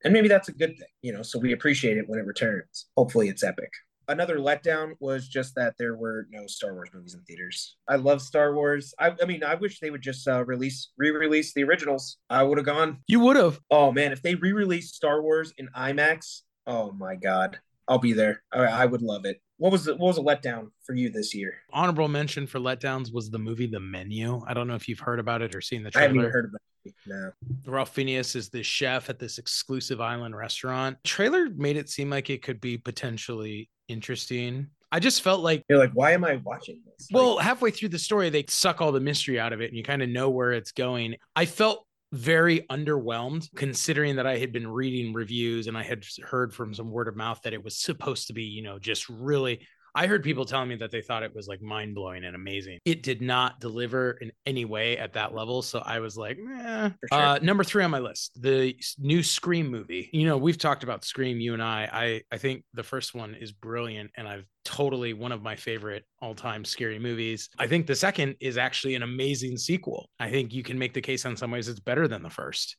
And 0.05 0.15
maybe 0.15 0.29
that's 0.29 0.49
a 0.49 0.53
good 0.53 0.79
thing, 0.79 0.89
you 1.03 1.13
know, 1.13 1.21
so 1.21 1.39
we 1.39 1.53
appreciate 1.53 1.99
it 1.99 2.09
when 2.09 2.19
it 2.19 2.25
returns. 2.25 2.87
Hopefully 2.97 3.29
it's 3.29 3.45
epic 3.45 3.69
another 4.11 4.39
letdown 4.39 4.93
was 5.01 5.29
just 5.29 5.55
that 5.55 5.75
there 5.79 5.97
were 5.97 6.27
no 6.31 6.47
Star 6.47 6.75
Wars 6.75 6.91
movies 6.93 7.15
in 7.15 7.21
theaters. 7.23 7.77
I 7.89 7.97
love 7.97 8.21
Star 8.21 8.55
Wars. 8.55 8.93
I, 8.99 9.15
I 9.21 9.25
mean, 9.25 9.43
I 9.43 9.55
wish 9.55 9.81
they 9.81 9.91
would 9.91 10.03
just 10.03 10.27
uh, 10.29 10.45
release 10.45 10.91
re-release 10.99 11.55
the 11.55 11.65
originals. 11.65 12.19
I 12.29 12.43
would 12.43 12.59
have 12.59 12.67
gone. 12.67 12.99
You 13.07 13.21
would 13.21 13.37
have. 13.37 13.61
Oh 13.71 13.93
man, 13.93 14.13
if 14.13 14.23
they 14.23 14.35
re-released 14.35 14.95
Star 14.95 15.23
Wars 15.23 15.53
in 15.57 15.69
IMAX, 15.77 16.43
oh 16.67 16.93
my 16.93 17.17
god, 17.17 17.59
I'll 17.89 17.99
be 17.99 18.13
there. 18.13 18.43
I, 18.53 18.65
I 18.65 18.87
would 18.87 19.03
love 19.03 19.25
it. 19.25 19.41
What 19.61 19.73
was 19.73 19.85
the, 19.85 19.93
what 19.95 20.07
was 20.07 20.17
a 20.17 20.23
letdown 20.23 20.71
for 20.83 20.95
you 20.95 21.11
this 21.11 21.35
year? 21.35 21.53
Honorable 21.71 22.09
mention 22.09 22.47
for 22.47 22.59
letdowns 22.59 23.13
was 23.13 23.29
the 23.29 23.39
movie 23.39 23.67
The 23.67 23.79
Menu. 23.79 24.43
I 24.47 24.55
don't 24.55 24.67
know 24.67 24.75
if 24.75 24.89
you've 24.89 25.01
heard 25.01 25.21
about 25.21 25.43
it 25.43 25.55
or 25.55 25.61
seen 25.61 25.83
the 25.83 25.91
trailer. 25.91 26.03
I 26.03 26.07
haven't 26.07 26.21
even 26.23 26.31
heard 26.31 26.45
about 26.47 26.61
it. 26.87 26.95
No. 27.07 27.31
Ralph 27.67 27.91
Fiennes 27.91 28.35
is 28.35 28.49
the 28.49 28.63
chef 28.63 29.11
at 29.11 29.19
this 29.19 29.37
exclusive 29.37 30.01
island 30.01 30.35
restaurant. 30.35 30.97
trailer 31.05 31.51
made 31.51 31.77
it 31.77 31.91
seem 31.91 32.09
like 32.09 32.31
it 32.31 32.43
could 32.43 32.59
be 32.59 32.79
potentially 32.79 33.69
interesting. 33.87 34.69
I 34.93 34.99
just 34.99 35.21
felt 35.21 35.43
like 35.43 35.63
you're 35.69 35.79
like, 35.79 35.93
why 35.93 36.13
am 36.13 36.25
I 36.25 36.37
watching 36.37 36.81
this? 36.87 37.09
Well, 37.13 37.37
halfway 37.37 37.71
through 37.71 37.91
the 37.91 37.99
story, 37.99 38.31
they 38.31 38.47
suck 38.49 38.81
all 38.81 38.93
the 38.93 38.99
mystery 38.99 39.39
out 39.39 39.53
of 39.53 39.61
it 39.61 39.67
and 39.69 39.77
you 39.77 39.83
kind 39.83 40.01
of 40.01 40.09
know 40.09 40.31
where 40.31 40.53
it's 40.53 40.73
going. 40.73 41.17
I 41.37 41.45
felt 41.45 41.87
very 42.13 42.63
underwhelmed 42.71 43.49
considering 43.55 44.17
that 44.17 44.27
I 44.27 44.39
had 44.39 44.53
been 44.53 44.67
reading 44.67 45.13
reviews 45.13 45.69
and 45.69 45.79
I 45.79 45.83
had 45.83 46.05
heard 46.25 46.53
from 46.53 46.75
some 46.75 46.91
word 46.91 47.09
of 47.09 47.17
mouth 47.17 47.41
that 47.43 47.53
it 47.53 47.63
was 47.63 47.77
supposed 47.77 48.27
to 48.27 48.33
be, 48.33 48.43
you 48.45 48.63
know, 48.63 48.79
just 48.79 49.09
really 49.09 49.61
I 49.95 50.07
heard 50.07 50.23
people 50.23 50.45
telling 50.45 50.69
me 50.69 50.77
that 50.77 50.91
they 50.91 51.03
thought 51.03 51.23
it 51.23 51.35
was 51.35 51.49
like 51.49 51.61
mind 51.63 51.95
blowing 51.95 52.25
and 52.25 52.35
amazing. 52.35 52.79
It 52.85 53.03
did 53.03 53.21
not 53.23 53.61
deliver 53.61 54.13
in 54.13 54.33
any 54.47 54.65
way 54.65 54.99
at 54.99 55.13
that 55.15 55.35
level. 55.35 55.63
So 55.63 55.81
I 55.85 56.01
was 56.01 56.17
like, 56.17 56.39
eh. 56.39 56.91
Sure. 57.13 57.19
Uh, 57.21 57.39
number 57.43 57.65
three 57.65 57.85
on 57.85 57.91
my 57.91 57.99
list, 57.99 58.41
the 58.41 58.77
new 58.99 59.23
Scream 59.23 59.69
movie. 59.69 60.11
You 60.13 60.27
know, 60.27 60.37
we've 60.37 60.59
talked 60.59 60.83
about 60.83 61.05
Scream, 61.05 61.41
you 61.41 61.55
and 61.55 61.63
I. 61.63 61.89
I, 61.93 62.23
I 62.35 62.39
think 62.39 62.65
the 62.75 62.83
first 62.83 63.15
one 63.15 63.35
is 63.35 63.53
brilliant 63.53 64.11
and 64.17 64.29
I've 64.29 64.47
totally 64.65 65.13
one 65.13 65.33
of 65.33 65.43
my 65.43 65.57
favorite 65.57 66.05
all 66.21 66.35
time 66.35 66.65
scary 66.65 66.99
movies. 66.99 67.49
I 67.59 67.67
think 67.67 67.87
the 67.87 67.97
second 67.97 68.37
is 68.41 68.59
actually 68.59 68.95
an 68.95 69.03
amazing 69.03 69.57
sequel. 69.57 70.09
I 70.19 70.31
think 70.31 70.53
you 70.53 70.63
can 70.63 70.79
make 70.79 70.95
the 70.95 71.01
case 71.01 71.25
in 71.25 71.37
some 71.37 71.51
ways 71.51 71.69
it's 71.69 71.81
better 71.81 72.07
than 72.07 72.23
the 72.23 72.31
first. 72.31 72.77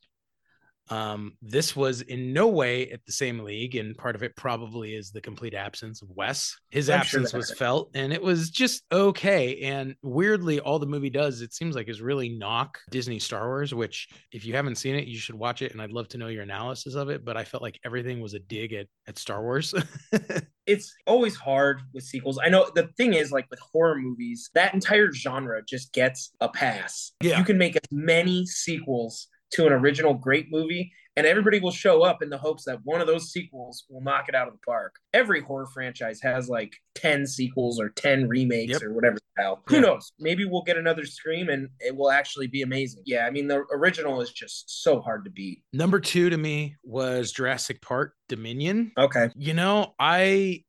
Um, 0.89 1.33
this 1.41 1.75
was 1.75 2.01
in 2.01 2.33
no 2.33 2.47
way 2.47 2.89
at 2.91 3.05
the 3.05 3.11
same 3.11 3.39
league, 3.39 3.75
and 3.75 3.97
part 3.97 4.15
of 4.15 4.23
it 4.23 4.35
probably 4.35 4.93
is 4.93 5.11
the 5.11 5.21
complete 5.21 5.53
absence 5.53 6.01
of 6.01 6.09
Wes. 6.09 6.57
His 6.69 6.89
I'm 6.89 6.99
absence 6.99 7.31
sure 7.31 7.39
was 7.39 7.53
felt, 7.53 7.91
and 7.93 8.11
it 8.11 8.21
was 8.21 8.49
just 8.49 8.83
okay. 8.91 9.59
And 9.61 9.95
weirdly, 10.01 10.59
all 10.59 10.79
the 10.79 10.85
movie 10.85 11.09
does, 11.09 11.41
it 11.41 11.53
seems 11.53 11.75
like, 11.75 11.87
is 11.87 12.01
really 12.01 12.29
knock 12.29 12.77
Disney 12.89 13.19
Star 13.19 13.47
Wars. 13.47 13.73
Which, 13.73 14.09
if 14.31 14.45
you 14.45 14.53
haven't 14.53 14.75
seen 14.75 14.95
it, 14.95 15.07
you 15.07 15.17
should 15.17 15.35
watch 15.35 15.61
it, 15.61 15.71
and 15.71 15.81
I'd 15.81 15.91
love 15.91 16.09
to 16.09 16.17
know 16.17 16.27
your 16.27 16.43
analysis 16.43 16.95
of 16.95 17.09
it. 17.09 17.23
But 17.23 17.37
I 17.37 17.45
felt 17.45 17.63
like 17.63 17.79
everything 17.85 18.19
was 18.19 18.33
a 18.33 18.39
dig 18.39 18.73
at 18.73 18.87
at 19.07 19.17
Star 19.17 19.41
Wars. 19.41 19.73
it's 20.65 20.93
always 21.07 21.35
hard 21.35 21.81
with 21.93 22.03
sequels. 22.03 22.39
I 22.43 22.49
know 22.49 22.69
the 22.75 22.89
thing 22.97 23.13
is, 23.13 23.31
like 23.31 23.49
with 23.49 23.59
horror 23.59 23.97
movies, 23.97 24.49
that 24.55 24.73
entire 24.73 25.11
genre 25.13 25.61
just 25.65 25.93
gets 25.93 26.31
a 26.41 26.49
pass. 26.49 27.13
Yeah. 27.21 27.37
You 27.37 27.45
can 27.45 27.57
make 27.57 27.75
as 27.75 27.91
many 27.91 28.45
sequels 28.45 29.27
to 29.53 29.67
an 29.67 29.73
original 29.73 30.13
great 30.13 30.47
movie 30.51 30.91
and 31.17 31.27
everybody 31.27 31.59
will 31.59 31.71
show 31.71 32.03
up 32.03 32.21
in 32.21 32.29
the 32.29 32.37
hopes 32.37 32.63
that 32.65 32.79
one 32.83 33.01
of 33.01 33.07
those 33.07 33.31
sequels 33.31 33.83
will 33.89 34.01
knock 34.01 34.29
it 34.29 34.35
out 34.35 34.47
of 34.47 34.53
the 34.53 34.59
park. 34.65 34.95
Every 35.13 35.41
horror 35.41 35.67
franchise 35.73 36.21
has 36.21 36.47
like 36.47 36.73
10 36.95 37.27
sequels 37.27 37.81
or 37.81 37.89
10 37.89 38.29
remakes 38.29 38.73
yep. 38.73 38.83
or 38.83 38.93
whatever 38.93 39.17
the 39.17 39.41
hell. 39.41 39.61
Who 39.67 39.81
knows? 39.81 40.13
Maybe 40.19 40.45
we'll 40.45 40.63
get 40.63 40.77
another 40.77 41.05
Scream 41.05 41.49
and 41.49 41.69
it 41.79 41.95
will 41.95 42.11
actually 42.11 42.47
be 42.47 42.61
amazing. 42.61 43.03
Yeah, 43.05 43.25
I 43.25 43.31
mean, 43.31 43.47
the 43.47 43.63
original 43.73 44.21
is 44.21 44.31
just 44.31 44.83
so 44.83 45.01
hard 45.01 45.25
to 45.25 45.31
beat. 45.31 45.63
Number 45.73 45.99
two 45.99 46.29
to 46.29 46.37
me 46.37 46.77
was 46.83 47.33
Jurassic 47.33 47.81
Park 47.81 48.13
Dominion. 48.29 48.93
Okay. 48.97 49.29
You 49.35 49.53
know, 49.53 49.93
I 49.99 50.63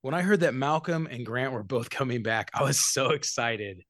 when 0.00 0.14
I 0.14 0.22
heard 0.22 0.40
that 0.40 0.54
Malcolm 0.54 1.06
and 1.10 1.26
Grant 1.26 1.52
were 1.52 1.64
both 1.64 1.90
coming 1.90 2.22
back, 2.22 2.50
I 2.54 2.62
was 2.62 2.80
so 2.92 3.10
excited. 3.10 3.82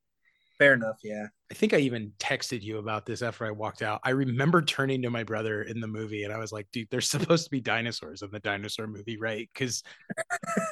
Fair 0.58 0.74
enough, 0.74 0.96
yeah. 1.04 1.26
I 1.50 1.54
think 1.54 1.72
I 1.72 1.78
even 1.78 2.12
texted 2.18 2.62
you 2.62 2.76
about 2.76 3.06
this 3.06 3.22
after 3.22 3.46
I 3.46 3.50
walked 3.50 3.80
out. 3.80 4.00
I 4.04 4.10
remember 4.10 4.60
turning 4.60 5.00
to 5.02 5.10
my 5.10 5.24
brother 5.24 5.62
in 5.62 5.80
the 5.80 5.86
movie 5.86 6.24
and 6.24 6.32
I 6.32 6.38
was 6.38 6.52
like, 6.52 6.66
dude, 6.72 6.88
there's 6.90 7.08
supposed 7.10 7.44
to 7.44 7.50
be 7.50 7.60
dinosaurs 7.60 8.20
in 8.20 8.30
the 8.30 8.38
dinosaur 8.38 8.86
movie, 8.86 9.16
right? 9.16 9.48
Because 9.52 9.82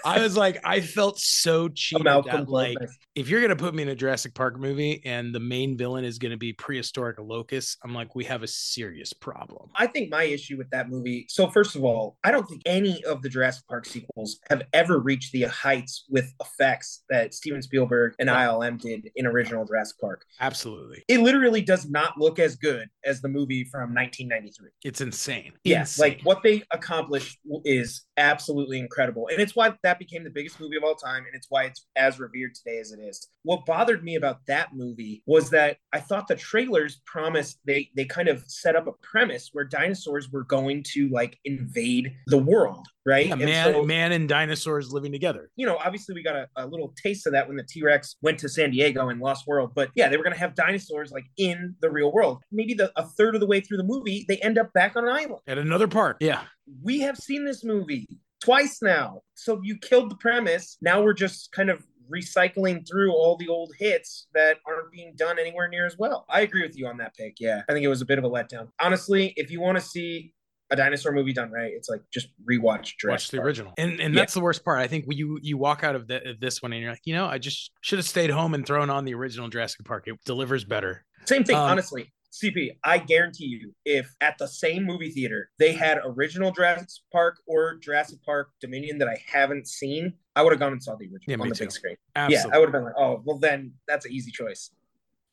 I 0.04 0.20
was 0.20 0.36
like, 0.36 0.60
I 0.64 0.80
felt 0.80 1.18
so 1.18 1.68
cheap. 1.68 2.04
That, 2.04 2.48
like, 2.48 2.76
if 3.14 3.28
you're 3.28 3.40
gonna 3.40 3.56
put 3.56 3.74
me 3.74 3.84
in 3.84 3.88
a 3.88 3.94
Jurassic 3.94 4.34
Park 4.34 4.58
movie 4.58 5.00
and 5.04 5.34
the 5.34 5.40
main 5.40 5.78
villain 5.78 6.04
is 6.04 6.18
gonna 6.18 6.36
be 6.36 6.52
prehistoric 6.52 7.18
locust, 7.18 7.78
I'm 7.82 7.94
like, 7.94 8.14
we 8.14 8.24
have 8.24 8.42
a 8.42 8.48
serious 8.48 9.14
problem. 9.14 9.70
I 9.76 9.86
think 9.86 10.10
my 10.10 10.24
issue 10.24 10.58
with 10.58 10.68
that 10.70 10.90
movie. 10.90 11.24
So 11.30 11.48
first 11.48 11.74
of 11.74 11.84
all, 11.84 12.18
I 12.22 12.30
don't 12.30 12.46
think 12.46 12.62
any 12.66 13.02
of 13.04 13.22
the 13.22 13.30
Jurassic 13.30 13.66
Park 13.66 13.86
sequels 13.86 14.40
have 14.50 14.62
ever 14.74 14.98
reached 14.98 15.32
the 15.32 15.44
heights 15.44 16.04
with 16.10 16.30
effects 16.40 17.02
that 17.08 17.32
Steven 17.32 17.62
Spielberg 17.62 18.14
and 18.18 18.28
ILM 18.28 18.78
did 18.78 19.10
in 19.16 19.26
original 19.26 19.64
Jurassic 19.64 19.98
Park. 19.98 20.24
Absolutely 20.38 20.65
Absolutely. 20.66 21.04
It 21.08 21.20
literally 21.20 21.60
does 21.60 21.88
not 21.88 22.18
look 22.18 22.38
as 22.38 22.56
good 22.56 22.88
as 23.04 23.20
the 23.20 23.28
movie 23.28 23.64
from 23.64 23.94
1993. 23.94 24.70
It's 24.84 25.00
insane. 25.00 25.52
Yes, 25.64 25.98
like 25.98 26.20
what 26.24 26.42
they 26.42 26.64
accomplished 26.72 27.38
is 27.64 28.04
absolutely 28.16 28.80
incredible. 28.80 29.28
And 29.30 29.40
it's 29.40 29.54
why 29.54 29.74
that 29.82 29.98
became 29.98 30.24
the 30.24 30.30
biggest 30.30 30.60
movie 30.60 30.76
of 30.76 30.82
all 30.82 30.96
time. 30.96 31.24
And 31.24 31.34
it's 31.34 31.46
why 31.48 31.64
it's 31.64 31.86
as 31.94 32.18
revered 32.18 32.54
today 32.54 32.78
as 32.78 32.90
it 32.90 33.00
is. 33.00 33.28
What 33.44 33.64
bothered 33.64 34.02
me 34.02 34.16
about 34.16 34.44
that 34.46 34.74
movie 34.74 35.22
was 35.26 35.50
that 35.50 35.76
I 35.92 36.00
thought 36.00 36.26
the 36.26 36.34
trailers 36.34 37.00
promised 37.06 37.58
they 37.64 37.90
they 37.94 38.04
kind 38.04 38.28
of 38.28 38.42
set 38.48 38.74
up 38.74 38.88
a 38.88 38.92
premise 39.02 39.50
where 39.52 39.64
dinosaurs 39.64 40.30
were 40.30 40.44
going 40.44 40.82
to 40.94 41.08
like 41.10 41.38
invade 41.44 42.12
the 42.26 42.38
world 42.38 42.86
right? 43.06 43.28
Yeah, 43.28 43.36
man, 43.36 43.72
so, 43.72 43.84
man 43.84 44.12
and 44.12 44.28
dinosaurs 44.28 44.92
living 44.92 45.12
together. 45.12 45.50
You 45.56 45.66
know, 45.66 45.78
obviously 45.78 46.14
we 46.14 46.22
got 46.22 46.36
a, 46.36 46.48
a 46.56 46.66
little 46.66 46.92
taste 47.02 47.26
of 47.26 47.32
that 47.32 47.46
when 47.46 47.56
the 47.56 47.62
T 47.62 47.82
Rex 47.82 48.16
went 48.20 48.38
to 48.40 48.48
San 48.48 48.72
Diego 48.72 49.08
and 49.08 49.20
Lost 49.20 49.46
World. 49.46 49.72
But 49.74 49.90
yeah, 49.94 50.08
they 50.08 50.16
were 50.16 50.24
going 50.24 50.34
to 50.34 50.40
have 50.40 50.54
dinosaurs 50.54 51.12
like 51.12 51.24
in 51.38 51.74
the 51.80 51.90
real 51.90 52.12
world. 52.12 52.42
Maybe 52.50 52.74
the 52.74 52.92
a 52.96 53.06
third 53.06 53.34
of 53.34 53.40
the 53.40 53.46
way 53.46 53.60
through 53.60 53.78
the 53.78 53.84
movie, 53.84 54.26
they 54.28 54.38
end 54.38 54.58
up 54.58 54.72
back 54.72 54.96
on 54.96 55.04
an 55.04 55.14
island 55.14 55.40
at 55.46 55.58
another 55.58 55.88
park. 55.88 56.18
Yeah, 56.20 56.42
we 56.82 57.00
have 57.00 57.16
seen 57.16 57.44
this 57.44 57.64
movie 57.64 58.06
twice 58.42 58.82
now. 58.82 59.22
So 59.34 59.60
you 59.62 59.78
killed 59.78 60.10
the 60.10 60.16
premise. 60.16 60.76
Now 60.82 61.02
we're 61.02 61.14
just 61.14 61.52
kind 61.52 61.70
of 61.70 61.86
recycling 62.10 62.86
through 62.88 63.12
all 63.12 63.36
the 63.36 63.48
old 63.48 63.72
hits 63.78 64.28
that 64.34 64.58
aren't 64.66 64.92
being 64.92 65.12
done 65.16 65.38
anywhere 65.38 65.68
near 65.68 65.86
as 65.86 65.98
well. 65.98 66.24
I 66.28 66.42
agree 66.42 66.62
with 66.62 66.78
you 66.78 66.86
on 66.86 66.96
that 66.98 67.16
pick. 67.16 67.36
Yeah. 67.40 67.62
I 67.68 67.72
think 67.72 67.84
it 67.84 67.88
was 67.88 68.00
a 68.00 68.06
bit 68.06 68.18
of 68.18 68.24
a 68.24 68.30
letdown. 68.30 68.68
Honestly, 68.80 69.32
if 69.36 69.50
you 69.50 69.60
want 69.60 69.76
to 69.76 69.84
see 69.84 70.32
a 70.70 70.76
dinosaur 70.76 71.12
movie 71.12 71.32
done 71.32 71.50
right, 71.50 71.72
it's 71.72 71.88
like 71.88 72.02
just 72.12 72.28
rewatch 72.48 72.96
Jurassic 72.98 73.08
Watch 73.08 73.30
the 73.30 73.36
Park. 73.38 73.46
original. 73.46 73.72
And 73.78 74.00
and 74.00 74.14
yeah. 74.14 74.20
that's 74.20 74.34
the 74.34 74.40
worst 74.40 74.64
part. 74.64 74.80
I 74.80 74.86
think 74.86 75.04
you 75.08 75.38
you 75.42 75.56
walk 75.56 75.84
out 75.84 75.94
of 75.94 76.08
the, 76.08 76.36
this 76.40 76.62
one 76.62 76.72
and 76.72 76.82
you're 76.82 76.90
like, 76.90 77.02
you 77.04 77.14
know, 77.14 77.26
I 77.26 77.38
just 77.38 77.70
should 77.82 77.98
have 77.98 78.06
stayed 78.06 78.30
home 78.30 78.54
and 78.54 78.66
thrown 78.66 78.90
on 78.90 79.04
the 79.04 79.14
original 79.14 79.48
Jurassic 79.48 79.84
Park. 79.84 80.04
It 80.06 80.16
delivers 80.24 80.64
better. 80.64 81.04
Same 81.26 81.44
thing, 81.44 81.56
um, 81.56 81.62
honestly. 81.70 82.12
CP, 82.32 82.76
I 82.84 82.98
guarantee 82.98 83.46
you, 83.46 83.72
if 83.86 84.14
at 84.20 84.36
the 84.38 84.46
same 84.46 84.84
movie 84.84 85.10
theater 85.10 85.48
they 85.58 85.72
had 85.72 85.98
original 86.04 86.50
Jurassic 86.50 86.88
Park 87.10 87.38
or 87.46 87.76
Jurassic 87.76 88.22
Park 88.24 88.50
Dominion 88.60 88.98
that 88.98 89.08
I 89.08 89.18
haven't 89.26 89.66
seen, 89.66 90.12
I 90.34 90.42
would 90.42 90.52
have 90.52 90.60
gone 90.60 90.72
and 90.72 90.82
saw 90.82 90.96
the 90.96 91.06
original 91.06 91.20
yeah, 91.28 91.42
on 91.42 91.48
the 91.48 91.54
too. 91.54 91.64
big 91.64 91.72
screen. 91.72 91.96
Absolutely. 92.14 92.50
Yeah, 92.50 92.54
I 92.54 92.58
would 92.58 92.66
have 92.66 92.72
been 92.72 92.84
like, 92.84 92.94
oh, 92.98 93.22
well, 93.24 93.38
then 93.38 93.72
that's 93.88 94.04
an 94.04 94.12
easy 94.12 94.30
choice. 94.30 94.70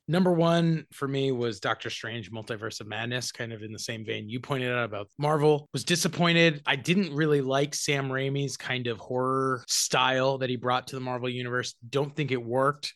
Number 0.07 0.33
one 0.33 0.85
for 0.91 1.07
me 1.07 1.31
was 1.31 1.61
Doctor 1.61 1.89
Strange 1.89 2.29
Multiverse 2.29 2.81
of 2.81 2.87
Madness, 2.87 3.31
kind 3.31 3.53
of 3.53 3.63
in 3.63 3.71
the 3.71 3.79
same 3.79 4.05
vein 4.05 4.27
you 4.27 4.39
pointed 4.39 4.71
out 4.71 4.83
about 4.83 5.07
Marvel. 5.17 5.69
Was 5.71 5.85
disappointed. 5.85 6.61
I 6.65 6.75
didn't 6.75 7.13
really 7.13 7.41
like 7.41 7.73
Sam 7.73 8.09
Raimi's 8.09 8.57
kind 8.57 8.87
of 8.87 8.97
horror 8.97 9.63
style 9.67 10.37
that 10.39 10.49
he 10.49 10.57
brought 10.57 10.87
to 10.87 10.95
the 10.95 11.01
Marvel 11.01 11.29
universe. 11.29 11.75
Don't 11.89 12.13
think 12.13 12.31
it 12.31 12.43
worked 12.43 12.93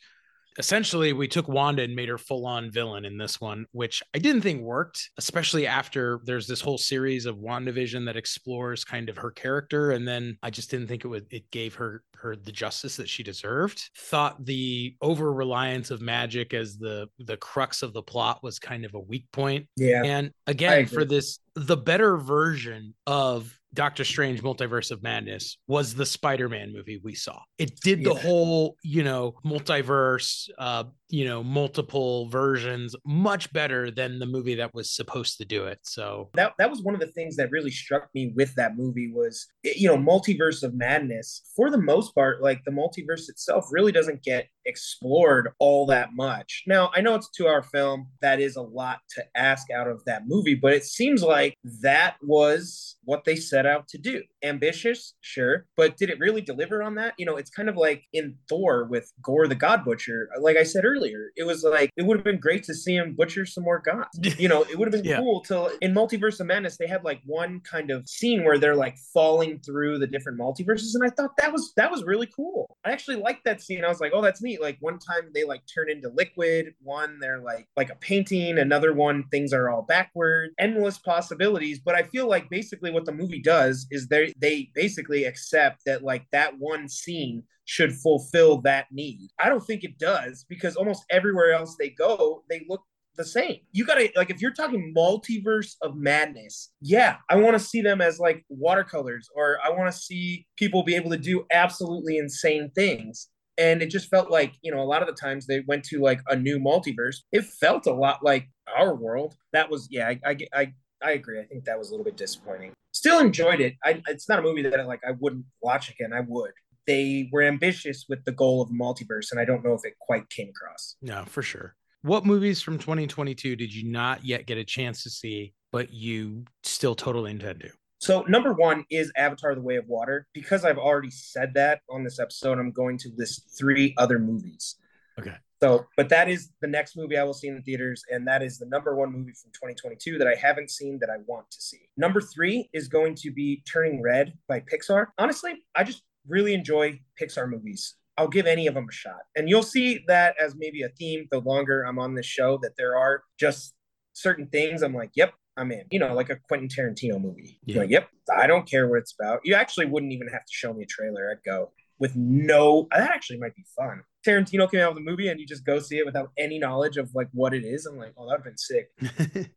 essentially 0.57 1.13
we 1.13 1.27
took 1.27 1.47
Wanda 1.47 1.83
and 1.83 1.95
made 1.95 2.09
her 2.09 2.17
full 2.17 2.45
on 2.45 2.71
villain 2.71 3.05
in 3.05 3.17
this 3.17 3.39
one, 3.39 3.65
which 3.71 4.01
I 4.13 4.19
didn't 4.19 4.41
think 4.41 4.61
worked, 4.61 5.09
especially 5.17 5.67
after 5.67 6.19
there's 6.23 6.47
this 6.47 6.61
whole 6.61 6.77
series 6.77 7.25
of 7.25 7.37
WandaVision 7.37 8.05
that 8.05 8.17
explores 8.17 8.83
kind 8.83 9.09
of 9.09 9.17
her 9.17 9.31
character. 9.31 9.91
And 9.91 10.07
then 10.07 10.37
I 10.41 10.49
just 10.49 10.69
didn't 10.71 10.87
think 10.87 11.05
it 11.05 11.07
would, 11.07 11.27
it 11.31 11.49
gave 11.51 11.75
her, 11.75 12.03
her 12.15 12.35
the 12.35 12.51
justice 12.51 12.95
that 12.97 13.09
she 13.09 13.23
deserved. 13.23 13.89
Thought 13.97 14.45
the 14.45 14.95
over 15.01 15.31
reliance 15.33 15.91
of 15.91 16.01
magic 16.01 16.53
as 16.53 16.77
the, 16.77 17.07
the 17.19 17.37
crux 17.37 17.83
of 17.83 17.93
the 17.93 18.03
plot 18.03 18.43
was 18.43 18.59
kind 18.59 18.85
of 18.85 18.93
a 18.93 18.99
weak 18.99 19.25
point. 19.31 19.67
Yeah. 19.75 20.03
And 20.03 20.31
again, 20.47 20.85
for 20.85 21.05
this, 21.05 21.39
the 21.57 21.77
better 21.77 22.17
version 22.17 22.93
of 23.07 23.51
Doctor 23.73 24.03
Strange 24.03 24.41
Multiverse 24.41 24.91
of 24.91 25.01
Madness 25.01 25.57
was 25.67 25.95
the 25.95 26.05
Spider-Man 26.05 26.71
movie 26.71 27.01
we 27.03 27.15
saw. 27.15 27.39
It 27.57 27.79
did 27.81 28.03
the 28.03 28.13
yeah. 28.13 28.21
whole, 28.21 28.77
you 28.83 29.03
know, 29.03 29.35
multiverse, 29.43 30.49
uh, 30.57 30.85
you 31.09 31.25
know, 31.25 31.43
multiple 31.43 32.27
versions 32.29 32.95
much 33.05 33.51
better 33.53 33.89
than 33.89 34.19
the 34.19 34.25
movie 34.25 34.55
that 34.55 34.73
was 34.73 34.91
supposed 34.91 35.37
to 35.37 35.45
do 35.45 35.65
it. 35.65 35.79
So 35.83 36.29
that 36.33 36.53
that 36.57 36.69
was 36.69 36.81
one 36.81 36.93
of 36.93 36.99
the 36.99 37.07
things 37.07 37.35
that 37.37 37.51
really 37.51 37.71
struck 37.71 38.09
me 38.13 38.33
with 38.35 38.53
that 38.55 38.77
movie 38.77 39.11
was 39.13 39.47
you 39.63 39.87
know, 39.87 39.97
Multiverse 39.97 40.63
of 40.63 40.73
Madness. 40.73 41.43
For 41.55 41.69
the 41.69 41.77
most 41.77 42.13
part, 42.13 42.41
like 42.41 42.63
the 42.65 42.71
multiverse 42.71 43.29
itself 43.29 43.67
really 43.71 43.91
doesn't 43.91 44.23
get 44.23 44.47
explored 44.65 45.49
all 45.59 45.85
that 45.87 46.09
much. 46.13 46.63
Now, 46.67 46.91
I 46.93 47.01
know 47.01 47.15
it's 47.15 47.29
a 47.37 47.41
2-hour 47.41 47.63
film. 47.63 48.07
That 48.21 48.39
is 48.39 48.55
a 48.55 48.61
lot 48.61 48.99
to 49.15 49.25
ask 49.35 49.71
out 49.71 49.87
of 49.87 50.03
that 50.05 50.23
movie, 50.27 50.55
but 50.55 50.73
it 50.73 50.83
seems 50.83 51.23
like 51.23 51.55
that 51.81 52.15
was 52.21 52.97
what 53.03 53.23
they 53.23 53.35
set 53.35 53.65
out 53.65 53.87
to 53.89 53.97
do. 53.97 54.21
Ambitious, 54.43 55.13
sure, 55.21 55.65
but 55.77 55.97
did 55.97 56.09
it 56.09 56.19
really 56.19 56.41
deliver 56.41 56.83
on 56.83 56.95
that? 56.95 57.13
You 57.17 57.25
know, 57.25 57.37
it's 57.37 57.49
kind 57.49 57.69
of 57.69 57.77
like 57.77 58.03
in 58.13 58.35
Thor 58.49 58.85
with 58.85 59.11
Gorr 59.21 59.47
the 59.47 59.55
God 59.55 59.85
Butcher. 59.85 60.29
Like 60.41 60.57
I 60.57 60.63
said 60.63 60.83
earlier, 60.83 60.96
it 61.03 61.45
was 61.45 61.63
like 61.63 61.91
it 61.95 62.03
would 62.03 62.17
have 62.17 62.23
been 62.23 62.39
great 62.39 62.63
to 62.63 62.73
see 62.73 62.95
him 62.95 63.13
butcher 63.13 63.45
some 63.45 63.63
more 63.63 63.79
gods. 63.79 64.19
You 64.37 64.49
know, 64.49 64.63
it 64.63 64.77
would 64.77 64.87
have 64.87 65.03
been 65.03 65.09
yeah. 65.09 65.19
cool 65.19 65.41
to 65.45 65.75
in 65.81 65.93
Multiverse 65.93 66.39
of 66.39 66.47
Madness 66.47 66.77
they 66.77 66.85
had 66.85 67.03
like 67.03 67.21
one 67.25 67.59
kind 67.61 67.89
of 67.89 68.07
scene 68.07 68.43
where 68.43 68.59
they're 68.59 68.75
like 68.75 68.97
falling 69.13 69.59
through 69.59 69.97
the 69.99 70.05
different 70.05 70.39
multiverses, 70.39 70.93
and 70.93 71.03
I 71.03 71.09
thought 71.09 71.35
that 71.37 71.51
was 71.51 71.73
that 71.75 71.89
was 71.89 72.03
really 72.03 72.27
cool. 72.27 72.77
I 72.85 72.91
actually 72.91 73.17
liked 73.17 73.45
that 73.45 73.61
scene. 73.61 73.83
I 73.83 73.87
was 73.87 73.99
like, 73.99 74.11
oh, 74.13 74.21
that's 74.21 74.41
neat. 74.41 74.61
Like 74.61 74.77
one 74.79 74.99
time 74.99 75.31
they 75.33 75.43
like 75.43 75.63
turn 75.73 75.89
into 75.89 76.09
liquid, 76.09 76.73
one 76.81 77.19
they're 77.19 77.39
like 77.39 77.67
like 77.75 77.89
a 77.89 77.95
painting, 77.95 78.59
another 78.59 78.93
one 78.93 79.23
things 79.31 79.53
are 79.53 79.69
all 79.69 79.81
backward, 79.81 80.51
endless 80.59 80.97
possibilities. 80.99 81.79
But 81.79 81.95
I 81.95 82.03
feel 82.03 82.27
like 82.27 82.49
basically 82.49 82.91
what 82.91 83.05
the 83.05 83.11
movie 83.11 83.41
does 83.41 83.87
is 83.91 84.07
they 84.07 84.33
they 84.39 84.69
basically 84.75 85.25
accept 85.25 85.81
that 85.85 86.03
like 86.03 86.25
that 86.31 86.57
one 86.59 86.87
scene 86.89 87.43
should 87.67 87.93
fulfill 87.93 88.61
that 88.61 88.87
need. 88.91 89.29
I 89.39 89.49
don't 89.49 89.63
think 89.63 89.83
it 89.83 89.99
does 89.99 90.45
because 90.47 90.75
almost 90.75 91.03
everywhere 91.09 91.51
else 91.51 91.75
they 91.77 91.89
go, 91.89 92.43
they 92.49 92.65
look 92.69 92.81
the 93.17 93.25
same. 93.25 93.57
You 93.73 93.85
gotta 93.85 94.09
like 94.15 94.29
if 94.29 94.41
you're 94.41 94.53
talking 94.53 94.93
multiverse 94.95 95.75
of 95.81 95.95
madness, 95.95 96.71
yeah, 96.81 97.17
I 97.29 97.35
want 97.35 97.55
to 97.55 97.59
see 97.59 97.81
them 97.81 97.99
as 97.99 98.19
like 98.19 98.45
watercolors, 98.47 99.29
or 99.35 99.59
I 99.63 99.69
want 99.69 99.91
to 99.91 99.97
see 99.97 100.47
people 100.55 100.83
be 100.83 100.95
able 100.95 101.11
to 101.11 101.17
do 101.17 101.45
absolutely 101.51 102.17
insane 102.17 102.71
things. 102.73 103.27
And 103.59 103.81
it 103.81 103.89
just 103.89 104.09
felt 104.09 104.29
like, 104.29 104.53
you 104.61 104.71
know, 104.71 104.81
a 104.81 104.85
lot 104.85 105.01
of 105.01 105.07
the 105.07 105.15
times 105.15 105.47
they 105.47 105.61
went 105.67 105.83
to 105.85 105.99
like 105.99 106.21
a 106.29 106.35
new 106.35 106.59
multiverse. 106.59 107.17
It 107.31 107.43
felt 107.43 107.87
a 107.87 107.93
lot 107.93 108.23
like 108.23 108.47
our 108.77 108.95
world. 108.95 109.35
That 109.51 109.69
was, 109.71 109.87
yeah, 109.89 110.09
I, 110.09 110.19
I, 110.23 110.37
I 110.53 110.73
I 111.03 111.11
agree. 111.11 111.39
I 111.39 111.43
think 111.43 111.65
that 111.65 111.77
was 111.77 111.89
a 111.89 111.91
little 111.91 112.05
bit 112.05 112.17
disappointing. 112.17 112.73
Still 112.91 113.19
enjoyed 113.19 113.61
it. 113.61 113.75
I, 113.83 114.01
it's 114.07 114.27
not 114.27 114.39
a 114.39 114.41
movie 114.41 114.63
that 114.63 114.79
I, 114.79 114.83
like 114.83 115.01
I 115.07 115.11
wouldn't 115.19 115.45
watch 115.61 115.89
again. 115.91 116.13
I 116.13 116.21
would. 116.21 116.51
They 116.87 117.29
were 117.31 117.43
ambitious 117.43 118.05
with 118.07 118.23
the 118.25 118.31
goal 118.31 118.61
of 118.61 118.69
multiverse, 118.69 119.31
and 119.31 119.39
I 119.39 119.45
don't 119.45 119.63
know 119.63 119.73
if 119.73 119.81
it 119.83 119.93
quite 119.99 120.29
came 120.29 120.49
across. 120.49 120.95
No, 121.01 121.25
for 121.25 121.41
sure. 121.41 121.75
What 122.01 122.25
movies 122.25 122.61
from 122.61 122.79
2022 122.79 123.55
did 123.55 123.73
you 123.73 123.89
not 123.89 124.23
yet 124.23 124.47
get 124.47 124.57
a 124.57 124.63
chance 124.63 125.03
to 125.03 125.09
see, 125.09 125.53
but 125.71 125.93
you 125.93 126.45
still 126.63 126.95
totally 126.95 127.31
intend 127.31 127.59
to? 127.61 127.69
So 127.99 128.21
number 128.23 128.53
one 128.53 128.85
is 128.89 129.11
Avatar: 129.17 129.55
The 129.55 129.61
Way 129.61 129.75
of 129.75 129.87
Water. 129.87 130.27
Because 130.33 130.63
I've 130.63 130.77
already 130.77 131.09
said 131.09 131.53
that 131.55 131.81
on 131.89 132.03
this 132.03 132.19
episode, 132.19 132.59
I'm 132.59 132.71
going 132.71 132.97
to 132.99 133.11
list 133.17 133.57
three 133.57 133.93
other 133.97 134.19
movies. 134.19 134.75
Okay. 135.19 135.35
So, 135.61 135.87
but 135.97 136.09
that 136.09 136.29
is 136.29 136.51
the 136.61 136.67
next 136.67 136.95
movie 136.95 137.17
I 137.17 137.23
will 137.23 137.33
see 137.33 137.47
in 137.47 137.55
the 137.55 137.61
theaters, 137.61 138.03
and 138.11 138.27
that 138.27 138.43
is 138.43 138.59
the 138.59 138.67
number 138.67 138.95
one 138.95 139.11
movie 139.11 139.33
from 139.33 139.51
2022 139.53 140.19
that 140.19 140.27
I 140.27 140.35
haven't 140.35 140.69
seen 140.69 140.99
that 140.99 141.09
I 141.09 141.17
want 141.25 141.49
to 141.49 141.59
see. 141.59 141.89
Number 141.97 142.21
three 142.21 142.69
is 142.73 142.87
going 142.87 143.15
to 143.15 143.31
be 143.31 143.63
Turning 143.67 144.01
Red 144.01 144.33
by 144.47 144.59
Pixar. 144.59 145.07
Honestly, 145.17 145.63
I 145.75 145.83
just 145.83 146.03
really 146.27 146.53
enjoy 146.53 146.99
Pixar 147.21 147.49
movies. 147.49 147.95
I'll 148.17 148.27
give 148.27 148.47
any 148.47 148.67
of 148.67 148.73
them 148.73 148.87
a 148.89 148.91
shot. 148.91 149.21
And 149.35 149.47
you'll 149.47 149.63
see 149.63 150.03
that 150.07 150.35
as 150.41 150.55
maybe 150.55 150.81
a 150.81 150.89
theme 150.89 151.27
the 151.29 151.39
longer 151.39 151.83
I'm 151.83 151.99
on 151.99 152.15
this 152.15 152.25
show, 152.25 152.57
that 152.63 152.75
there 152.77 152.97
are 152.97 153.23
just 153.39 153.73
certain 154.13 154.47
things 154.47 154.81
I'm 154.81 154.95
like, 154.95 155.11
yep, 155.15 155.33
I'm 155.55 155.71
in. 155.71 155.83
You 155.91 155.99
know, 155.99 156.13
like 156.13 156.29
a 156.29 156.35
Quentin 156.35 156.67
Tarantino 156.67 157.21
movie. 157.21 157.59
Yeah. 157.65 157.81
Like, 157.81 157.89
yep, 157.89 158.09
I 158.35 158.47
don't 158.47 158.69
care 158.69 158.87
what 158.87 158.99
it's 158.99 159.13
about. 159.19 159.41
You 159.43 159.55
actually 159.55 159.85
wouldn't 159.85 160.13
even 160.13 160.27
have 160.29 160.45
to 160.45 160.51
show 160.51 160.73
me 160.73 160.83
a 160.83 160.87
trailer. 160.87 161.29
I'd 161.31 161.43
go 161.43 161.71
with 161.99 162.15
no. 162.15 162.87
That 162.91 163.11
actually 163.11 163.39
might 163.39 163.55
be 163.55 163.65
fun. 163.75 164.01
Tarantino 164.25 164.69
came 164.69 164.81
out 164.81 164.93
with 164.93 165.01
a 165.01 165.05
movie 165.05 165.29
and 165.29 165.39
you 165.39 165.45
just 165.45 165.65
go 165.65 165.79
see 165.79 165.97
it 165.97 166.05
without 166.05 166.31
any 166.37 166.59
knowledge 166.59 166.97
of 166.97 167.13
like 167.13 167.29
what 167.33 167.53
it 167.53 167.63
is. 167.63 167.85
I'm 167.85 167.97
like, 167.97 168.13
oh, 168.17 168.27
that'd 168.29 168.43
been 168.43 168.57
sick. 168.57 168.89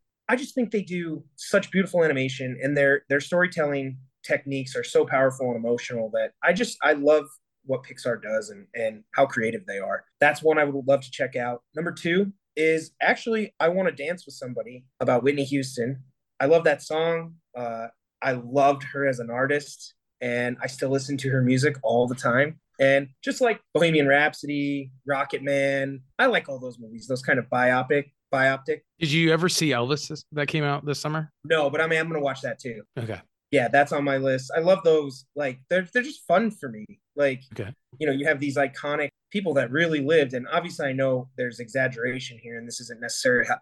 I 0.28 0.36
just 0.36 0.54
think 0.54 0.70
they 0.70 0.82
do 0.82 1.24
such 1.36 1.70
beautiful 1.72 2.04
animation 2.04 2.56
and 2.62 2.76
their 2.76 3.02
their 3.08 3.20
storytelling 3.20 3.98
techniques 4.24 4.76
are 4.76 4.84
so 4.84 5.04
powerful 5.04 5.48
and 5.48 5.56
emotional 5.56 6.10
that 6.14 6.32
I 6.42 6.52
just 6.52 6.78
I 6.82 6.92
love 6.92 7.26
what 7.64 7.82
Pixar 7.82 8.22
does 8.22 8.50
and 8.50 8.66
and 8.74 9.04
how 9.14 9.26
creative 9.26 9.66
they 9.66 9.78
are. 9.78 10.04
That's 10.20 10.42
one 10.42 10.58
I 10.58 10.64
would 10.64 10.86
love 10.86 11.00
to 11.02 11.10
check 11.10 11.36
out. 11.36 11.62
Number 11.74 11.92
2 11.92 12.32
is 12.56 12.92
actually 13.00 13.54
I 13.60 13.68
want 13.68 13.88
to 13.88 14.04
dance 14.04 14.26
with 14.26 14.34
somebody 14.34 14.84
about 15.00 15.22
Whitney 15.22 15.44
Houston. 15.44 16.02
I 16.40 16.46
love 16.46 16.64
that 16.64 16.82
song. 16.82 17.34
Uh, 17.56 17.88
I 18.22 18.32
loved 18.32 18.82
her 18.84 19.06
as 19.06 19.18
an 19.18 19.30
artist 19.30 19.94
and 20.20 20.56
I 20.62 20.66
still 20.66 20.90
listen 20.90 21.16
to 21.18 21.30
her 21.30 21.42
music 21.42 21.76
all 21.82 22.06
the 22.06 22.14
time. 22.14 22.60
And 22.78 23.08
just 23.22 23.42
like 23.42 23.60
Bohemian 23.74 24.08
Rhapsody, 24.08 24.90
Rocket 25.06 25.42
Man, 25.42 26.00
I 26.18 26.26
like 26.26 26.48
all 26.48 26.58
those 26.58 26.78
movies, 26.78 27.06
those 27.06 27.22
kind 27.22 27.38
of 27.38 27.46
biopic 27.50 28.10
bioptic. 28.32 28.80
Did 28.98 29.10
you 29.10 29.32
ever 29.32 29.48
see 29.48 29.70
Elvis 29.70 30.08
this, 30.08 30.24
that 30.32 30.48
came 30.48 30.64
out 30.64 30.84
this 30.84 31.00
summer? 31.00 31.32
No, 31.44 31.68
but 31.68 31.80
I 31.80 31.86
mean, 31.86 31.98
I'm 31.98 32.08
gonna 32.08 32.20
watch 32.20 32.42
that 32.42 32.58
too. 32.58 32.82
Okay. 32.98 33.20
Yeah, 33.50 33.68
that's 33.68 33.92
on 33.92 34.04
my 34.04 34.16
list. 34.16 34.52
I 34.56 34.60
love 34.60 34.80
those. 34.84 35.26
Like 35.34 35.60
they're 35.68 35.86
they're 35.92 36.02
just 36.02 36.26
fun 36.26 36.50
for 36.50 36.68
me. 36.68 36.86
Like 37.16 37.42
Okay. 37.52 37.72
you 37.98 38.06
know, 38.06 38.12
you 38.12 38.26
have 38.26 38.38
these 38.38 38.56
iconic 38.56 39.08
people 39.32 39.52
that 39.54 39.70
really 39.70 40.00
lived, 40.00 40.34
and 40.34 40.46
obviously, 40.52 40.86
I 40.86 40.92
know 40.92 41.28
there's 41.36 41.58
exaggeration 41.60 42.38
here, 42.40 42.58
and 42.58 42.66
this 42.66 42.80
isn't 42.80 43.00
necessarily 43.00 43.46
how, 43.48 43.56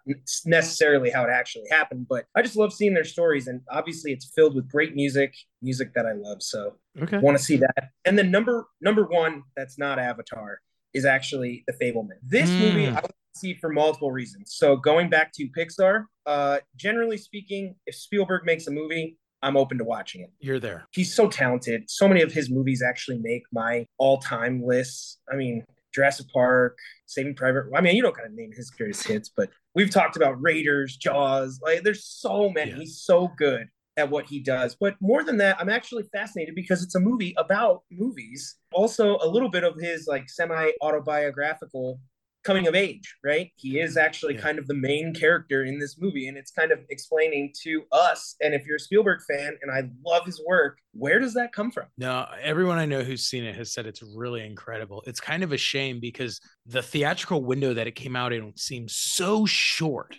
necessarily 0.46 1.10
how 1.10 1.24
it 1.24 1.30
actually 1.30 1.68
happened. 1.70 2.06
But 2.08 2.26
I 2.34 2.42
just 2.42 2.56
love 2.56 2.72
seeing 2.72 2.94
their 2.94 3.04
stories, 3.04 3.48
and 3.48 3.62
obviously, 3.70 4.12
it's 4.12 4.30
filled 4.34 4.54
with 4.54 4.70
great 4.70 4.94
music, 4.94 5.34
music 5.62 5.94
that 5.94 6.06
I 6.06 6.12
love. 6.12 6.42
So 6.42 6.76
Okay. 7.00 7.18
want 7.18 7.38
to 7.38 7.42
see 7.42 7.56
that. 7.56 7.90
And 8.04 8.18
then 8.18 8.30
number 8.30 8.66
number 8.82 9.04
one, 9.06 9.42
that's 9.56 9.78
not 9.78 9.98
Avatar, 9.98 10.60
is 10.92 11.06
actually 11.06 11.64
The 11.66 11.72
Fabelman. 11.72 12.18
This 12.22 12.56
Mm. 12.56 12.60
movie 12.60 12.88
I 12.88 12.92
want 12.94 13.06
to 13.06 13.38
see 13.40 13.54
for 13.54 13.70
multiple 13.70 14.12
reasons. 14.12 14.52
So 14.54 14.76
going 14.76 15.08
back 15.08 15.32
to 15.34 15.48
Pixar, 15.56 16.04
uh, 16.26 16.58
generally 16.76 17.16
speaking, 17.16 17.76
if 17.86 17.94
Spielberg 17.94 18.44
makes 18.44 18.66
a 18.66 18.70
movie, 18.70 19.16
I'm 19.42 19.56
open 19.56 19.78
to 19.78 19.84
watching 19.84 20.22
it. 20.22 20.30
You're 20.40 20.60
there. 20.60 20.86
He's 20.92 21.14
so 21.14 21.28
talented. 21.28 21.88
So 21.88 22.08
many 22.08 22.22
of 22.22 22.32
his 22.32 22.50
movies 22.50 22.82
actually 22.82 23.18
make 23.18 23.42
my 23.52 23.86
all-time 23.98 24.62
lists. 24.64 25.18
I 25.32 25.36
mean, 25.36 25.64
Jurassic 25.94 26.26
Park, 26.32 26.76
Saving 27.06 27.34
Private. 27.34 27.64
I 27.74 27.80
mean, 27.80 27.96
you 27.96 28.02
don't 28.02 28.16
gotta 28.16 28.34
name 28.34 28.50
his 28.52 28.70
greatest 28.70 29.06
hits, 29.06 29.30
but 29.34 29.50
we've 29.74 29.90
talked 29.90 30.16
about 30.16 30.40
Raiders, 30.40 30.96
Jaws. 30.96 31.60
Like, 31.62 31.82
there's 31.82 32.04
so 32.04 32.50
many. 32.50 32.72
Yeah. 32.72 32.76
He's 32.78 33.00
so 33.00 33.30
good 33.36 33.68
at 33.96 34.10
what 34.10 34.26
he 34.26 34.38
does. 34.38 34.76
But 34.78 34.94
more 35.00 35.24
than 35.24 35.38
that, 35.38 35.56
I'm 35.58 35.68
actually 35.68 36.04
fascinated 36.12 36.54
because 36.54 36.82
it's 36.82 36.94
a 36.94 37.00
movie 37.00 37.34
about 37.36 37.82
movies. 37.90 38.56
Also, 38.72 39.18
a 39.22 39.26
little 39.26 39.50
bit 39.50 39.64
of 39.64 39.74
his 39.80 40.06
like 40.06 40.28
semi-autobiographical 40.30 42.00
coming 42.44 42.66
of 42.66 42.74
age, 42.74 43.16
right? 43.24 43.50
He 43.56 43.80
is 43.80 43.92
mm-hmm. 43.92 44.06
actually 44.06 44.34
Yeah. 44.34 44.40
kind 44.40 44.58
of 44.58 44.66
the 44.66 44.74
main 44.74 45.14
character 45.14 45.64
in 45.64 45.78
this 45.78 45.98
movie, 45.98 46.28
and 46.28 46.36
it's 46.36 46.50
kind 46.50 46.72
of 46.72 46.80
explaining 46.88 47.52
to 47.62 47.84
us. 47.92 48.36
And 48.40 48.54
if 48.54 48.66
you're 48.66 48.76
a 48.76 48.80
Spielberg 48.80 49.20
fan, 49.28 49.56
and 49.60 49.70
I 49.70 49.88
love 50.04 50.24
his 50.24 50.40
work, 50.46 50.78
where 50.92 51.18
does 51.18 51.34
that 51.34 51.52
come 51.52 51.70
from? 51.70 51.86
No, 51.98 52.26
everyone 52.40 52.78
I 52.78 52.86
know 52.86 53.02
who's 53.02 53.24
seen 53.24 53.44
it 53.44 53.54
has 53.56 53.72
said 53.72 53.86
it's 53.86 54.02
really 54.02 54.44
incredible. 54.44 55.02
It's 55.06 55.20
kind 55.20 55.42
of 55.42 55.52
a 55.52 55.58
shame 55.58 56.00
because 56.00 56.40
the 56.66 56.82
theatrical 56.82 57.44
window 57.44 57.74
that 57.74 57.86
it 57.86 57.92
came 57.94 58.16
out 58.16 58.32
in 58.32 58.56
seems 58.56 58.96
so 58.96 59.44
short. 59.46 60.16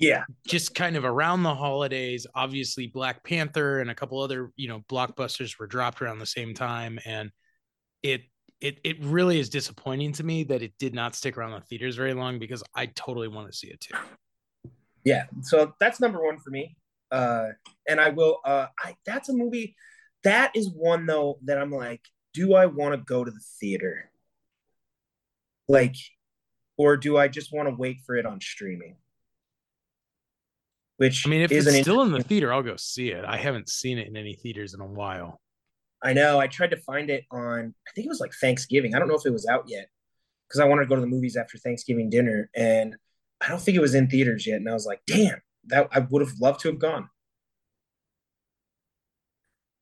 Yeah, 0.00 0.24
Just 0.46 0.76
kind 0.76 0.96
of 0.96 1.04
around 1.04 1.42
the 1.42 1.54
holidays. 1.54 2.24
Obviously, 2.32 2.86
Black 2.86 3.24
Panther 3.24 3.80
and 3.80 3.90
a 3.90 3.96
couple 3.96 4.20
other, 4.20 4.52
you 4.54 4.68
know, 4.68 4.84
blockbusters 4.88 5.58
were 5.58 5.66
dropped 5.66 6.00
around 6.00 6.20
the 6.20 6.26
same 6.26 6.54
time. 6.54 7.00
And 7.04 7.32
it 8.04 8.22
it 8.60 8.80
it 8.84 8.96
really 9.00 9.38
is 9.38 9.48
disappointing 9.48 10.12
to 10.12 10.24
me 10.24 10.44
that 10.44 10.62
it 10.62 10.72
did 10.78 10.94
not 10.94 11.14
stick 11.14 11.38
around 11.38 11.52
the 11.52 11.60
theaters 11.60 11.96
very 11.96 12.14
long 12.14 12.38
because 12.38 12.62
I 12.74 12.86
totally 12.86 13.28
want 13.28 13.50
to 13.50 13.56
see 13.56 13.68
it 13.68 13.80
too. 13.80 13.94
yeah. 15.04 15.24
So 15.42 15.74
that's 15.78 16.00
number 16.00 16.22
one 16.22 16.38
for 16.38 16.50
me. 16.50 16.76
Uh, 17.10 17.48
and 17.88 18.00
I 18.00 18.10
will. 18.10 18.38
Uh, 18.44 18.66
I 18.78 18.96
that's 19.06 19.28
a 19.28 19.32
movie. 19.32 19.76
That 20.24 20.52
is 20.54 20.70
one 20.70 21.06
though 21.06 21.38
that 21.44 21.58
I'm 21.58 21.70
like, 21.70 22.02
do 22.34 22.54
I 22.54 22.66
want 22.66 22.94
to 22.94 22.98
go 22.98 23.24
to 23.24 23.30
the 23.30 23.40
theater? 23.60 24.10
Like, 25.68 25.96
or 26.76 26.96
do 26.96 27.16
I 27.16 27.28
just 27.28 27.52
want 27.52 27.68
to 27.68 27.74
wait 27.74 27.98
for 28.04 28.16
it 28.16 28.26
on 28.26 28.40
streaming? 28.40 28.96
Which 30.96 31.26
I 31.26 31.30
mean, 31.30 31.42
if 31.42 31.52
it's 31.52 31.80
still 31.80 32.02
in 32.02 32.10
the 32.10 32.22
theater, 32.22 32.52
I'll 32.52 32.62
go 32.62 32.74
see 32.76 33.10
it. 33.10 33.24
I 33.24 33.36
haven't 33.36 33.68
seen 33.68 33.98
it 33.98 34.08
in 34.08 34.16
any 34.16 34.34
theaters 34.34 34.74
in 34.74 34.80
a 34.80 34.86
while. 34.86 35.40
I 36.02 36.12
know. 36.12 36.38
I 36.38 36.46
tried 36.46 36.70
to 36.70 36.76
find 36.76 37.10
it 37.10 37.24
on. 37.30 37.74
I 37.86 37.90
think 37.94 38.06
it 38.06 38.08
was 38.08 38.20
like 38.20 38.32
Thanksgiving. 38.40 38.94
I 38.94 38.98
don't 38.98 39.08
know 39.08 39.16
if 39.16 39.26
it 39.26 39.32
was 39.32 39.46
out 39.46 39.64
yet 39.68 39.88
because 40.48 40.60
I 40.60 40.64
wanted 40.64 40.82
to 40.82 40.88
go 40.88 40.94
to 40.94 41.00
the 41.00 41.06
movies 41.06 41.36
after 41.36 41.58
Thanksgiving 41.58 42.08
dinner, 42.10 42.50
and 42.54 42.96
I 43.40 43.48
don't 43.48 43.60
think 43.60 43.76
it 43.76 43.80
was 43.80 43.94
in 43.94 44.08
theaters 44.08 44.46
yet. 44.46 44.56
And 44.56 44.68
I 44.68 44.72
was 44.74 44.86
like, 44.86 45.00
damn, 45.06 45.40
that 45.66 45.88
I 45.92 46.00
would 46.00 46.22
have 46.22 46.38
loved 46.40 46.60
to 46.60 46.68
have 46.68 46.78
gone. 46.78 47.08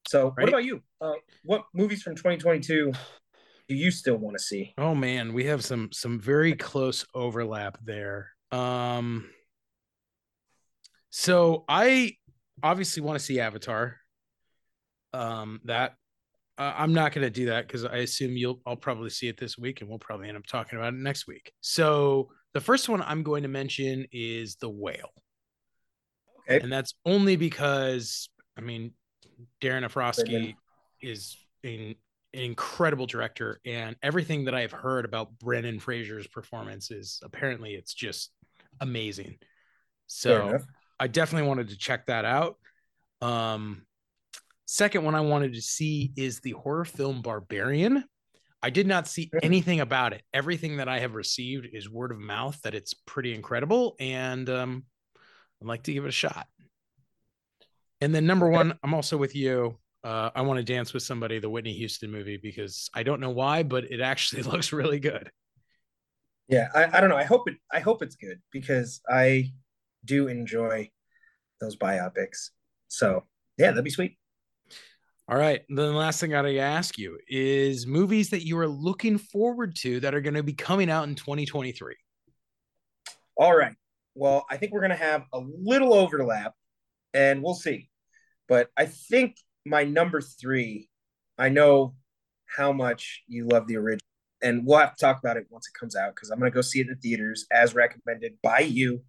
So, 0.09 0.29
Right. 0.29 0.45
what 0.45 0.49
about 0.49 0.65
you? 0.65 0.83
Uh, 1.01 1.15
what 1.45 1.65
movies 1.75 2.03
from 2.03 2.15
2022 2.15 2.93
do 3.69 3.75
you 3.75 3.91
still 3.91 4.17
want 4.17 4.37
to 4.39 4.43
see? 4.43 4.73
Oh 4.79 4.95
man, 4.95 5.33
we 5.33 5.45
have 5.47 5.65
some 5.65 5.91
some 5.93 6.21
very 6.21 6.55
close 6.57 7.05
overlap 7.15 7.79
there. 7.85 8.31
Um 8.53 9.29
so 11.11 11.65
I 11.69 12.17
obviously 12.63 13.03
want 13.03 13.19
to 13.19 13.25
see 13.25 13.41
Avatar. 13.41 13.97
Um 15.13 15.61
that 15.65 15.97
uh, 16.59 16.75
I'm 16.77 16.93
not 16.93 17.13
going 17.13 17.27
to 17.27 17.31
do 17.31 17.47
that 17.47 17.69
cuz 17.69 17.85
I 17.85 17.99
assume 17.99 18.37
you'll 18.37 18.61
I'll 18.67 18.77
probably 18.77 19.11
see 19.11 19.29
it 19.29 19.39
this 19.39 19.59
week 19.59 19.81
and 19.81 19.91
we'll 19.91 19.99
probably 19.99 20.29
end 20.29 20.37
up 20.37 20.47
talking 20.47 20.79
about 20.79 20.95
it 20.95 20.99
next 20.99 21.27
week. 21.27 21.53
So 21.61 22.31
the 22.55 22.61
first 22.61 22.89
one 22.89 23.03
I'm 23.03 23.23
going 23.23 23.43
to 23.43 23.49
mention 23.49 24.07
is 24.13 24.57
The 24.57 24.71
Whale. 24.71 25.13
Okay. 26.49 26.61
And 26.63 26.73
that's 26.73 26.95
only 27.05 27.37
because 27.37 28.29
I 28.57 28.61
mean 28.61 28.93
Darren 29.61 29.91
Brilliant. 29.93 30.57
is 31.03 31.37
an, 31.65 31.95
an 32.33 32.41
incredible 32.41 33.07
director, 33.07 33.61
and 33.67 33.97
everything 34.03 34.45
that 34.47 34.55
I've 34.55 34.73
heard 34.73 35.05
about 35.05 35.39
Brendan 35.39 35.81
Fraser's 35.81 36.27
performance 36.27 36.91
is 36.91 37.21
apparently 37.23 37.75
it's 37.75 37.93
just 37.95 38.31
amazing. 38.81 39.39
So. 40.07 40.61
I 40.99 41.09
definitely 41.09 41.49
wanted 41.49 41.69
to 41.69 41.77
check 41.77 42.07
that 42.07 42.25
out. 42.25 42.57
Um, 43.21 43.83
second 44.67 45.05
one 45.05 45.15
I 45.15 45.21
wanted 45.23 45.55
to 45.55 45.63
see 45.63 46.13
is 46.17 46.41
the 46.41 46.53
horror 46.53 46.85
film 46.85 47.23
Barbarian. 47.23 48.05
I 48.63 48.71
did 48.71 48.87
not 48.87 49.07
see 49.07 49.31
anything 49.43 49.81
about 49.81 50.13
it. 50.13 50.23
Everything 50.35 50.79
that 50.79 50.89
I 50.89 50.99
have 50.99 51.15
received 51.15 51.69
is 51.73 51.89
word 51.89 52.11
of 52.11 52.19
mouth 52.19 52.61
that 52.63 52.75
it's 52.75 52.95
pretty 52.95 53.35
incredible, 53.35 53.95
and 54.01 54.49
um, 54.51 54.85
I'd 55.63 55.69
like 55.69 55.85
to 55.85 55.93
give 55.93 56.05
it 56.05 56.09
a 56.09 56.13
shot. 56.13 56.47
And 58.01 58.15
then 58.15 58.27
number 58.27 58.49
one, 58.49 58.79
I'm 58.83 58.93
also 58.93 59.17
with 59.17 59.35
you. 59.35 59.79
Uh, 60.05 60.31
I 60.35 60.43
want 60.43 60.59
to 60.59 60.65
dance 60.65 60.93
with 60.93 61.03
somebody, 61.03 61.39
the 61.39 61.51
Whitney 61.51 61.73
Houston 61.75 62.11
movie, 62.11 62.37
because 62.37 62.91
I 62.95 63.03
don't 63.03 63.21
know 63.21 63.31
why, 63.31 63.63
but 63.63 63.85
it 63.85 64.01
actually 64.01 64.43
looks 64.51 64.73
really 64.73 65.01
good. 65.01 65.31
Yeah, 66.49 66.69
I, 66.75 66.99
I 66.99 67.01
don't 67.01 67.11
know. 67.11 67.17
I 67.17 67.25
hope 67.25 67.49
it. 67.49 67.57
I 67.73 67.81
hope 67.81 68.03
it's 68.03 68.17
good 68.17 68.41
because 68.53 69.01
I 69.09 69.53
do 70.05 70.29
enjoy 70.29 70.91
those 71.61 71.77
biopics. 71.77 72.51
So 72.89 73.25
yeah, 73.59 73.71
that'd 73.71 73.85
be 73.85 73.91
sweet. 73.91 74.17
All 75.29 75.37
right. 75.37 75.63
Then 75.69 75.77
the 75.77 75.93
last 75.93 76.21
thing 76.21 76.33
I 76.33 76.39
gotta 76.39 76.59
ask 76.59 76.99
you 76.99 77.19
is 77.29 77.87
movies 77.87 78.31
that 78.31 78.47
you 78.47 78.57
are 78.59 78.69
looking 78.69 79.19
forward 79.19 79.75
to 79.77 79.99
that 80.01 80.15
are 80.15 80.21
going 80.21 80.35
to 80.35 80.45
be 80.45 80.53
coming 80.53 80.89
out 80.89 81.09
in 81.09 81.17
2023. 81.17 81.97
All 83.37 83.57
right. 83.57 83.75
Well, 84.15 84.47
I 84.49 84.57
think 84.57 84.73
we're 84.73 84.81
going 84.81 84.91
to 84.91 84.97
have 84.97 85.25
a 85.33 85.41
little 85.41 85.93
overlap 85.93 86.55
and 87.13 87.43
we'll 87.43 87.55
see. 87.55 87.91
But 88.49 88.71
I 88.77 88.87
think 88.87 89.37
my 89.65 89.83
number 89.83 90.21
three, 90.21 90.89
I 91.37 91.49
know 91.49 91.97
how 92.47 92.73
much 92.73 93.25
you 93.27 93.49
love 93.49 93.67
the 93.67 93.77
original, 93.77 94.07
and 94.43 94.65
we'll 94.65 94.79
have 94.79 94.95
to 94.95 95.05
talk 95.05 95.19
about 95.19 95.37
it 95.37 95.47
once 95.51 95.67
it 95.67 95.79
comes 95.79 95.97
out 95.97 96.15
because 96.15 96.31
I'm 96.31 96.39
going 96.39 96.51
to 96.51 96.55
go 96.55 96.61
see 96.61 96.79
it 96.79 96.87
in 96.87 96.95
the 96.95 97.01
theaters 97.01 97.47
as 97.51 97.75
recommended 97.75 98.35
by 98.43 98.61
you. 98.61 99.03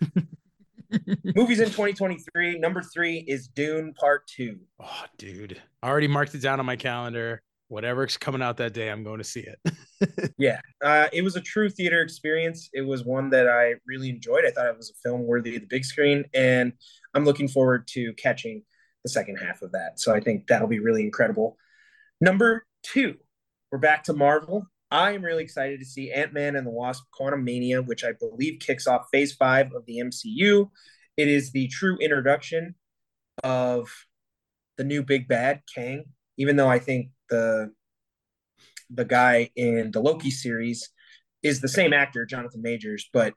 Movies 1.36 1.60
in 1.60 1.66
2023. 1.66 2.58
Number 2.58 2.82
three 2.82 3.24
is 3.26 3.48
Dune 3.48 3.94
Part 3.94 4.26
Two. 4.26 4.58
Oh, 4.82 5.04
dude. 5.18 5.60
I 5.82 5.88
already 5.88 6.08
marked 6.08 6.34
it 6.34 6.42
down 6.42 6.60
on 6.60 6.66
my 6.66 6.76
calendar. 6.76 7.42
Whatever's 7.68 8.16
coming 8.16 8.42
out 8.42 8.56
that 8.56 8.74
day, 8.74 8.90
I'm 8.90 9.04
going 9.04 9.18
to 9.18 9.24
see 9.24 9.40
it. 9.40 9.58
Yeah, 10.38 10.60
uh, 10.82 11.08
it 11.12 11.20
was 11.20 11.36
a 11.36 11.42
true 11.42 11.68
theater 11.68 12.00
experience. 12.00 12.70
It 12.72 12.80
was 12.80 13.04
one 13.04 13.28
that 13.30 13.46
I 13.46 13.74
really 13.86 14.08
enjoyed. 14.08 14.46
I 14.46 14.50
thought 14.50 14.66
it 14.66 14.76
was 14.76 14.88
a 14.88 14.98
film 15.06 15.26
worthy 15.26 15.56
of 15.56 15.60
the 15.60 15.66
big 15.66 15.84
screen, 15.84 16.24
and 16.32 16.72
I'm 17.12 17.26
looking 17.26 17.48
forward 17.48 17.86
to 17.88 18.14
catching 18.14 18.62
the 19.04 19.10
second 19.10 19.36
half 19.36 19.60
of 19.60 19.72
that. 19.72 20.00
So 20.00 20.14
I 20.14 20.20
think 20.20 20.46
that'll 20.46 20.68
be 20.68 20.80
really 20.80 21.02
incredible. 21.02 21.58
Number 22.18 22.64
two, 22.82 23.16
we're 23.70 23.78
back 23.78 24.04
to 24.04 24.14
Marvel. 24.14 24.66
I 24.90 25.12
am 25.12 25.22
really 25.22 25.44
excited 25.44 25.78
to 25.80 25.86
see 25.86 26.12
Ant 26.12 26.32
Man 26.32 26.56
and 26.56 26.66
the 26.66 26.70
Wasp 26.70 27.04
Quantumania, 27.18 27.86
which 27.86 28.04
I 28.04 28.12
believe 28.12 28.58
kicks 28.60 28.86
off 28.86 29.06
phase 29.12 29.32
five 29.32 29.72
of 29.74 29.86
the 29.86 29.98
MCU. 29.98 30.70
it 31.16 31.28
is 31.28 31.52
the 31.52 31.68
true 31.68 31.96
introduction 31.98 32.74
of 33.44 33.88
the 34.76 34.84
new 34.84 35.02
big 35.02 35.28
bad 35.28 35.62
Kang. 35.72 36.04
Even 36.36 36.56
though 36.56 36.68
I 36.68 36.78
think 36.78 37.10
the 37.28 37.72
the 38.88 39.04
guy 39.04 39.50
in 39.54 39.92
the 39.92 40.00
Loki 40.00 40.30
series 40.30 40.90
is 41.42 41.60
the 41.60 41.68
same 41.68 41.92
actor, 41.92 42.26
Jonathan 42.26 42.62
Majors, 42.62 43.08
but 43.12 43.34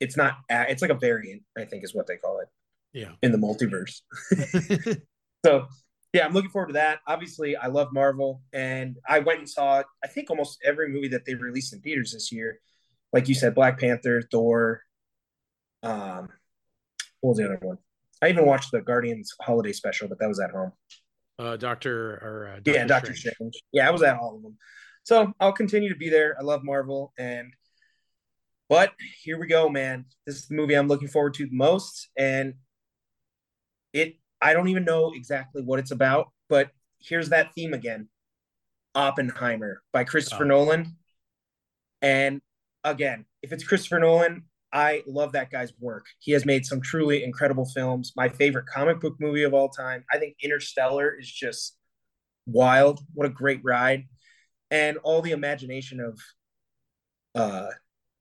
it's 0.00 0.16
not. 0.16 0.38
It's 0.50 0.82
like 0.82 0.90
a 0.90 0.96
variant, 0.96 1.42
I 1.56 1.64
think, 1.64 1.84
is 1.84 1.94
what 1.94 2.06
they 2.06 2.16
call 2.16 2.40
it. 2.40 2.48
Yeah, 2.92 3.12
in 3.22 3.32
the 3.32 3.38
multiverse. 3.38 4.02
so 5.46 5.66
yeah, 6.12 6.26
I'm 6.26 6.32
looking 6.32 6.50
forward 6.50 6.68
to 6.68 6.72
that. 6.74 7.00
Obviously, 7.06 7.56
I 7.56 7.68
love 7.68 7.88
Marvel, 7.92 8.42
and 8.52 8.98
I 9.08 9.20
went 9.20 9.38
and 9.38 9.48
saw 9.48 9.82
I 10.04 10.08
think 10.08 10.30
almost 10.30 10.58
every 10.64 10.88
movie 10.88 11.08
that 11.08 11.24
they 11.24 11.34
released 11.34 11.72
in 11.72 11.80
theaters 11.80 12.12
this 12.12 12.30
year. 12.30 12.60
Like 13.12 13.28
you 13.28 13.34
said, 13.34 13.54
Black 13.54 13.78
Panther, 13.78 14.22
Thor. 14.30 14.82
Um, 15.82 16.28
what 17.20 17.30
was 17.30 17.38
the 17.38 17.44
other 17.44 17.58
one? 17.60 17.78
I 18.20 18.28
even 18.28 18.46
watched 18.46 18.72
the 18.72 18.82
Guardians 18.82 19.34
holiday 19.40 19.72
special, 19.72 20.08
but 20.08 20.18
that 20.18 20.28
was 20.28 20.38
at 20.38 20.50
home. 20.50 20.72
Uh, 21.38 21.56
Doctor 21.56 22.14
or 22.16 22.48
uh, 22.48 22.56
Doctor 22.56 22.72
yeah, 22.72 22.86
Doctor 22.86 23.14
Strange. 23.14 23.34
Strange. 23.34 23.54
Yeah, 23.72 23.88
I 23.88 23.90
was 23.90 24.02
at 24.02 24.18
all 24.18 24.36
of 24.36 24.42
them. 24.42 24.56
So 25.04 25.32
I'll 25.40 25.52
continue 25.52 25.88
to 25.88 25.96
be 25.96 26.10
there. 26.10 26.36
I 26.38 26.42
love 26.42 26.62
Marvel, 26.62 27.12
and 27.18 27.52
but 28.68 28.92
here 29.22 29.40
we 29.40 29.46
go, 29.46 29.68
man. 29.68 30.04
This 30.26 30.36
is 30.36 30.46
the 30.46 30.54
movie 30.54 30.74
I'm 30.74 30.88
looking 30.88 31.08
forward 31.08 31.34
to 31.34 31.46
the 31.46 31.56
most, 31.56 32.10
and 32.16 32.54
it 33.92 34.16
I 34.42 34.52
don't 34.52 34.68
even 34.68 34.84
know 34.84 35.12
exactly 35.14 35.62
what 35.62 35.78
it's 35.78 35.92
about, 35.92 36.32
but 36.48 36.70
here's 36.98 37.28
that 37.30 37.54
theme 37.54 37.72
again 37.72 38.08
Oppenheimer 38.94 39.82
by 39.92 40.04
Christopher 40.04 40.44
oh. 40.44 40.48
Nolan. 40.48 40.96
And 42.02 42.42
again, 42.84 43.24
if 43.42 43.52
it's 43.52 43.64
Christopher 43.64 44.00
Nolan, 44.00 44.44
I 44.72 45.02
love 45.06 45.32
that 45.32 45.50
guy's 45.50 45.72
work. 45.78 46.06
He 46.18 46.32
has 46.32 46.44
made 46.44 46.66
some 46.66 46.80
truly 46.80 47.22
incredible 47.22 47.66
films. 47.66 48.12
My 48.16 48.28
favorite 48.28 48.66
comic 48.66 49.00
book 49.00 49.14
movie 49.20 49.44
of 49.44 49.54
all 49.54 49.68
time. 49.68 50.04
I 50.12 50.18
think 50.18 50.36
Interstellar 50.42 51.16
is 51.18 51.30
just 51.30 51.76
wild. 52.46 53.00
What 53.14 53.26
a 53.26 53.30
great 53.30 53.60
ride. 53.62 54.04
And 54.70 54.98
all 54.98 55.22
the 55.22 55.32
imagination 55.32 56.00
of 56.00 56.18
uh 57.34 57.70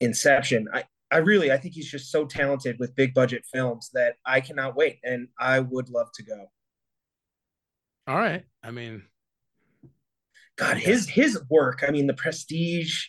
Inception. 0.01 0.67
I 0.73 0.83
I 1.11 1.17
really 1.17 1.51
I 1.51 1.57
think 1.57 1.73
he's 1.73 1.89
just 1.89 2.11
so 2.11 2.25
talented 2.25 2.77
with 2.79 2.95
big 2.95 3.13
budget 3.13 3.43
films 3.51 3.89
that 3.93 4.15
I 4.25 4.39
cannot 4.39 4.75
wait 4.75 4.99
and 5.03 5.27
I 5.37 5.59
would 5.59 5.89
love 5.89 6.07
to 6.15 6.23
go. 6.23 6.45
All 8.07 8.17
right. 8.17 8.43
I 8.63 8.71
mean 8.71 9.03
God, 10.57 10.77
his 10.77 11.09
his 11.09 11.39
work, 11.49 11.83
I 11.87 11.91
mean 11.91 12.07
the 12.07 12.13
prestige, 12.13 13.05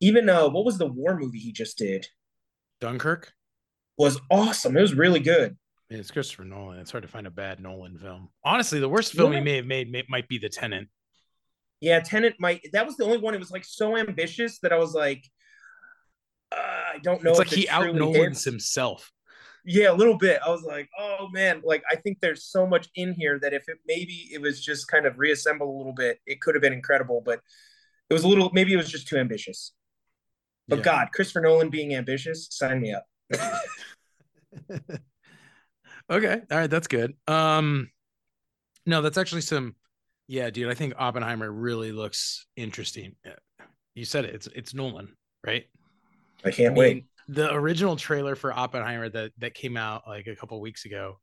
even 0.00 0.28
uh 0.28 0.48
what 0.48 0.64
was 0.64 0.78
the 0.78 0.86
war 0.86 1.16
movie 1.16 1.38
he 1.38 1.52
just 1.52 1.78
did? 1.78 2.08
Dunkirk 2.80 3.32
was 3.96 4.20
awesome. 4.30 4.76
It 4.76 4.80
was 4.80 4.94
really 4.94 5.20
good. 5.20 5.56
it's 5.90 6.10
Christopher 6.10 6.44
Nolan. 6.44 6.78
It's 6.78 6.90
hard 6.90 7.02
to 7.02 7.08
find 7.08 7.26
a 7.26 7.30
bad 7.30 7.60
Nolan 7.60 7.98
film. 7.98 8.28
Honestly, 8.44 8.80
the 8.80 8.88
worst 8.88 9.12
film 9.12 9.32
yeah. 9.32 9.38
he 9.38 9.44
may 9.44 9.56
have 9.56 9.66
made 9.66 9.90
may, 9.90 10.04
might 10.08 10.28
be 10.28 10.38
The 10.38 10.48
Tenet. 10.48 10.88
Yeah, 11.80 12.00
Tenet 12.00 12.34
might. 12.40 12.60
That 12.72 12.86
was 12.86 12.96
the 12.96 13.04
only 13.04 13.18
one. 13.18 13.34
It 13.34 13.38
was 13.38 13.50
like 13.52 13.64
so 13.64 13.96
ambitious 13.96 14.58
that 14.60 14.72
I 14.72 14.78
was 14.78 14.94
like, 14.94 15.22
uh, 16.52 16.56
I 16.94 16.98
don't 17.02 17.22
know. 17.22 17.30
It's 17.30 17.38
like 17.38 17.48
he 17.48 17.68
out 17.68 17.94
Nolan's 17.94 18.44
himself. 18.44 19.12
Yeah, 19.64 19.90
a 19.90 19.94
little 19.94 20.16
bit. 20.16 20.40
I 20.44 20.48
was 20.48 20.62
like, 20.62 20.88
oh 20.98 21.28
man, 21.32 21.60
like 21.64 21.82
I 21.90 21.96
think 21.96 22.18
there's 22.20 22.44
so 22.44 22.66
much 22.66 22.88
in 22.94 23.12
here 23.12 23.38
that 23.40 23.52
if 23.52 23.68
it 23.68 23.78
maybe 23.86 24.28
it 24.32 24.40
was 24.40 24.64
just 24.64 24.88
kind 24.88 25.04
of 25.04 25.18
reassembled 25.18 25.68
a 25.68 25.76
little 25.76 25.92
bit, 25.92 26.20
it 26.26 26.40
could 26.40 26.54
have 26.54 26.62
been 26.62 26.72
incredible. 26.72 27.22
But 27.24 27.40
it 28.08 28.14
was 28.14 28.24
a 28.24 28.28
little. 28.28 28.50
Maybe 28.52 28.72
it 28.72 28.76
was 28.76 28.90
just 28.90 29.08
too 29.08 29.18
ambitious. 29.18 29.72
But 30.68 30.78
yeah. 30.78 30.84
God, 30.84 31.08
Christopher 31.12 31.40
Nolan 31.40 31.70
being 31.70 31.94
ambitious, 31.94 32.48
sign 32.50 32.80
me 32.80 32.94
up. 32.94 33.06
okay, 36.10 36.40
all 36.50 36.58
right, 36.58 36.70
that's 36.70 36.88
good. 36.88 37.14
Um, 37.26 37.90
no, 38.86 39.02
that's 39.02 39.18
actually 39.18 39.42
some. 39.42 39.74
Yeah, 40.28 40.50
dude, 40.50 40.70
I 40.70 40.74
think 40.74 40.94
Oppenheimer 40.98 41.50
really 41.50 41.92
looks 41.92 42.46
interesting. 42.56 43.16
You 43.94 44.04
said 44.04 44.24
it. 44.24 44.34
It's 44.34 44.46
it's 44.54 44.74
Nolan, 44.74 45.14
right? 45.44 45.66
I 46.44 46.50
can't 46.50 46.68
I 46.68 46.74
mean, 46.74 46.78
wait. 46.78 47.04
The 47.28 47.52
original 47.52 47.96
trailer 47.96 48.34
for 48.34 48.52
Oppenheimer 48.52 49.08
that 49.10 49.32
that 49.38 49.54
came 49.54 49.76
out 49.76 50.04
like 50.06 50.26
a 50.26 50.36
couple 50.36 50.60
weeks 50.60 50.84
ago, 50.84 51.18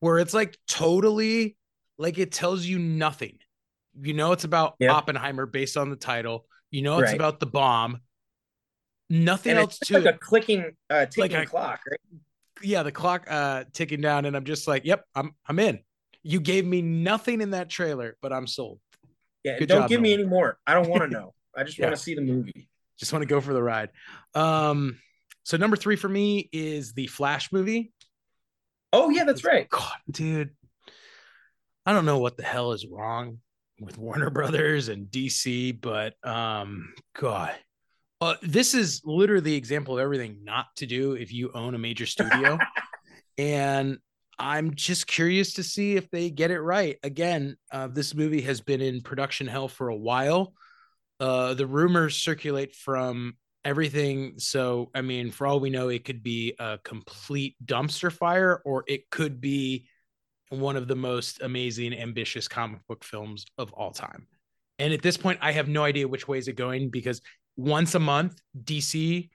where 0.00 0.18
it's 0.18 0.34
like 0.34 0.58
totally 0.66 1.56
like 1.96 2.18
it 2.18 2.32
tells 2.32 2.64
you 2.64 2.78
nothing. 2.78 3.38
You 4.00 4.14
know, 4.14 4.32
it's 4.32 4.44
about. 4.44 4.74
Oppenheimer 4.82 5.46
based 5.46 5.76
on 5.76 5.90
the 5.90 5.96
title. 5.96 6.46
You 6.70 6.82
know, 6.82 6.98
it's 6.98 7.10
right. 7.10 7.16
about 7.16 7.40
the 7.40 7.46
bomb. 7.46 8.00
Nothing 9.10 9.52
and 9.52 9.60
else 9.60 9.78
to 9.78 9.94
like 9.94 10.04
it. 10.04 10.14
a 10.14 10.18
clicking, 10.18 10.72
uh, 10.90 11.06
ticking 11.06 11.36
like 11.36 11.46
a, 11.46 11.50
clock, 11.50 11.80
right? 11.88 12.00
Yeah, 12.60 12.82
the 12.82 12.92
clock 12.92 13.26
uh 13.30 13.64
ticking 13.72 14.00
down, 14.00 14.24
and 14.24 14.36
I'm 14.36 14.44
just 14.44 14.66
like, 14.68 14.84
yep, 14.84 15.04
I'm 15.14 15.34
I'm 15.46 15.58
in. 15.60 15.80
You 16.22 16.40
gave 16.40 16.66
me 16.66 16.82
nothing 16.82 17.40
in 17.40 17.52
that 17.52 17.70
trailer, 17.70 18.16
but 18.20 18.32
I'm 18.32 18.46
sold. 18.46 18.80
Yeah, 19.44 19.58
Good 19.58 19.68
don't 19.68 19.82
job, 19.82 19.88
give 19.88 20.00
Nolan. 20.00 20.02
me 20.02 20.14
any 20.14 20.24
more. 20.24 20.58
I 20.66 20.74
don't 20.74 20.88
want 20.88 21.04
to 21.04 21.08
know. 21.16 21.32
I 21.56 21.64
just 21.64 21.78
yeah. 21.78 21.86
want 21.86 21.96
to 21.96 22.02
see 22.02 22.14
the 22.14 22.20
movie 22.20 22.68
just 22.98 23.12
want 23.12 23.22
to 23.22 23.28
go 23.28 23.40
for 23.40 23.52
the 23.52 23.62
ride. 23.62 23.90
Um, 24.34 24.98
so 25.44 25.56
number 25.56 25.76
three 25.76 25.96
for 25.96 26.08
me 26.08 26.48
is 26.52 26.92
the 26.92 27.06
Flash 27.06 27.52
movie. 27.52 27.92
Oh 28.92 29.10
yeah, 29.10 29.24
that's 29.24 29.44
right. 29.44 29.68
God, 29.68 29.96
dude, 30.10 30.50
I 31.86 31.92
don't 31.92 32.04
know 32.04 32.18
what 32.18 32.36
the 32.36 32.42
hell 32.42 32.72
is 32.72 32.86
wrong 32.86 33.38
with 33.80 33.98
Warner 33.98 34.30
Brothers 34.30 34.88
and 34.88 35.06
DC, 35.06 35.80
but 35.80 36.14
um, 36.22 36.92
God, 37.14 37.54
uh, 38.20 38.34
this 38.42 38.74
is 38.74 39.02
literally 39.04 39.42
the 39.42 39.54
example 39.54 39.94
of 39.94 40.00
everything 40.00 40.40
not 40.42 40.66
to 40.76 40.86
do 40.86 41.12
if 41.12 41.32
you 41.32 41.50
own 41.54 41.74
a 41.74 41.78
major 41.78 42.06
studio. 42.06 42.58
and 43.38 43.98
I'm 44.38 44.74
just 44.74 45.06
curious 45.06 45.54
to 45.54 45.62
see 45.62 45.96
if 45.96 46.10
they 46.10 46.30
get 46.30 46.50
it 46.50 46.60
right. 46.60 46.96
Again, 47.02 47.56
uh, 47.72 47.88
this 47.88 48.14
movie 48.14 48.42
has 48.42 48.60
been 48.60 48.80
in 48.80 49.02
production 49.02 49.46
hell 49.46 49.68
for 49.68 49.88
a 49.88 49.96
while 49.96 50.52
uh, 51.20 51.54
the 51.54 51.66
rumors 51.66 52.16
circulate 52.16 52.74
from 52.74 53.34
everything. 53.64 54.34
So, 54.38 54.90
I 54.94 55.02
mean, 55.02 55.30
for 55.30 55.46
all 55.46 55.60
we 55.60 55.70
know, 55.70 55.88
it 55.88 56.04
could 56.04 56.22
be 56.22 56.54
a 56.58 56.78
complete 56.82 57.56
dumpster 57.64 58.12
fire, 58.12 58.62
or 58.64 58.84
it 58.86 59.10
could 59.10 59.40
be 59.40 59.88
one 60.50 60.76
of 60.76 60.88
the 60.88 60.96
most 60.96 61.42
amazing, 61.42 61.92
ambitious 61.92 62.48
comic 62.48 62.80
book 62.86 63.04
films 63.04 63.44
of 63.58 63.72
all 63.72 63.90
time. 63.90 64.26
And 64.78 64.92
at 64.92 65.02
this 65.02 65.16
point, 65.16 65.40
I 65.42 65.52
have 65.52 65.68
no 65.68 65.84
idea 65.84 66.06
which 66.08 66.28
way 66.28 66.38
is 66.38 66.48
it 66.48 66.54
going 66.54 66.90
because 66.90 67.20
once 67.56 67.94
a 67.94 67.98
month, 67.98 68.40
DC 68.62 69.28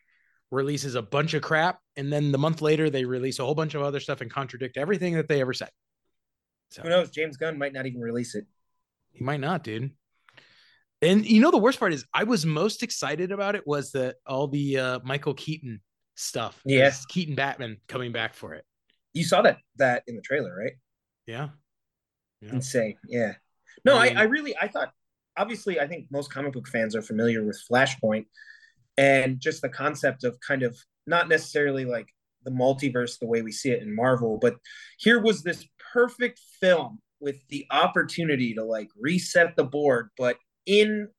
releases 0.49 0.95
a 0.95 1.01
bunch 1.01 1.34
of 1.34 1.41
crap, 1.41 1.79
and 1.97 2.11
then 2.11 2.31
the 2.31 2.38
month 2.38 2.61
later, 2.61 2.89
they 2.89 3.05
release 3.05 3.39
a 3.39 3.45
whole 3.45 3.55
bunch 3.55 3.75
of 3.75 3.81
other 3.81 3.99
stuff 3.99 4.21
and 4.21 4.31
contradict 4.31 4.77
everything 4.77 5.15
that 5.15 5.27
they 5.27 5.41
ever 5.41 5.53
said. 5.53 5.69
So, 6.69 6.81
Who 6.84 6.89
knows? 6.89 7.11
James 7.11 7.38
Gunn 7.38 7.57
might 7.57 7.73
not 7.73 7.86
even 7.86 8.01
release 8.01 8.36
it. 8.36 8.45
He 9.11 9.23
might 9.23 9.41
not, 9.41 9.63
dude. 9.63 9.91
And 11.04 11.26
you 11.26 11.41
know 11.41 11.51
the 11.51 11.58
worst 11.58 11.80
part 11.80 11.93
is 11.93 12.06
I 12.14 12.24
was 12.24 12.45
most 12.45 12.84
excited 12.84 13.32
about 13.32 13.56
it 13.56 13.68
was 13.68 13.91
that 13.91 14.16
all 14.26 14.47
the 14.47 14.80
uh, 14.80 14.99
Michael 15.04 15.34
Keaton 15.34 15.82
stuff. 16.16 16.60
Yes, 16.66 17.06
Keaton 17.06 17.36
Batman 17.36 17.78
coming 17.88 18.12
back 18.12 18.34
for 18.34 18.54
it. 18.54 18.66
You 19.14 19.24
saw 19.24 19.41
that 19.41 19.58
that 19.78 20.04
in 20.08 20.16
the 20.16 20.22
trailer, 20.22 20.56
right? 20.56 20.74
Yeah. 21.28 21.49
yeah. 22.41 22.54
Insane. 22.54 22.95
Yeah. 23.08 23.34
No, 23.86 23.97
I, 23.97 24.10
mean, 24.10 24.18
I, 24.18 24.22
I 24.22 24.24
really 24.24 24.56
I 24.60 24.68
thought 24.68 24.91
obviously 25.38 25.80
I 25.80 25.88
think 25.88 26.08
most 26.12 26.32
comic 26.32 26.54
book 26.54 26.68
fans 26.68 26.95
are 26.95 27.01
familiar 27.01 27.43
with 27.43 27.62
Flashpoint 27.70 28.26
and 28.97 29.39
just 29.39 29.62
the 29.62 29.70
concept 29.70 30.24
of 30.24 30.39
kind 30.39 30.64
of 30.64 30.78
not 31.08 31.28
necessarily 31.28 31.86
like 31.86 32.08
the 32.43 32.51
multiverse 32.51 33.20
the 33.20 33.28
way 33.28 33.41
we 33.41 33.51
see 33.51 33.72
it 33.72 33.82
in 33.82 33.95
Marvel, 33.95 34.38
but 34.38 34.56
here 34.97 35.20
was 35.20 35.43
this 35.43 35.66
perfect 35.93 36.39
film 36.60 36.99
with 37.20 37.38
the 37.49 37.66
opportunity 37.72 38.54
to 38.54 38.64
like 38.64 38.89
reset 38.99 39.56
the 39.56 39.64
board, 39.64 40.10
but 40.18 40.38
in 40.66 41.09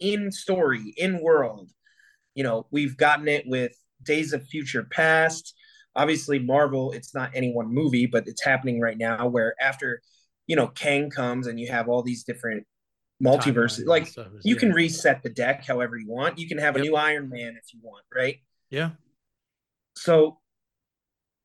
in 0.00 0.32
story, 0.32 0.94
in 0.96 1.20
world. 1.20 1.70
You 2.34 2.44
know, 2.44 2.66
we've 2.70 2.96
gotten 2.96 3.28
it 3.28 3.44
with 3.46 3.72
Days 4.02 4.32
of 4.32 4.46
Future 4.46 4.84
Past. 4.84 5.54
Obviously, 5.96 6.38
Marvel, 6.38 6.92
it's 6.92 7.14
not 7.14 7.30
any 7.34 7.52
one 7.52 7.72
movie, 7.72 8.06
but 8.06 8.26
it's 8.26 8.42
happening 8.42 8.80
right 8.80 8.98
now 8.98 9.28
where 9.28 9.54
after, 9.60 10.02
you 10.46 10.56
know, 10.56 10.66
Kang 10.66 11.10
comes 11.10 11.46
and 11.46 11.60
you 11.60 11.68
have 11.68 11.88
all 11.88 12.02
these 12.02 12.24
different 12.24 12.66
multiverses. 13.22 13.86
Like 13.86 14.08
stuff, 14.08 14.28
you 14.42 14.54
yeah. 14.54 14.60
can 14.60 14.72
reset 14.72 15.22
the 15.22 15.30
deck 15.30 15.64
however 15.64 15.96
you 15.96 16.08
want. 16.08 16.38
You 16.38 16.48
can 16.48 16.58
have 16.58 16.74
a 16.74 16.80
yep. 16.80 16.88
new 16.88 16.96
Iron 16.96 17.28
Man 17.28 17.56
if 17.56 17.72
you 17.72 17.80
want, 17.82 18.04
right? 18.14 18.38
Yeah. 18.70 18.90
So 19.96 20.38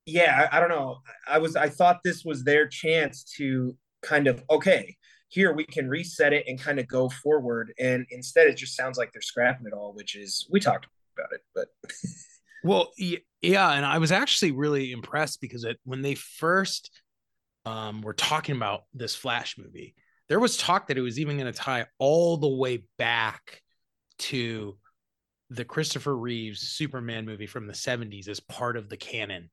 yeah, 0.05 0.47
I, 0.51 0.57
I 0.57 0.59
don't 0.59 0.69
know. 0.69 0.99
I 1.27 1.37
was 1.37 1.55
I 1.55 1.69
thought 1.69 1.99
this 2.03 2.25
was 2.25 2.43
their 2.43 2.67
chance 2.67 3.23
to 3.37 3.75
kind 4.01 4.27
of 4.27 4.43
okay, 4.49 4.97
here 5.29 5.53
we 5.53 5.63
can 5.63 5.87
reset 5.87 6.33
it 6.33 6.45
and 6.47 6.59
kind 6.59 6.79
of 6.79 6.87
go 6.87 7.09
forward 7.09 7.73
and 7.79 8.05
instead 8.09 8.47
it 8.47 8.57
just 8.57 8.75
sounds 8.75 8.97
like 8.97 9.11
they're 9.11 9.21
scrapping 9.21 9.65
it 9.65 9.73
all 9.73 9.93
which 9.93 10.15
is 10.15 10.47
we 10.51 10.59
talked 10.59 10.87
about 11.17 11.31
it 11.31 11.41
but 11.55 11.67
well 12.63 12.91
yeah 13.41 13.71
and 13.73 13.85
i 13.85 13.97
was 13.97 14.11
actually 14.11 14.51
really 14.51 14.91
impressed 14.91 15.39
because 15.39 15.63
it, 15.63 15.77
when 15.85 16.01
they 16.01 16.15
first 16.15 16.91
um, 17.65 18.01
were 18.01 18.13
talking 18.13 18.55
about 18.55 18.83
this 18.93 19.15
flash 19.15 19.57
movie 19.57 19.95
there 20.27 20.39
was 20.39 20.57
talk 20.57 20.87
that 20.87 20.97
it 20.97 21.01
was 21.01 21.19
even 21.19 21.37
going 21.37 21.51
to 21.51 21.57
tie 21.57 21.85
all 21.99 22.37
the 22.37 22.47
way 22.47 22.83
back 22.97 23.61
to 24.17 24.77
the 25.49 25.65
christopher 25.65 26.15
reeves 26.15 26.61
superman 26.61 27.25
movie 27.25 27.47
from 27.47 27.67
the 27.67 27.73
70s 27.73 28.27
as 28.27 28.39
part 28.39 28.77
of 28.77 28.89
the 28.89 28.97
canon 28.97 29.49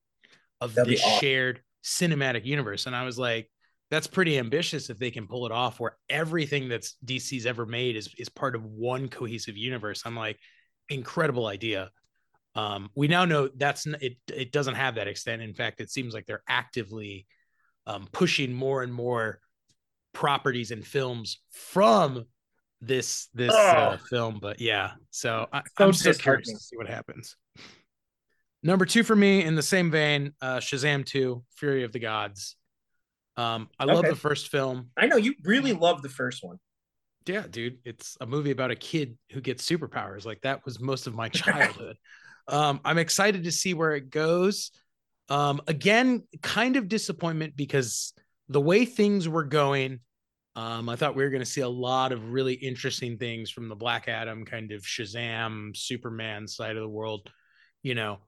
of 0.61 0.73
That'd 0.73 0.93
this 0.93 1.03
awesome. 1.03 1.19
shared 1.19 1.61
cinematic 1.83 2.45
universe. 2.45 2.85
And 2.85 2.95
I 2.95 3.03
was 3.03 3.17
like, 3.17 3.49
that's 3.89 4.07
pretty 4.07 4.37
ambitious 4.37 4.89
if 4.89 4.99
they 4.99 5.11
can 5.11 5.27
pull 5.27 5.45
it 5.45 5.51
off 5.51 5.79
where 5.79 5.97
everything 6.09 6.67
that's 6.67 6.95
DC's 7.05 7.45
ever 7.45 7.65
made 7.65 7.95
is 7.95 8.13
is 8.17 8.29
part 8.29 8.55
of 8.55 8.65
one 8.65 9.07
cohesive 9.07 9.55
universe. 9.55 10.03
I'm 10.05 10.15
like, 10.15 10.37
incredible 10.89 11.47
idea. 11.47 11.91
Um, 12.55 12.89
we 12.95 13.07
now 13.07 13.25
know 13.25 13.49
that's 13.55 13.85
it. 13.85 14.17
It 14.27 14.51
doesn't 14.51 14.75
have 14.75 14.95
that 14.95 15.07
extent. 15.07 15.41
In 15.41 15.53
fact, 15.53 15.79
it 15.79 15.89
seems 15.89 16.13
like 16.13 16.25
they're 16.25 16.43
actively 16.49 17.27
um, 17.85 18.07
pushing 18.11 18.53
more 18.53 18.83
and 18.83 18.93
more 18.93 19.39
properties 20.13 20.71
and 20.71 20.85
films 20.85 21.39
from 21.51 22.25
this 22.81 23.29
this 23.33 23.53
uh, 23.53 23.97
film. 24.09 24.39
But 24.41 24.59
yeah, 24.59 24.91
so 25.11 25.47
I, 25.53 25.61
So 25.77 25.85
I'm 25.85 25.93
so 25.93 26.13
curious 26.13 26.51
to 26.51 26.59
see 26.59 26.77
what 26.77 26.87
happens. 26.87 27.35
Number 28.63 28.85
two 28.85 29.03
for 29.03 29.15
me, 29.15 29.43
in 29.43 29.55
the 29.55 29.61
same 29.61 29.91
vein, 29.91 30.33
uh, 30.41 30.57
Shazam 30.57 31.05
Two: 31.05 31.43
Fury 31.55 31.83
of 31.83 31.91
the 31.91 31.99
Gods. 31.99 32.55
Um, 33.37 33.69
I 33.79 33.85
love 33.85 34.05
the 34.05 34.15
first 34.15 34.49
film. 34.49 34.89
I 34.97 35.05
know 35.05 35.15
you 35.15 35.35
really 35.43 35.73
love 35.73 36.01
the 36.01 36.09
first 36.09 36.43
one. 36.43 36.57
Yeah, 37.27 37.43
dude, 37.49 37.77
it's 37.85 38.17
a 38.19 38.25
movie 38.25 38.51
about 38.51 38.71
a 38.71 38.75
kid 38.75 39.17
who 39.31 39.41
gets 39.41 39.67
superpowers. 39.69 40.25
Like 40.25 40.41
that 40.41 40.65
was 40.65 40.79
most 40.79 41.07
of 41.07 41.15
my 41.15 41.29
childhood. 41.29 41.97
um, 42.47 42.79
I'm 42.83 42.97
excited 42.97 43.43
to 43.43 43.51
see 43.51 43.73
where 43.73 43.93
it 43.93 44.09
goes. 44.09 44.71
Um, 45.29 45.61
again, 45.67 46.23
kind 46.41 46.77
of 46.77 46.87
disappointment 46.87 47.55
because 47.55 48.13
the 48.49 48.61
way 48.61 48.85
things 48.85 49.27
were 49.27 49.43
going, 49.43 49.99
um, 50.55 50.89
I 50.89 50.95
thought 50.95 51.15
we 51.15 51.23
were 51.23 51.29
going 51.29 51.43
to 51.43 51.45
see 51.45 51.61
a 51.61 51.69
lot 51.69 52.11
of 52.11 52.31
really 52.31 52.53
interesting 52.53 53.17
things 53.17 53.51
from 53.51 53.67
the 53.67 53.75
Black 53.75 54.07
Adam 54.07 54.45
kind 54.45 54.71
of 54.71 54.81
Shazam, 54.81 55.75
Superman 55.75 56.47
side 56.47 56.77
of 56.77 56.81
the 56.81 56.89
world. 56.89 57.29
You 57.83 57.93
know, 57.93 58.19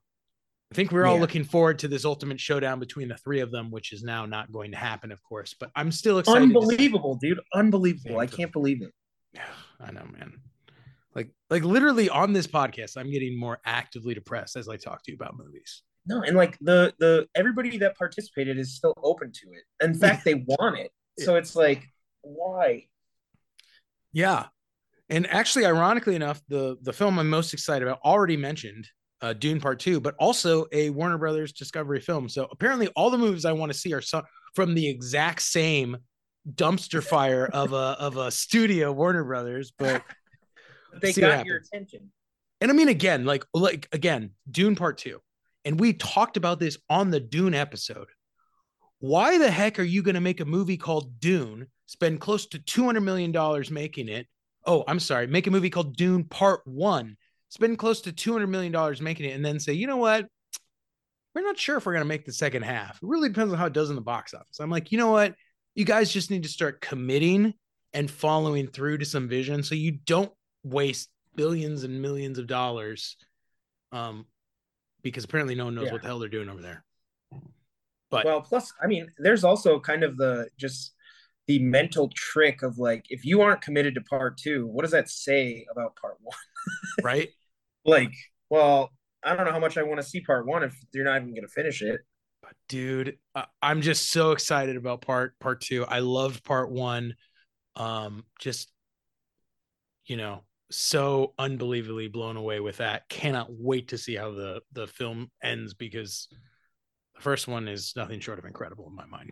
I 0.71 0.75
think 0.75 0.91
we're 0.91 1.05
all 1.05 1.15
Yeah. 1.15 1.21
looking 1.21 1.43
forward 1.43 1.79
to 1.79 1.87
this 1.87 2.05
ultimate 2.05 2.39
showdown 2.39 2.79
between 2.79 3.07
the 3.07 3.17
three 3.17 3.39
of 3.39 3.51
them, 3.51 3.71
which 3.71 3.91
is 3.91 4.03
now 4.03 4.25
not 4.27 4.51
going 4.51 4.71
to 4.71 4.77
happen, 4.77 5.11
of 5.11 5.21
course. 5.23 5.55
But 5.59 5.71
I'm 5.75 5.91
still 5.91 6.19
excited. 6.19 6.43
Unbelievable, 6.43 7.15
dude. 7.15 7.39
Unbelievable. 7.53 8.19
I 8.19 8.27
can't 8.27 8.51
believe 8.51 8.81
it. 8.83 8.93
Yeah, 9.33 9.45
I 9.79 9.91
know, 9.91 10.05
man. 10.11 10.39
Like, 11.15 11.31
like 11.49 11.63
literally 11.63 12.07
on 12.07 12.33
this 12.33 12.45
podcast, 12.45 12.97
I'm 12.97 13.09
getting 13.09 13.37
more 13.37 13.59
actively 13.65 14.13
depressed 14.13 14.55
as 14.55 14.69
I 14.69 14.77
talk 14.77 15.03
to 15.03 15.11
you 15.11 15.15
about 15.15 15.35
movies. 15.37 15.81
No, 16.05 16.21
and 16.21 16.37
like 16.37 16.57
the 16.59 16.93
the 16.99 17.27
everybody 17.35 17.77
that 17.79 17.97
participated 17.97 18.57
is 18.57 18.75
still 18.75 18.93
open 19.03 19.31
to 19.31 19.51
it. 19.53 19.63
In 19.83 19.93
fact, 19.95 20.23
they 20.23 20.35
want 20.35 20.77
it. 20.77 20.91
So 21.19 21.35
it's 21.35 21.55
like, 21.55 21.83
why? 22.21 22.87
Yeah, 24.13 24.47
and 25.09 25.27
actually, 25.27 25.65
ironically 25.65 26.15
enough, 26.15 26.41
the 26.47 26.77
the 26.81 26.93
film 26.93 27.19
I'm 27.19 27.29
most 27.29 27.53
excited 27.53 27.87
about 27.87 27.99
already 28.05 28.37
mentioned, 28.37 28.87
uh, 29.21 29.33
Dune 29.33 29.59
Part 29.59 29.79
Two, 29.79 29.99
but 29.99 30.15
also 30.19 30.65
a 30.71 30.89
Warner 30.89 31.17
Brothers 31.17 31.53
Discovery 31.53 31.99
film. 31.99 32.29
So 32.29 32.47
apparently, 32.51 32.87
all 32.95 33.09
the 33.09 33.17
movies 33.17 33.45
I 33.45 33.51
want 33.51 33.71
to 33.71 33.77
see 33.77 33.93
are 33.93 34.01
so, 34.01 34.23
from 34.55 34.73
the 34.73 34.87
exact 34.87 35.41
same 35.41 35.97
dumpster 36.55 37.03
fire 37.03 37.45
of 37.51 37.73
a 37.73 37.97
of 37.99 38.17
a 38.17 38.31
studio, 38.31 38.91
Warner 38.91 39.23
Brothers. 39.23 39.71
But 39.77 40.03
They 41.01 41.13
got 41.13 41.45
your 41.45 41.57
attention. 41.57 42.11
and 42.61 42.71
I 42.71 42.73
mean, 42.73 42.89
again, 42.89 43.25
like 43.25 43.45
like 43.53 43.87
again, 43.91 44.31
Dune 44.49 44.75
Part 44.75 44.97
Two, 44.97 45.19
and 45.65 45.79
we 45.79 45.93
talked 45.93 46.37
about 46.37 46.59
this 46.59 46.77
on 46.89 47.11
the 47.11 47.19
Dune 47.19 47.53
episode. 47.53 48.07
Why 48.99 49.37
the 49.37 49.51
heck 49.51 49.79
are 49.79 49.83
you 49.83 50.03
going 50.03 50.15
to 50.15 50.21
make 50.21 50.41
a 50.41 50.45
movie 50.45 50.77
called 50.77 51.19
Dune? 51.19 51.67
Spend 51.85 52.19
close 52.19 52.47
to 52.47 52.59
two 52.59 52.85
hundred 52.85 53.01
million 53.01 53.31
dollars 53.31 53.71
making 53.71 54.09
it. 54.09 54.27
Oh, 54.65 54.83
I'm 54.87 54.99
sorry, 54.99 55.27
make 55.27 55.47
a 55.47 55.51
movie 55.51 55.69
called 55.69 55.95
Dune 55.95 56.23
Part 56.25 56.61
One. 56.65 57.17
Spend 57.49 57.77
close 57.77 58.01
to 58.01 58.11
two 58.11 58.31
hundred 58.31 58.47
million 58.47 58.71
dollars 58.71 59.01
making 59.01 59.25
it, 59.29 59.33
and 59.33 59.43
then 59.43 59.59
say, 59.59 59.73
you 59.73 59.87
know 59.87 59.97
what? 59.97 60.27
We're 61.35 61.41
not 61.41 61.57
sure 61.59 61.77
if 61.77 61.85
we're 61.85 61.93
going 61.93 62.03
to 62.03 62.07
make 62.07 62.25
the 62.25 62.33
second 62.33 62.63
half. 62.63 62.95
It 62.97 63.07
really 63.07 63.29
depends 63.29 63.53
on 63.53 63.59
how 63.59 63.67
it 63.67 63.73
does 63.73 63.89
in 63.89 63.95
the 63.95 64.01
box 64.01 64.33
office. 64.33 64.59
I'm 64.59 64.69
like, 64.69 64.91
you 64.91 64.97
know 64.97 65.11
what? 65.11 65.35
You 65.75 65.85
guys 65.85 66.11
just 66.11 66.31
need 66.31 66.43
to 66.43 66.49
start 66.49 66.81
committing 66.81 67.53
and 67.93 68.09
following 68.09 68.67
through 68.67 68.97
to 68.99 69.05
some 69.05 69.27
vision, 69.27 69.63
so 69.63 69.75
you 69.75 69.91
don't 70.05 70.31
waste 70.63 71.09
billions 71.35 71.83
and 71.83 72.01
millions 72.01 72.37
of 72.37 72.47
dollars 72.47 73.15
um 73.91 74.25
because 75.03 75.23
apparently 75.23 75.55
no 75.55 75.65
one 75.65 75.75
knows 75.75 75.85
Yeah. 75.85 75.93
what 75.93 76.01
the 76.01 76.07
hell 76.07 76.19
they're 76.19 76.27
doing 76.27 76.49
over 76.49 76.61
there 76.61 76.83
but 78.09 78.25
Well, 78.25 78.41
plus, 78.41 78.73
I 78.81 78.87
mean, 78.87 79.07
there's 79.19 79.43
also 79.43 79.79
kind 79.79 80.03
of 80.03 80.17
the 80.17 80.49
just 80.57 80.93
the 81.47 81.59
mental 81.59 82.09
trick 82.15 82.61
of 82.61 82.77
like, 82.77 83.05
if 83.09 83.23
you 83.25 83.41
aren't 83.41 83.61
committed 83.61 83.95
to 83.95 84.01
part 84.01 84.37
two, 84.37 84.67
what 84.67 84.81
does 84.81 84.91
that 84.91 85.09
say 85.09 85.65
about 85.71 85.95
part 85.95 86.17
one? 86.21 86.35
right 87.03 87.29
Like, 87.85 88.13
well, 88.49 88.91
I 89.23 89.35
don't 89.35 89.45
know 89.45 89.51
how 89.51 89.59
much 89.59 89.77
I 89.77 89.83
want 89.83 89.99
to 89.99 90.07
see 90.07 90.21
part 90.21 90.45
one 90.45 90.63
if 90.63 90.75
you're 90.93 91.03
not 91.05 91.17
even 91.17 91.33
going 91.33 91.41
to 91.41 91.47
finish 91.47 91.81
it. 91.81 92.01
but 92.41 92.53
dude 92.67 93.17
i'm 93.61 93.81
just 93.81 94.11
so 94.11 94.31
excited 94.31 94.77
about 94.77 95.01
part 95.01 95.37
part 95.39 95.61
two. 95.61 95.85
I 95.85 95.99
loved 95.99 96.43
part 96.43 96.71
one. 96.71 97.15
Um 97.75 98.25
just 98.39 98.71
you 100.05 100.17
know 100.17 100.43
so 100.71 101.33
unbelievably 101.37 102.09
blown 102.09 102.37
away 102.37 102.59
with 102.59 102.77
that. 102.77 103.09
Cannot 103.09 103.47
wait 103.49 103.89
to 103.89 103.97
see 103.97 104.15
how 104.15 104.31
the 104.31 104.61
the 104.71 104.87
film 104.87 105.31
ends 105.43 105.73
because 105.73 106.27
the 107.15 107.21
first 107.21 107.47
one 107.47 107.67
is 107.67 107.93
nothing 107.95 108.19
short 108.19 108.39
of 108.39 108.45
incredible 108.45 108.87
in 108.87 108.95
my 108.95 109.05
mind. 109.05 109.31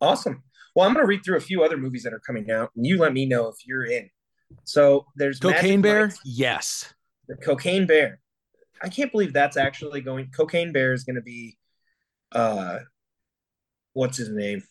Awesome. 0.00 0.42
Well, 0.74 0.86
I'm 0.86 0.94
going 0.94 1.04
to 1.04 1.08
read 1.08 1.24
through 1.24 1.36
a 1.36 1.40
few 1.40 1.62
other 1.62 1.76
movies 1.76 2.04
that 2.04 2.12
are 2.12 2.20
coming 2.20 2.50
out, 2.50 2.70
and 2.76 2.86
you 2.86 2.96
let 2.98 3.12
me 3.12 3.26
know 3.26 3.48
if 3.48 3.56
you're 3.66 3.84
in. 3.84 4.08
So 4.64 5.06
there's 5.16 5.40
cocaine 5.40 5.80
Magic 5.80 5.82
bear? 5.82 6.20
Yes 6.24 6.94
the 7.30 7.36
Cocaine 7.36 7.86
Bear. 7.86 8.20
I 8.82 8.88
can't 8.88 9.12
believe 9.12 9.32
that's 9.32 9.56
actually 9.56 10.00
going. 10.00 10.30
Cocaine 10.36 10.72
Bear 10.72 10.92
is 10.92 11.04
going 11.04 11.16
to 11.16 11.22
be, 11.22 11.56
uh, 12.32 12.78
what's 13.92 14.18
his 14.18 14.30
name? 14.30 14.62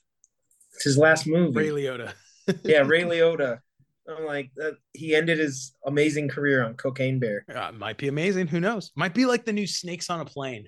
It's 0.76 0.84
his 0.84 0.98
last 0.98 1.26
movie. 1.26 1.58
ray 1.58 1.70
liotta 1.70 2.14
yeah, 2.64 2.80
Ray 2.80 3.02
Liotta. 3.04 3.60
I'm 4.08 4.26
like 4.26 4.52
that. 4.58 4.76
He 4.94 5.16
ended 5.16 5.38
his 5.38 5.76
amazing 5.86 6.30
career 6.30 6.66
on 6.66 6.74
Cocaine 6.74 7.20
Bear. 7.20 7.46
Uh, 7.54 7.72
might 7.72 7.98
be 7.98 8.08
amazing. 8.08 8.48
Who 8.48 8.60
knows? 8.60 8.92
Might 8.96 9.14
be 9.14 9.26
like 9.26 9.46
the 9.46 9.54
new 9.54 9.68
Snakes 9.68 10.10
on 10.10 10.20
a 10.20 10.26
Plane. 10.26 10.68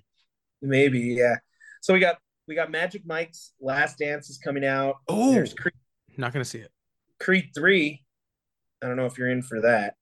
Maybe, 0.61 0.99
yeah. 0.99 1.37
So 1.81 1.93
we 1.93 1.99
got 1.99 2.17
we 2.47 2.53
got 2.53 2.69
Magic 2.69 3.01
Mike's 3.05 3.53
Last 3.59 3.97
Dance 3.97 4.29
is 4.29 4.37
coming 4.37 4.63
out. 4.63 4.97
Oh, 5.07 5.31
There's 5.31 5.55
Creed, 5.55 5.73
not 6.17 6.33
gonna 6.33 6.45
see 6.45 6.59
it. 6.59 6.71
Creed 7.19 7.49
three. 7.55 8.03
I 8.83 8.87
don't 8.87 8.95
know 8.95 9.07
if 9.07 9.17
you're 9.17 9.29
in 9.31 9.41
for 9.41 9.61
that. 9.61 9.95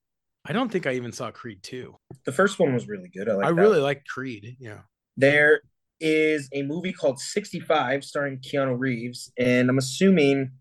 I 0.49 0.53
don't 0.53 0.71
think 0.71 0.87
I 0.87 0.93
even 0.93 1.11
saw 1.11 1.29
Creed 1.29 1.61
two. 1.61 1.95
The 2.25 2.31
first 2.31 2.57
one 2.57 2.73
was 2.73 2.87
really 2.87 3.07
good. 3.07 3.29
I 3.29 3.33
like. 3.33 3.45
I 3.45 3.49
really 3.49 3.79
like 3.79 4.03
Creed. 4.05 4.57
Yeah. 4.59 4.79
There 5.15 5.61
is 5.99 6.49
a 6.53 6.63
movie 6.63 6.91
called 6.91 7.19
65 7.19 8.03
starring 8.03 8.39
Keanu 8.39 8.75
Reeves, 8.77 9.31
and 9.37 9.69
I'm 9.69 9.77
assuming 9.77 10.51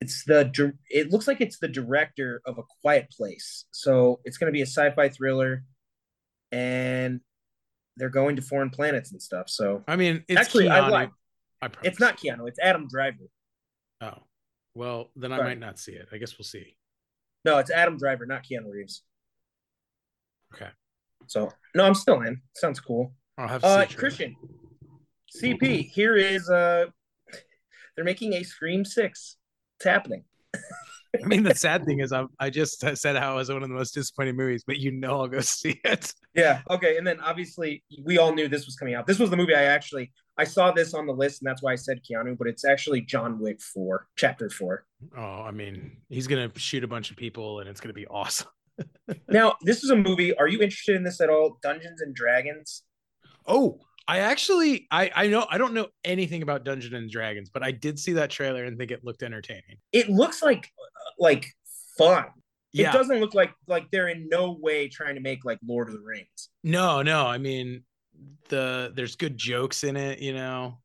it's 0.00 0.24
the 0.24 0.72
it 0.88 1.10
looks 1.10 1.26
like 1.26 1.40
it's 1.40 1.58
the 1.58 1.66
director 1.66 2.40
of 2.46 2.58
A 2.58 2.62
Quiet 2.82 3.10
Place. 3.10 3.64
So 3.72 4.20
it's 4.24 4.38
going 4.38 4.46
to 4.46 4.56
be 4.56 4.62
a 4.62 4.66
sci-fi 4.66 5.08
thriller, 5.08 5.64
and 6.52 7.20
they're 7.96 8.10
going 8.10 8.36
to 8.36 8.42
foreign 8.42 8.70
planets 8.70 9.10
and 9.10 9.20
stuff. 9.20 9.48
So 9.48 9.82
I 9.88 9.96
mean, 9.96 10.24
it's 10.28 10.40
Actually, 10.40 10.68
I 10.68 10.80
Keanu. 10.82 10.90
lied. 10.90 11.10
I 11.62 11.68
it's 11.82 11.98
not 11.98 12.16
Keanu, 12.16 12.46
it's 12.46 12.60
Adam 12.60 12.86
Driver. 12.88 13.28
Oh, 14.00 14.18
well, 14.76 15.10
then 15.16 15.32
I 15.32 15.38
Sorry. 15.38 15.48
might 15.48 15.58
not 15.58 15.80
see 15.80 15.92
it. 15.92 16.08
I 16.12 16.18
guess 16.18 16.38
we'll 16.38 16.44
see. 16.44 16.76
No, 17.44 17.58
it's 17.58 17.72
Adam 17.72 17.96
Driver, 17.96 18.24
not 18.24 18.44
Keanu 18.44 18.70
Reeves. 18.70 19.02
Okay. 20.54 20.70
So 21.26 21.50
no, 21.74 21.84
I'm 21.84 21.94
still 21.94 22.20
in. 22.22 22.40
Sounds 22.54 22.80
cool. 22.80 23.14
I'll 23.38 23.48
have 23.48 23.62
to 23.62 23.66
Uh, 23.66 23.86
Christian, 23.96 24.36
CP, 25.42 25.88
here 25.90 26.16
is 26.16 26.48
uh, 26.50 26.86
they're 27.96 28.04
making 28.04 28.34
a 28.34 28.42
Scream 28.42 28.84
Six. 28.84 29.36
It's 29.78 29.84
happening. 29.86 30.24
I 30.54 31.26
mean, 31.26 31.42
the 31.42 31.54
sad 31.66 31.84
thing 31.84 32.00
is, 32.00 32.12
I, 32.12 32.24
I 32.38 32.50
just 32.50 32.84
said 32.96 33.16
how 33.16 33.34
it 33.34 33.36
was 33.36 33.48
one 33.50 33.62
of 33.62 33.68
the 33.68 33.74
most 33.74 33.92
disappointing 33.94 34.36
movies, 34.36 34.64
but 34.66 34.78
you 34.78 34.92
know 34.92 35.20
I'll 35.20 35.28
go 35.28 35.40
see 35.40 35.80
it. 35.84 36.12
Yeah. 36.34 36.62
Okay. 36.70 36.96
And 36.96 37.06
then 37.06 37.20
obviously 37.20 37.82
we 38.04 38.18
all 38.18 38.34
knew 38.34 38.48
this 38.48 38.66
was 38.66 38.76
coming 38.76 38.94
out. 38.94 39.06
This 39.06 39.18
was 39.18 39.30
the 39.30 39.36
movie 39.36 39.54
I 39.54 39.64
actually 39.64 40.12
I 40.38 40.44
saw 40.44 40.72
this 40.72 40.94
on 40.94 41.06
the 41.06 41.12
list, 41.12 41.42
and 41.42 41.48
that's 41.48 41.62
why 41.62 41.72
I 41.72 41.76
said 41.76 42.00
Keanu. 42.02 42.38
But 42.38 42.46
it's 42.46 42.64
actually 42.64 43.02
John 43.02 43.38
Wick 43.38 43.60
Four, 43.60 44.06
Chapter 44.16 44.48
Four. 44.48 44.86
Oh, 45.16 45.42
I 45.42 45.50
mean, 45.50 45.98
he's 46.08 46.26
gonna 46.26 46.50
shoot 46.56 46.84
a 46.84 46.88
bunch 46.88 47.10
of 47.10 47.16
people, 47.16 47.60
and 47.60 47.68
it's 47.68 47.80
gonna 47.80 47.92
be 47.92 48.06
awesome. 48.06 48.48
Now, 49.28 49.56
this 49.62 49.84
is 49.84 49.90
a 49.90 49.96
movie. 49.96 50.34
Are 50.36 50.48
you 50.48 50.60
interested 50.62 50.96
in 50.96 51.02
this 51.02 51.20
at 51.20 51.28
all? 51.28 51.58
Dungeons 51.62 52.00
and 52.00 52.14
Dragons. 52.14 52.82
Oh, 53.46 53.80
I 54.08 54.20
actually, 54.20 54.86
I 54.90 55.10
I 55.14 55.26
know 55.26 55.46
I 55.50 55.58
don't 55.58 55.74
know 55.74 55.88
anything 56.04 56.42
about 56.42 56.64
Dungeons 56.64 56.94
and 56.94 57.10
Dragons, 57.10 57.50
but 57.50 57.62
I 57.62 57.72
did 57.72 57.98
see 57.98 58.14
that 58.14 58.30
trailer 58.30 58.64
and 58.64 58.78
think 58.78 58.90
it 58.90 59.04
looked 59.04 59.22
entertaining. 59.22 59.78
It 59.92 60.08
looks 60.08 60.42
like 60.42 60.70
like 61.18 61.46
fun. 61.98 62.26
Yeah. 62.72 62.90
It 62.90 62.92
doesn't 62.92 63.20
look 63.20 63.34
like 63.34 63.52
like 63.66 63.90
they're 63.90 64.08
in 64.08 64.28
no 64.28 64.56
way 64.60 64.88
trying 64.88 65.16
to 65.16 65.20
make 65.20 65.44
like 65.44 65.58
Lord 65.66 65.88
of 65.88 65.94
the 65.94 66.00
Rings. 66.00 66.48
No, 66.64 67.02
no. 67.02 67.26
I 67.26 67.38
mean, 67.38 67.84
the 68.48 68.92
there's 68.94 69.16
good 69.16 69.36
jokes 69.36 69.84
in 69.84 69.96
it. 69.96 70.20
You 70.20 70.32
know, 70.32 70.78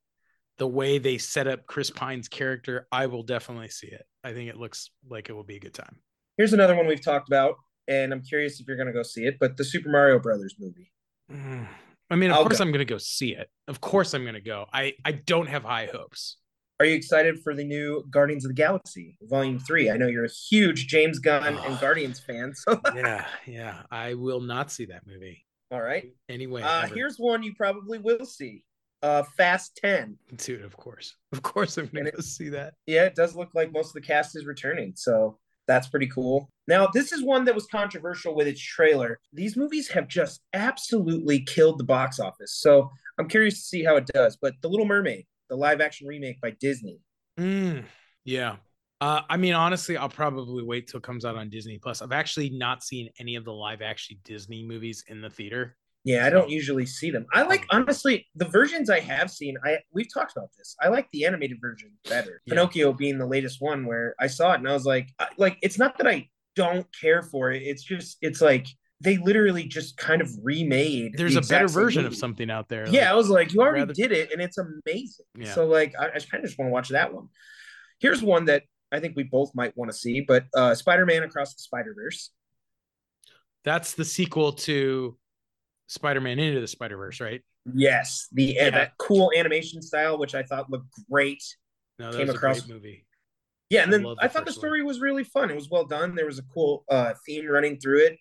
the 0.58 0.68
way 0.68 0.98
they 0.98 1.18
set 1.18 1.48
up 1.48 1.66
Chris 1.66 1.90
Pine's 1.90 2.28
character, 2.28 2.88
I 2.92 3.08
will 3.08 3.24
definitely 3.24 3.70
see 3.70 3.88
it. 3.88 4.06
I 4.24 4.34
think 4.34 4.50
it 4.50 4.58
looks 4.58 4.90
like 5.10 5.30
it 5.30 5.34
will 5.34 5.44
be 5.44 5.56
a 5.56 5.60
good 5.60 5.74
time. 5.74 5.98
Here's 6.38 6.54
another 6.54 6.76
one 6.76 6.88
we've 6.88 7.02
talked 7.02 7.30
about, 7.30 7.56
and 7.88 8.12
I'm 8.14 8.22
curious 8.22 8.60
if 8.60 8.68
you're 8.68 8.78
going 8.78 8.88
to 8.88 8.94
go 8.94 9.04
see 9.04 9.26
it. 9.26 9.38
But 9.40 9.58
the 9.58 9.64
Super 9.64 9.90
Mario 9.90 10.20
Brothers 10.20 10.56
movie. 10.60 10.92
Mm, 11.32 11.68
I 12.10 12.16
mean, 12.16 12.32
of 12.32 12.38
I'll 12.38 12.44
course 12.44 12.58
go. 12.60 12.64
I'm 12.64 12.72
going 12.72 12.80
to 12.80 12.86
go 12.86 12.98
see 12.98 13.34
it. 13.36 13.50
Of 13.68 13.82
course 13.82 14.14
I'm 14.14 14.24
going 14.24 14.36
to 14.36 14.42
go. 14.42 14.66
I 14.74 14.94
I 15.06 15.12
don't 15.14 15.48
have 15.48 15.64
high 15.64 15.90
hopes. 15.92 16.38
Are 16.80 16.86
you 16.86 16.94
excited 16.96 17.40
for 17.44 17.56
the 17.56 17.64
new 17.64 18.04
Guardians 18.12 18.46
of 18.46 18.50
the 18.50 18.56
Galaxy 18.56 19.18
Volume 19.24 19.58
Three? 19.60 19.90
I 19.90 19.98
know 19.98 20.08
you're 20.08 20.26
a 20.26 20.30
huge 20.50 20.88
James 20.88 21.18
Gunn 21.20 21.44
and 21.44 21.58
Oh. 21.60 21.78
Guardians 21.82 22.20
fan. 22.20 22.54
So, 22.54 22.80
yeah, 22.96 23.26
yeah. 23.48 23.82
I 23.90 24.14
will 24.14 24.42
not 24.42 24.72
see 24.72 24.86
that 24.86 25.08
movie 25.08 25.44
all 25.72 25.82
right. 25.82 26.06
anyway. 26.30 26.62
Uh, 26.62 26.86
here's 26.88 27.18
one 27.18 27.42
you 27.44 27.54
probably 27.56 27.98
will 27.98 28.26
see. 28.26 28.64
Uh, 29.02 29.24
Fast 29.38 29.76
Ten. 29.84 30.18
dude. 30.38 30.62
Of 30.64 30.78
course, 30.78 31.16
of 31.32 31.42
course, 31.44 31.78
I'm 31.78 31.88
going 31.88 32.06
to 32.06 32.12
go 32.12 32.20
see 32.22 32.50
that. 32.50 32.76
Yeah, 32.86 33.06
it 33.06 33.16
does 33.16 33.36
look 33.36 33.50
like 33.56 33.72
most 33.72 33.88
of 33.88 33.94
the 33.94 34.02
cast 34.02 34.36
is 34.38 34.46
returning, 34.46 34.94
so 34.96 35.38
that's 35.68 35.88
pretty 35.88 36.08
cool. 36.08 36.50
Now, 36.68 36.88
this 36.94 37.12
is 37.12 37.24
one 37.24 37.46
that 37.46 37.56
was 37.56 37.68
controversial 37.68 38.36
with 38.36 38.48
its 38.48 38.62
trailer. 38.62 39.20
These 39.34 39.56
movies 39.56 39.88
have 39.90 40.08
just 40.08 40.42
absolutely 40.54 41.42
killed 41.42 41.78
the 41.78 41.84
box 41.84 42.20
office, 42.20 42.54
so 42.54 42.90
I'm 43.20 43.28
curious 43.28 43.56
to 43.56 43.62
see 43.62 43.84
how 43.84 43.96
it 43.96 44.08
does. 44.08 44.38
But 44.42 44.56
The 44.62 44.70
Little 44.70 44.86
Mermaid, 44.86 45.26
the 45.50 45.56
live 45.56 45.82
action 45.82 46.08
remake 46.08 46.42
by 46.42 46.52
Disney. 46.60 47.00
Mm, 47.40 47.84
yeah. 48.26 48.58
Uh, 49.00 49.22
I 49.30 49.38
mean, 49.38 49.54
honestly, 49.54 49.96
I'll 49.96 50.10
probably 50.10 50.64
wait 50.64 50.88
till 50.88 50.98
it 50.98 51.04
comes 51.04 51.24
out 51.24 51.36
on 51.36 51.50
Disney 51.50 51.78
Plus. 51.78 52.02
I've 52.02 52.12
actually 52.12 52.50
not 52.50 52.84
seen 52.84 53.10
any 53.20 53.36
of 53.36 53.46
the 53.46 53.54
live 53.54 53.82
action 53.82 54.18
Disney 54.24 54.64
movies 54.64 55.04
in 55.08 55.22
the 55.22 55.30
theater. 55.30 55.78
Yeah, 56.08 56.26
I 56.26 56.30
don't 56.30 56.50
usually 56.50 56.86
see 56.86 57.12
them. 57.12 57.26
I 57.34 57.42
like 57.44 57.64
Oh. 57.70 57.78
honestly 57.78 58.26
the 58.36 58.46
versions 58.46 58.90
I 58.90 59.00
have 59.02 59.30
seen. 59.30 59.58
I 59.66 59.80
we've 59.92 60.12
talked 60.14 60.32
about 60.36 60.50
this. 60.58 60.76
I 60.82 60.88
like 60.88 61.08
the 61.12 61.26
animated 61.26 61.58
version 61.62 61.92
better. 62.10 62.42
Yeah. 62.46 62.54
Pinocchio 62.54 62.94
being 62.94 63.18
the 63.18 63.26
latest 63.36 63.58
one, 63.62 63.86
where 63.86 64.16
I 64.20 64.28
saw 64.28 64.54
it 64.54 64.60
and 64.60 64.70
I 64.70 64.74
was 64.74 64.86
like, 64.86 65.10
I, 65.20 65.28
like 65.38 65.58
it's 65.62 65.78
not 65.78 65.98
that 65.98 66.08
I 66.08 66.30
don't 66.56 66.88
care 67.00 67.22
for 67.24 67.52
it. 67.52 67.62
It's 67.64 67.84
just 67.84 68.18
it's 68.22 68.42
like 68.42 68.68
they 69.02 69.18
literally 69.18 69.66
just 69.68 69.98
kind 69.98 70.22
of 70.22 70.30
remade. 70.42 71.14
There's 71.18 71.34
the 71.36 71.42
a 71.42 71.44
better 71.44 71.68
version 71.68 72.06
of 72.06 72.16
something 72.16 72.50
out 72.50 72.68
there. 72.70 72.88
Yeah, 72.88 73.12
I 73.12 73.16
was 73.16 73.30
like, 73.30 73.54
you 73.54 73.60
already 73.62 73.82
rather- 73.82 73.94
did 73.94 74.12
it, 74.12 74.32
and 74.32 74.42
it's 74.42 74.58
amazing. 74.58 75.26
Yeah. 75.38 75.54
So 75.54 75.66
like, 75.68 75.94
I, 76.00 76.06
I 76.08 76.10
kind 76.20 76.42
of 76.42 76.46
just 76.46 76.58
want 76.58 76.70
to 76.70 76.74
watch 76.74 76.90
that 76.90 77.14
one. 77.14 77.28
Here's 78.00 78.24
one 78.24 78.46
that 78.46 78.64
I 78.92 79.00
think 79.02 79.16
we 79.18 79.24
both 79.24 79.52
might 79.54 79.76
want 79.78 79.92
to 79.92 79.98
see, 79.98 80.22
but 80.22 80.46
uh 80.56 80.74
Spider-Man 80.74 81.24
Across 81.24 81.56
the 81.56 81.62
Spider-Verse. 81.62 82.32
that's 83.64 83.94
the 83.94 84.06
sequel 84.06 84.54
to 84.54 85.18
Spider-Man 85.88 86.40
Into 86.40 86.62
the 86.62 86.68
Spider-Verse, 86.68 87.20
right? 87.22 87.42
Yes, 87.74 88.28
the 88.32 88.44
Yeah. 88.56 88.70
that 88.72 88.98
cool 88.98 89.32
animation 89.36 89.82
style, 89.82 90.18
which 90.18 90.36
I 90.36 90.44
thought 90.44 90.70
looked 90.70 90.88
great. 91.10 91.44
No, 92.00 92.12
that 92.12 92.18
Came 92.18 92.28
was 92.28 92.36
across- 92.36 92.60
a 92.60 92.62
great 92.68 92.74
movie. 92.76 93.06
Yeah, 93.70 93.84
and 93.84 93.94
I 93.94 93.98
then 93.98 94.06
I, 94.20 94.28
the 94.28 94.34
thought 94.34 94.46
the 94.46 94.52
story 94.54 94.82
was 94.84 95.02
really 95.02 95.26
fun. 95.26 95.50
It 95.52 95.56
was 95.56 95.70
well 95.70 95.84
done. 95.86 96.16
There 96.16 96.26
was 96.26 96.40
a 96.40 96.44
cool 96.54 96.86
uh, 96.90 97.14
theme 97.26 97.48
running 97.48 97.80
through 97.80 98.06
it, 98.06 98.18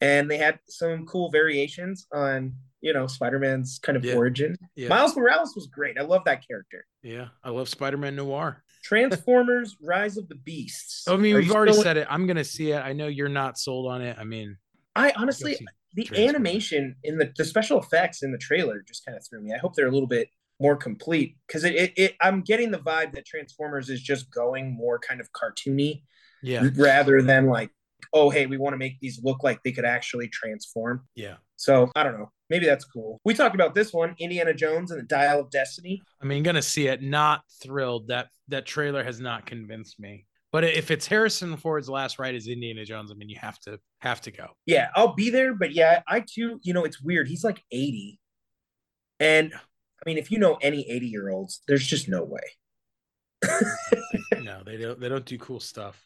and 0.00 0.30
they 0.30 0.38
had 0.38 0.58
some 0.68 1.04
cool 1.04 1.30
variations 1.30 2.06
on 2.12 2.54
you 2.80 2.92
know 2.94 3.06
Spider-Man's 3.06 3.78
kind 3.82 3.96
of 3.98 4.04
Yeah. 4.06 4.14
origin. 4.14 4.56
Yeah, 4.74 4.88
Miles 4.88 5.14
Morales 5.14 5.54
was 5.54 5.66
great. 5.66 5.98
I 5.98 6.02
love 6.02 6.22
that 6.24 6.46
character. 6.48 6.86
yeah. 7.02 7.28
I 7.44 7.50
love 7.50 7.68
Spider-Man 7.68 8.16
Noir. 8.16 8.62
Transformers: 8.82 9.76
Rise 9.82 10.16
of 10.16 10.28
the 10.28 10.34
Beasts. 10.36 11.06
I 11.08 11.16
mean, 11.16 11.34
Are 11.34 11.38
we've 11.40 11.52
already 11.52 11.72
still- 11.72 11.82
said 11.84 11.96
it. 11.98 12.06
I'm 12.08 12.26
gonna 12.26 12.44
see 12.44 12.70
it. 12.72 12.78
I 12.78 12.94
know 12.94 13.06
you're 13.08 13.28
not 13.28 13.58
sold 13.58 13.90
on 13.90 14.00
it. 14.00 14.16
I 14.18 14.24
mean, 14.24 14.56
I 14.94 15.12
honestly, 15.16 15.58
the 15.94 16.08
animation 16.26 16.96
in 17.04 17.18
the 17.18 17.32
the 17.36 17.44
special 17.44 17.80
effects 17.80 18.22
in 18.22 18.32
the 18.32 18.38
trailer 18.38 18.82
just 18.86 19.04
kind 19.04 19.16
of 19.16 19.26
threw 19.26 19.40
me. 19.40 19.52
I 19.54 19.58
hope 19.58 19.74
they're 19.74 19.88
a 19.88 19.92
little 19.92 20.08
bit 20.08 20.28
more 20.60 20.76
complete 20.76 21.36
because 21.46 21.64
it, 21.64 21.74
it, 21.74 21.92
it 21.96 22.16
I'm 22.20 22.42
getting 22.42 22.70
the 22.70 22.78
vibe 22.78 23.12
that 23.12 23.26
Transformers 23.26 23.90
is 23.90 24.00
just 24.00 24.30
going 24.30 24.74
more 24.74 24.98
kind 24.98 25.20
of 25.20 25.28
cartoony 25.32 26.02
yeah, 26.42 26.68
rather 26.76 27.22
than 27.22 27.46
like, 27.46 27.70
oh 28.12 28.30
hey, 28.30 28.46
we 28.46 28.56
want 28.58 28.74
to 28.74 28.78
make 28.78 28.98
these 29.00 29.20
look 29.22 29.42
like 29.42 29.62
they 29.62 29.72
could 29.72 29.84
actually 29.84 30.28
transform. 30.28 31.04
yeah. 31.14 31.36
So 31.56 31.90
I 31.96 32.02
don't 32.02 32.18
know. 32.18 32.30
Maybe 32.50 32.66
that's 32.66 32.84
cool. 32.84 33.20
We 33.24 33.34
talked 33.34 33.54
about 33.54 33.74
this 33.74 33.92
one, 33.92 34.14
Indiana 34.18 34.54
Jones 34.54 34.90
and 34.90 35.00
the 35.00 35.06
Dial 35.06 35.40
of 35.40 35.50
Destiny. 35.50 36.02
I 36.22 36.26
mean, 36.26 36.42
gonna 36.42 36.62
see 36.62 36.86
it. 36.86 37.02
Not 37.02 37.42
thrilled. 37.62 38.08
That 38.08 38.28
that 38.48 38.66
trailer 38.66 39.02
has 39.02 39.20
not 39.20 39.46
convinced 39.46 39.98
me. 39.98 40.26
But 40.56 40.64
if 40.64 40.90
it's 40.90 41.06
Harrison 41.06 41.54
Ford's 41.58 41.86
last 41.86 42.18
ride 42.18 42.34
as 42.34 42.48
Indiana 42.48 42.82
Jones, 42.86 43.12
I 43.12 43.14
mean, 43.14 43.28
you 43.28 43.36
have 43.38 43.58
to 43.60 43.78
have 43.98 44.22
to 44.22 44.30
go. 44.30 44.46
Yeah, 44.64 44.88
I'll 44.94 45.12
be 45.12 45.28
there, 45.28 45.52
but 45.52 45.72
yeah, 45.72 46.00
I 46.08 46.20
too, 46.20 46.60
you 46.62 46.72
know, 46.72 46.84
it's 46.84 46.98
weird. 46.98 47.28
He's 47.28 47.44
like 47.44 47.62
80. 47.70 48.18
And 49.20 49.52
I 49.52 50.02
mean, 50.06 50.16
if 50.16 50.30
you 50.30 50.38
know 50.38 50.54
any 50.62 50.90
80 50.90 51.08
year 51.08 51.28
olds, 51.28 51.60
there's 51.68 51.86
just 51.86 52.08
no 52.08 52.24
way. 52.24 52.40
no, 54.40 54.62
they 54.64 54.78
don't. 54.78 54.98
They 54.98 55.10
don't 55.10 55.26
do 55.26 55.36
cool 55.36 55.60
stuff. 55.60 56.02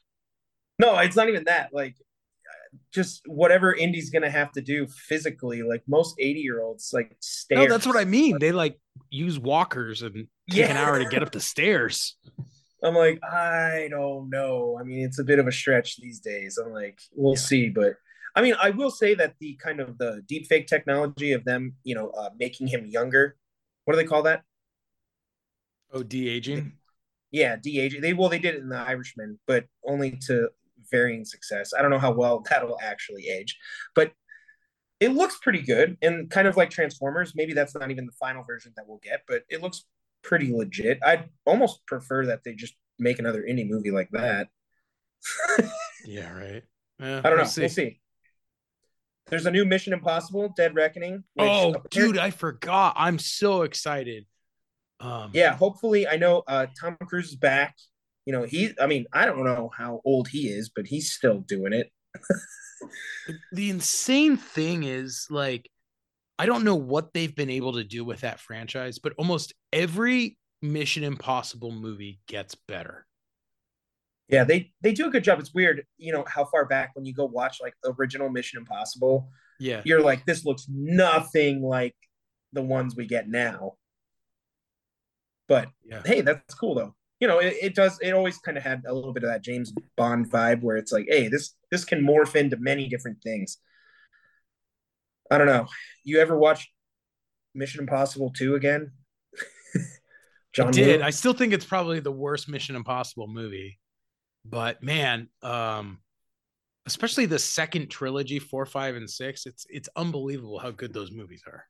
No, 0.81 0.99
it's 0.99 1.15
not 1.15 1.29
even 1.29 1.45
that. 1.45 1.69
Like, 1.73 1.95
uh, 1.95 2.77
just 2.93 3.23
whatever 3.27 3.73
Indy's 3.73 4.11
gonna 4.11 4.33
have 4.33 4.51
to 4.55 4.61
do 4.61 4.89
physically, 4.89 5.63
like 5.63 5.85
most 5.87 6.17
80 6.19 6.41
year 6.41 6.61
olds, 6.61 6.91
like 6.93 7.17
stairs. 7.21 7.69
No, 7.69 7.69
that's 7.69 7.87
what 7.87 7.97
I 7.97 8.05
mean. 8.05 8.41
They 8.41 8.51
like 8.51 8.81
use 9.11 9.39
walkers 9.39 10.03
and 10.03 10.27
take 10.51 10.71
an 10.71 10.77
hour 10.77 10.99
to 10.99 11.09
get 11.09 11.23
up 11.23 11.31
the 11.31 11.41
stairs. 11.41 12.17
I'm 12.83 12.95
like, 12.95 13.21
I 13.23 13.89
don't 13.91 14.31
know. 14.31 14.79
I 14.81 14.85
mean, 14.85 15.05
it's 15.05 15.19
a 15.19 15.25
bit 15.25 15.39
of 15.39 15.47
a 15.47 15.53
stretch 15.53 15.97
these 15.99 16.21
days. 16.21 16.59
I'm 16.59 16.73
like, 16.73 16.99
we'll 17.15 17.35
Yeah. 17.35 17.39
see. 17.41 17.69
But 17.69 17.95
I 18.35 18.43
mean, 18.43 18.55
I 18.61 18.71
will 18.71 18.91
say 18.91 19.15
that 19.15 19.35
the 19.41 19.55
kind 19.63 19.81
of 19.81 19.99
the 19.99 20.23
deep 20.27 20.47
fake 20.47 20.67
technology 20.67 21.33
of 21.33 21.45
them, 21.45 21.75
you 21.85 21.95
know, 21.95 22.11
uh, 22.11 22.31
making 22.39 22.69
him 22.69 22.87
younger. 22.87 23.37
What 23.85 23.95
do 23.95 23.97
they 23.97 24.07
call 24.09 24.23
that? 24.23 24.43
Oh, 25.93 26.03
de 26.03 26.29
aging. 26.29 26.73
Yeah, 27.33 27.57
de-aging. 27.57 28.01
They 28.01 28.13
well, 28.13 28.29
they 28.29 28.39
did 28.41 28.57
it 28.57 28.61
in 28.61 28.69
the 28.69 28.77
Irishman, 28.79 29.39
but 29.47 29.67
only 29.85 30.19
to 30.27 30.51
varying 30.91 31.25
success. 31.25 31.73
I 31.77 31.81
don't 31.83 31.91
know 31.91 31.99
how 31.99 32.13
well 32.13 32.41
that'll 32.51 32.79
actually 32.81 33.29
age, 33.29 33.57
but 33.95 34.13
it 34.99 35.11
looks 35.11 35.39
pretty 35.39 35.63
good 35.63 35.97
and 36.03 36.29
kind 36.29 36.47
of 36.49 36.57
like 36.57 36.71
Transformers. 36.71 37.33
Maybe 37.35 37.53
that's 37.53 37.75
not 37.75 37.91
even 37.91 38.07
the 38.07 38.13
final 38.13 38.43
version 38.43 38.73
that 38.77 38.87
we'll 38.87 38.99
get, 38.99 39.23
but 39.29 39.43
it 39.49 39.63
looks 39.63 39.85
pretty 40.23 40.53
legit. 40.53 40.99
I'd 41.05 41.29
almost 41.47 41.87
prefer 41.87 42.27
that 42.27 42.45
they 42.45 42.55
just 42.55 42.75
make 42.99 43.19
another 43.19 43.43
indie 43.43 43.69
movie 43.69 43.91
like 43.91 44.11
that. 44.13 44.49
Yeah, 46.07 46.33
right. 46.33 46.63
Eh, 47.01 47.19
I 47.19 47.21
don't 47.23 47.37
know. 47.37 47.45
we'll 47.45 47.53
We'll 47.57 47.69
see. 47.69 48.01
There's 49.27 49.47
a 49.47 49.51
new 49.51 49.65
Mission 49.65 49.93
Impossible: 49.93 50.53
Dead 50.57 50.75
Reckoning. 50.75 51.25
Oh, 51.39 51.75
dude, 51.91 52.19
I 52.19 52.31
forgot. 52.31 52.95
I'm 52.97 53.19
so 53.19 53.63
excited. 53.63 54.27
Um, 54.99 55.31
yeah. 55.33 55.55
Hopefully, 55.55 56.09
I 56.09 56.17
know 56.17 56.43
uh, 56.47 56.67
Tom 56.81 56.97
Cruise 57.07 57.29
is 57.29 57.37
back. 57.37 57.77
You 58.27 58.33
know, 58.33 58.43
he. 58.45 58.73
I 58.81 58.87
mean, 58.87 59.07
I 59.13 59.27
don't 59.27 59.45
know 59.45 59.71
how 59.77 60.01
old 60.05 60.29
he 60.29 60.49
is, 60.49 60.71
but 60.75 60.87
he's 60.87 61.13
still 61.13 61.41
doing 61.41 61.73
it. 61.73 61.91
the 63.53 63.71
insane 63.71 64.37
thing 64.37 64.83
is 64.83 65.27
like 65.31 65.71
I 66.41 66.47
don't 66.47 66.65
know 66.65 66.75
what 66.75 67.13
they've 67.13 67.35
been 67.37 67.51
able 67.51 67.75
to 67.75 67.85
do 67.85 68.03
with 68.03 68.23
that 68.23 68.41
franchise, 68.41 68.99
but 68.99 69.13
almost 69.19 69.53
every 69.75 70.39
Mission 70.63 71.05
Impossible 71.05 71.71
movie 71.71 72.19
gets 72.27 72.55
better. 72.55 73.05
Yeah, 74.27 74.45
they 74.45 74.73
they 74.81 74.93
do 74.95 75.07
a 75.07 75.11
good 75.11 75.23
job. 75.23 75.39
It's 75.39 75.53
weird, 75.53 75.85
you 75.99 76.15
know, 76.15 76.25
how 76.27 76.47
far 76.47 76.65
back 76.65 76.93
when 76.95 77.05
you 77.05 77.13
go 77.13 77.27
watch 77.27 77.59
like 77.61 77.75
original 77.85 78.31
Mission 78.31 78.59
Impossible, 78.59 79.29
Yeah. 79.59 79.83
you're 79.85 80.01
like, 80.01 80.25
this 80.25 80.47
looks 80.47 80.65
nothing 80.67 81.61
like 81.61 81.95
the 82.55 82.63
ones 82.63 82.97
we 82.97 83.05
get 83.07 83.29
now. 83.29 83.75
But 85.47 85.69
Yeah. 85.85 86.01
hey, 86.07 86.23
that's 86.23 86.55
cool 86.55 86.75
though. 86.75 86.95
You 87.19 87.29
know, 87.29 87.39
it, 87.39 87.55
it 87.61 87.75
does. 87.75 87.99
It 88.01 88.13
always 88.15 88.39
kind 88.39 88.57
of 88.57 88.63
had 88.63 88.85
a 88.87 88.95
little 88.95 89.13
bit 89.13 89.25
of 89.25 89.29
that 89.29 89.43
James 89.43 89.75
Bond 89.95 90.31
vibe, 90.31 90.63
where 90.63 90.79
it's 90.79 90.91
like, 90.91 91.05
hey, 91.07 91.29
this 91.29 91.55
this 91.71 91.85
can 91.85 92.01
morph 92.03 92.35
into 92.35 92.57
many 92.57 92.89
different 92.89 93.23
things. 93.23 93.59
I 95.31 95.39
don't 95.39 95.47
know. 95.47 95.67
You 96.05 96.21
ever 96.21 96.37
watch 96.37 96.71
Mission 97.55 97.81
Impossible 97.81 98.31
two 98.31 98.55
again? 98.55 98.93
I 100.59 100.71
did. 100.71 101.01
Woo? 101.01 101.07
I 101.07 101.11
still 101.11 101.33
think 101.33 101.53
it's 101.53 101.65
probably 101.65 102.01
the 102.01 102.11
worst 102.13 102.49
Mission 102.49 102.75
Impossible 102.77 103.29
movie. 103.29 103.79
But 104.45 104.83
man, 104.83 105.29
um, 105.43 105.99
especially 106.87 107.27
the 107.27 107.39
second 107.39 107.89
trilogy, 107.91 108.39
four, 108.39 108.67
five, 108.67 108.97
and 108.97 109.09
six, 109.09 109.47
it's 109.47 109.67
it's 109.69 109.89
unbelievable 109.97 110.59
how 110.59 110.71
good 110.71 110.93
those 110.93 111.13
movies 111.13 111.43
are. 111.47 111.65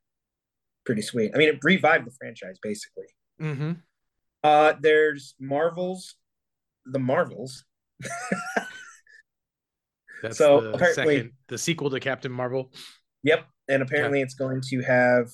pretty 0.85 1.01
sweet. 1.03 1.31
I 1.35 1.37
mean, 1.37 1.49
it 1.49 1.59
revived 1.63 2.07
the 2.07 2.11
franchise 2.19 2.57
basically. 2.63 3.05
Mm-hmm. 3.41 3.71
Uh, 4.43 4.73
there's 4.81 5.35
Marvels, 5.39 6.15
the 6.85 6.97
Marvels. 6.99 7.63
That's 10.23 10.37
So, 10.37 10.61
the 10.61 10.73
apparently- 10.73 11.15
second, 11.17 11.31
the 11.47 11.57
sequel 11.57 11.89
to 11.91 11.99
Captain 11.99 12.31
Marvel. 12.31 12.71
Yep, 13.23 13.45
and 13.67 13.81
apparently 13.81 14.21
it's 14.21 14.33
going 14.33 14.61
to 14.69 14.81
have, 14.81 15.29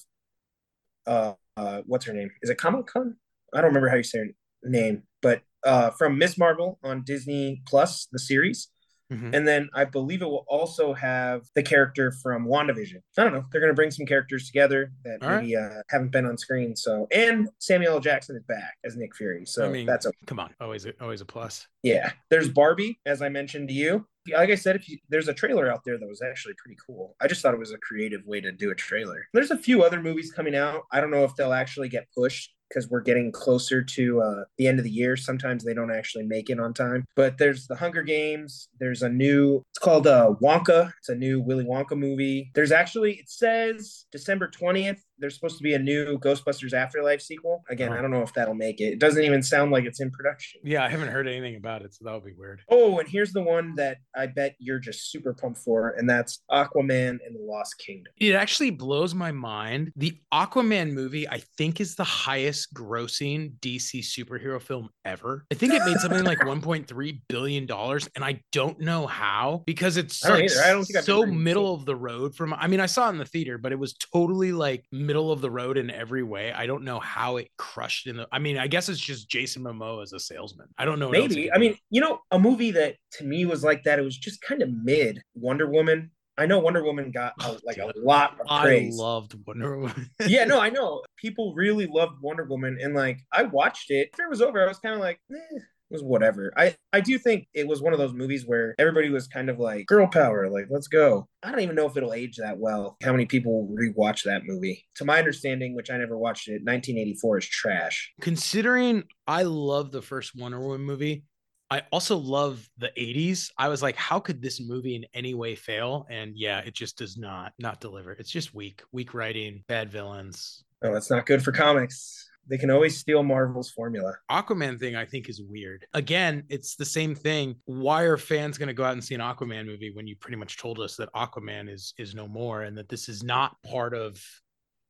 uh, 1.05 1.33
uh, 1.55 1.81
what's 1.85 2.05
her 2.05 2.13
name? 2.13 2.29
Is 2.41 2.49
it 2.49 2.57
Comic 2.57 2.87
Con? 2.87 3.15
I 3.53 3.57
don't 3.61 3.69
remember 3.69 3.89
how 3.89 3.95
you 3.95 4.03
say 4.03 4.19
her 4.19 4.69
name, 4.69 5.03
but 5.21 5.41
uh, 5.65 5.91
from 5.91 6.17
Miss 6.17 6.37
Marvel 6.37 6.79
on 6.83 7.03
Disney 7.03 7.61
Plus, 7.67 8.07
the 8.11 8.19
series, 8.19 8.69
Mhm. 9.11 9.33
and 9.33 9.47
then 9.47 9.69
I 9.73 9.85
believe 9.85 10.21
it 10.21 10.25
will 10.25 10.45
also 10.49 10.93
have 10.93 11.43
the 11.55 11.63
character 11.63 12.11
from 12.11 12.45
WandaVision. 12.45 13.01
I 13.17 13.23
don't 13.23 13.31
know. 13.33 13.45
They're 13.51 13.61
going 13.61 13.71
to 13.71 13.75
bring 13.75 13.89
some 13.89 14.05
characters 14.05 14.47
together 14.47 14.91
that 15.05 15.23
All 15.23 15.29
right. 15.29 15.41
maybe 15.43 15.55
uh, 15.55 15.81
haven't 15.89 16.11
been 16.11 16.25
on 16.25 16.37
screen. 16.37 16.75
So, 16.75 17.07
and 17.09 17.47
Samuel 17.59 17.93
L. 17.93 17.99
Jackson 18.01 18.35
is 18.35 18.43
back 18.43 18.75
as 18.83 18.97
Nick 18.97 19.15
Fury. 19.15 19.45
So 19.45 19.65
I 19.65 19.69
mean, 19.69 19.85
that's 19.85 20.05
okay. 20.05 20.17
come 20.25 20.41
on, 20.41 20.53
always 20.59 20.85
a, 20.85 20.93
always 21.01 21.21
a 21.21 21.25
plus. 21.25 21.67
Yeah. 21.83 22.11
There's 22.29 22.49
Barbie, 22.49 22.99
as 23.05 23.21
I 23.21 23.29
mentioned 23.29 23.69
to 23.69 23.73
you. 23.73 24.05
Like 24.33 24.49
I 24.49 24.55
said, 24.55 24.75
if 24.75 24.89
you, 24.89 24.97
there's 25.09 25.27
a 25.27 25.33
trailer 25.33 25.71
out 25.71 25.81
there 25.85 25.97
that 25.97 26.07
was 26.07 26.21
actually 26.21 26.55
pretty 26.57 26.77
cool. 26.85 27.15
I 27.21 27.27
just 27.27 27.41
thought 27.41 27.53
it 27.53 27.59
was 27.59 27.71
a 27.71 27.77
creative 27.77 28.25
way 28.25 28.41
to 28.41 28.51
do 28.51 28.71
a 28.71 28.75
trailer. 28.75 29.27
There's 29.33 29.51
a 29.51 29.57
few 29.57 29.83
other 29.83 30.01
movies 30.01 30.31
coming 30.31 30.55
out. 30.55 30.83
I 30.91 31.01
don't 31.01 31.11
know 31.11 31.23
if 31.23 31.35
they'll 31.35 31.53
actually 31.53 31.89
get 31.89 32.07
pushed 32.15 32.53
because 32.69 32.89
we're 32.89 33.01
getting 33.01 33.31
closer 33.31 33.81
to 33.81 34.21
uh, 34.21 34.43
the 34.57 34.67
end 34.67 34.79
of 34.79 34.83
the 34.83 34.91
year. 34.91 35.15
Sometimes 35.15 35.63
they 35.63 35.73
don't 35.73 35.91
actually 35.91 36.25
make 36.25 36.49
it 36.49 36.59
on 36.59 36.73
time. 36.73 37.05
But 37.15 37.37
there's 37.37 37.67
the 37.67 37.75
Hunger 37.75 38.03
Games. 38.03 38.69
There's 38.79 39.03
a 39.03 39.09
new. 39.09 39.63
It's 39.71 39.79
called 39.79 40.07
uh, 40.07 40.33
Wonka. 40.41 40.91
It's 40.99 41.09
a 41.09 41.15
new 41.15 41.39
Willy 41.39 41.65
Wonka 41.65 41.97
movie. 41.97 42.51
There's 42.53 42.71
actually. 42.71 43.13
It 43.13 43.29
says 43.29 44.05
December 44.11 44.47
twentieth 44.47 45.03
there's 45.19 45.35
supposed 45.35 45.57
to 45.57 45.63
be 45.63 45.73
a 45.73 45.79
new 45.79 46.17
Ghostbusters 46.19 46.73
Afterlife 46.73 47.21
sequel. 47.21 47.63
Again, 47.69 47.89
uh-huh. 47.89 47.99
I 47.99 48.01
don't 48.01 48.11
know 48.11 48.21
if 48.21 48.33
that'll 48.33 48.53
make 48.53 48.79
it. 48.79 48.93
It 48.93 48.99
doesn't 48.99 49.23
even 49.23 49.41
sound 49.41 49.71
like 49.71 49.85
it's 49.85 49.99
in 49.99 50.11
production. 50.11 50.61
Yeah, 50.63 50.83
I 50.83 50.89
haven't 50.89 51.09
heard 51.09 51.27
anything 51.27 51.55
about 51.55 51.81
it, 51.81 51.93
so 51.93 52.05
that'll 52.05 52.21
be 52.21 52.33
weird. 52.33 52.61
Oh, 52.69 52.99
and 52.99 53.07
here's 53.07 53.33
the 53.33 53.41
one 53.41 53.75
that 53.75 53.97
I 54.15 54.27
bet 54.27 54.55
you're 54.59 54.79
just 54.79 55.11
super 55.11 55.33
pumped 55.33 55.59
for, 55.59 55.89
and 55.91 56.09
that's 56.09 56.43
Aquaman 56.51 57.17
and 57.25 57.35
the 57.35 57.41
Lost 57.41 57.77
Kingdom. 57.79 58.13
It 58.17 58.33
actually 58.33 58.71
blows 58.71 59.13
my 59.13 59.31
mind. 59.31 59.91
The 59.95 60.17
Aquaman 60.33 60.91
movie, 60.91 61.27
I 61.29 61.41
think, 61.57 61.79
is 61.81 61.95
the 61.95 62.03
highest 62.03 62.73
grossing 62.73 63.53
DC 63.59 64.01
superhero 64.01 64.61
film 64.61 64.89
ever. 65.05 65.45
I 65.51 65.55
think 65.55 65.73
it 65.73 65.83
made 65.85 65.97
something 65.97 66.23
like 66.23 66.39
1.3 66.39 67.21
billion 67.27 67.65
dollars, 67.65 68.09
and 68.15 68.23
I 68.23 68.41
don't 68.51 68.79
know 68.79 69.07
how 69.07 69.63
because 69.65 69.97
it's 69.97 70.23
like. 70.23 70.49
I 70.57 70.71
don't 70.71 70.85
think 70.85 71.03
so 71.03 71.25
middle 71.25 71.73
of 71.73 71.85
the 71.85 71.95
road 71.95 72.35
from. 72.35 72.53
I 72.53 72.67
mean, 72.67 72.79
I 72.79 72.85
saw 72.85 73.07
it 73.07 73.11
in 73.11 73.17
the 73.17 73.25
theater, 73.25 73.57
but 73.57 73.71
it 73.71 73.79
was 73.79 73.93
totally 73.93 74.51
like 74.51 74.85
middle 75.07 75.31
of 75.31 75.41
the 75.41 75.49
road 75.49 75.77
in 75.77 75.89
every 75.89 76.21
way. 76.21 76.51
I 76.51 76.67
don't 76.67 76.83
know 76.83 76.99
how 76.99 77.37
it 77.37 77.49
crushed 77.57 78.05
in 78.05 78.17
the. 78.17 78.27
I 78.31 78.39
mean, 78.39 78.57
I 78.57 78.67
guess 78.67 78.89
it's 78.89 78.99
just 78.99 79.29
Jason 79.29 79.63
Momoa 79.63 80.03
as 80.03 80.13
a 80.13 80.19
salesman. 80.19 80.67
I 80.77 80.85
don't 80.85 80.99
know. 80.99 81.09
Maybe. 81.09 81.51
I 81.51 81.57
mean, 81.57 81.75
you 81.89 82.01
know, 82.01 82.19
a 82.31 82.37
movie 82.37 82.71
that 82.71 82.97
to 83.13 83.23
me 83.23 83.45
was 83.45 83.63
like 83.63 83.83
that. 83.83 83.97
It 83.97 84.03
was 84.03 84.17
just 84.17 84.41
kind 84.41 84.61
of 84.61 84.69
mid. 84.71 85.21
Wonder 85.33 85.67
Woman. 85.67 86.11
I 86.37 86.45
know 86.45 86.59
Wonder 86.59 86.83
Woman 86.83 87.09
got 87.09 87.33
a, 87.43 87.57
like 87.63 87.77
a 87.77 87.91
lot 87.95 88.39
of 88.39 88.45
I 88.47 88.63
praise. 88.63 88.95
loved 88.95 89.35
Wonder 89.47 89.79
Woman. 89.79 90.09
yeah, 90.27 90.45
no, 90.45 90.59
I 90.59 90.69
know. 90.69 91.01
People 91.15 91.55
really 91.55 91.87
loved 91.87 92.21
Wonder 92.21 92.43
Woman, 92.43 92.77
and 92.79 92.93
like 92.93 93.19
I 93.31 93.43
watched 93.43 93.89
it. 93.89 94.09
After 94.13 94.25
it 94.25 94.29
was 94.29 94.41
over, 94.41 94.63
I 94.63 94.67
was 94.67 94.77
kind 94.77 94.93
of 94.93 95.01
like, 95.01 95.19
eh, 95.31 95.59
was 95.89 96.03
whatever. 96.03 96.53
I 96.57 96.75
I 96.93 97.01
do 97.01 97.17
think 97.17 97.47
it 97.53 97.67
was 97.67 97.81
one 97.81 97.93
of 97.93 97.99
those 97.99 98.13
movies 98.13 98.45
where 98.45 98.75
everybody 98.77 99.09
was 99.09 99.27
kind 99.27 99.49
of 99.49 99.59
like 99.59 99.85
girl 99.87 100.07
power, 100.07 100.49
like 100.49 100.67
let's 100.69 100.87
go. 100.87 101.27
I 101.43 101.51
don't 101.51 101.61
even 101.61 101.75
know 101.75 101.87
if 101.87 101.95
it'll 101.95 102.13
age 102.13 102.37
that 102.37 102.57
well. 102.57 102.97
How 103.03 103.11
many 103.11 103.25
people 103.25 103.69
rewatch 103.71 104.23
that 104.23 104.45
movie? 104.45 104.85
To 104.95 105.05
my 105.05 105.19
understanding, 105.19 105.75
which 105.75 105.89
I 105.89 105.97
never 105.97 106.17
watched 106.17 106.47
it, 106.47 106.63
1984 106.63 107.37
is 107.37 107.47
trash. 107.47 108.13
Considering 108.21 109.03
I 109.27 109.43
love 109.43 109.91
the 109.91 110.01
first 110.01 110.35
Wonder 110.35 110.59
Woman 110.59 110.81
movie, 110.81 111.23
I 111.69 111.83
also 111.91 112.17
love 112.17 112.67
the 112.77 112.91
80s. 112.97 113.51
I 113.57 113.67
was 113.67 113.81
like, 113.81 113.97
how 113.97 114.19
could 114.19 114.41
this 114.41 114.61
movie 114.61 114.95
in 114.95 115.05
any 115.13 115.33
way 115.33 115.55
fail? 115.55 116.05
And 116.09 116.33
yeah, 116.35 116.59
it 116.59 116.73
just 116.73 116.97
does 116.97 117.17
not 117.17 117.53
not 117.59 117.81
deliver. 117.81 118.13
It's 118.13 118.31
just 118.31 118.53
weak, 118.53 118.83
weak 118.91 119.13
writing, 119.13 119.63
bad 119.67 119.89
villains. 119.89 120.63
Oh, 120.81 120.93
that's 120.93 121.09
not 121.09 121.25
good 121.25 121.43
for 121.43 121.51
comics. 121.51 122.26
They 122.49 122.57
can 122.57 122.71
always 122.71 122.97
steal 122.97 123.23
Marvel's 123.23 123.69
formula. 123.69 124.13
Aquaman 124.31 124.79
thing 124.79 124.95
I 124.95 125.05
think 125.05 125.29
is 125.29 125.41
weird. 125.41 125.85
Again, 125.93 126.43
it's 126.49 126.75
the 126.75 126.85
same 126.85 127.13
thing. 127.13 127.55
Why 127.65 128.03
are 128.03 128.17
fans 128.17 128.57
going 128.57 128.67
to 128.67 128.73
go 128.73 128.83
out 128.83 128.93
and 128.93 129.03
see 129.03 129.15
an 129.15 129.21
Aquaman 129.21 129.65
movie 129.65 129.91
when 129.93 130.07
you 130.07 130.15
pretty 130.15 130.37
much 130.37 130.57
told 130.57 130.79
us 130.79 130.95
that 130.95 131.11
Aquaman 131.13 131.69
is 131.69 131.93
is 131.97 132.15
no 132.15 132.27
more 132.27 132.63
and 132.63 132.77
that 132.77 132.89
this 132.89 133.09
is 133.09 133.23
not 133.23 133.61
part 133.63 133.93
of 133.93 134.21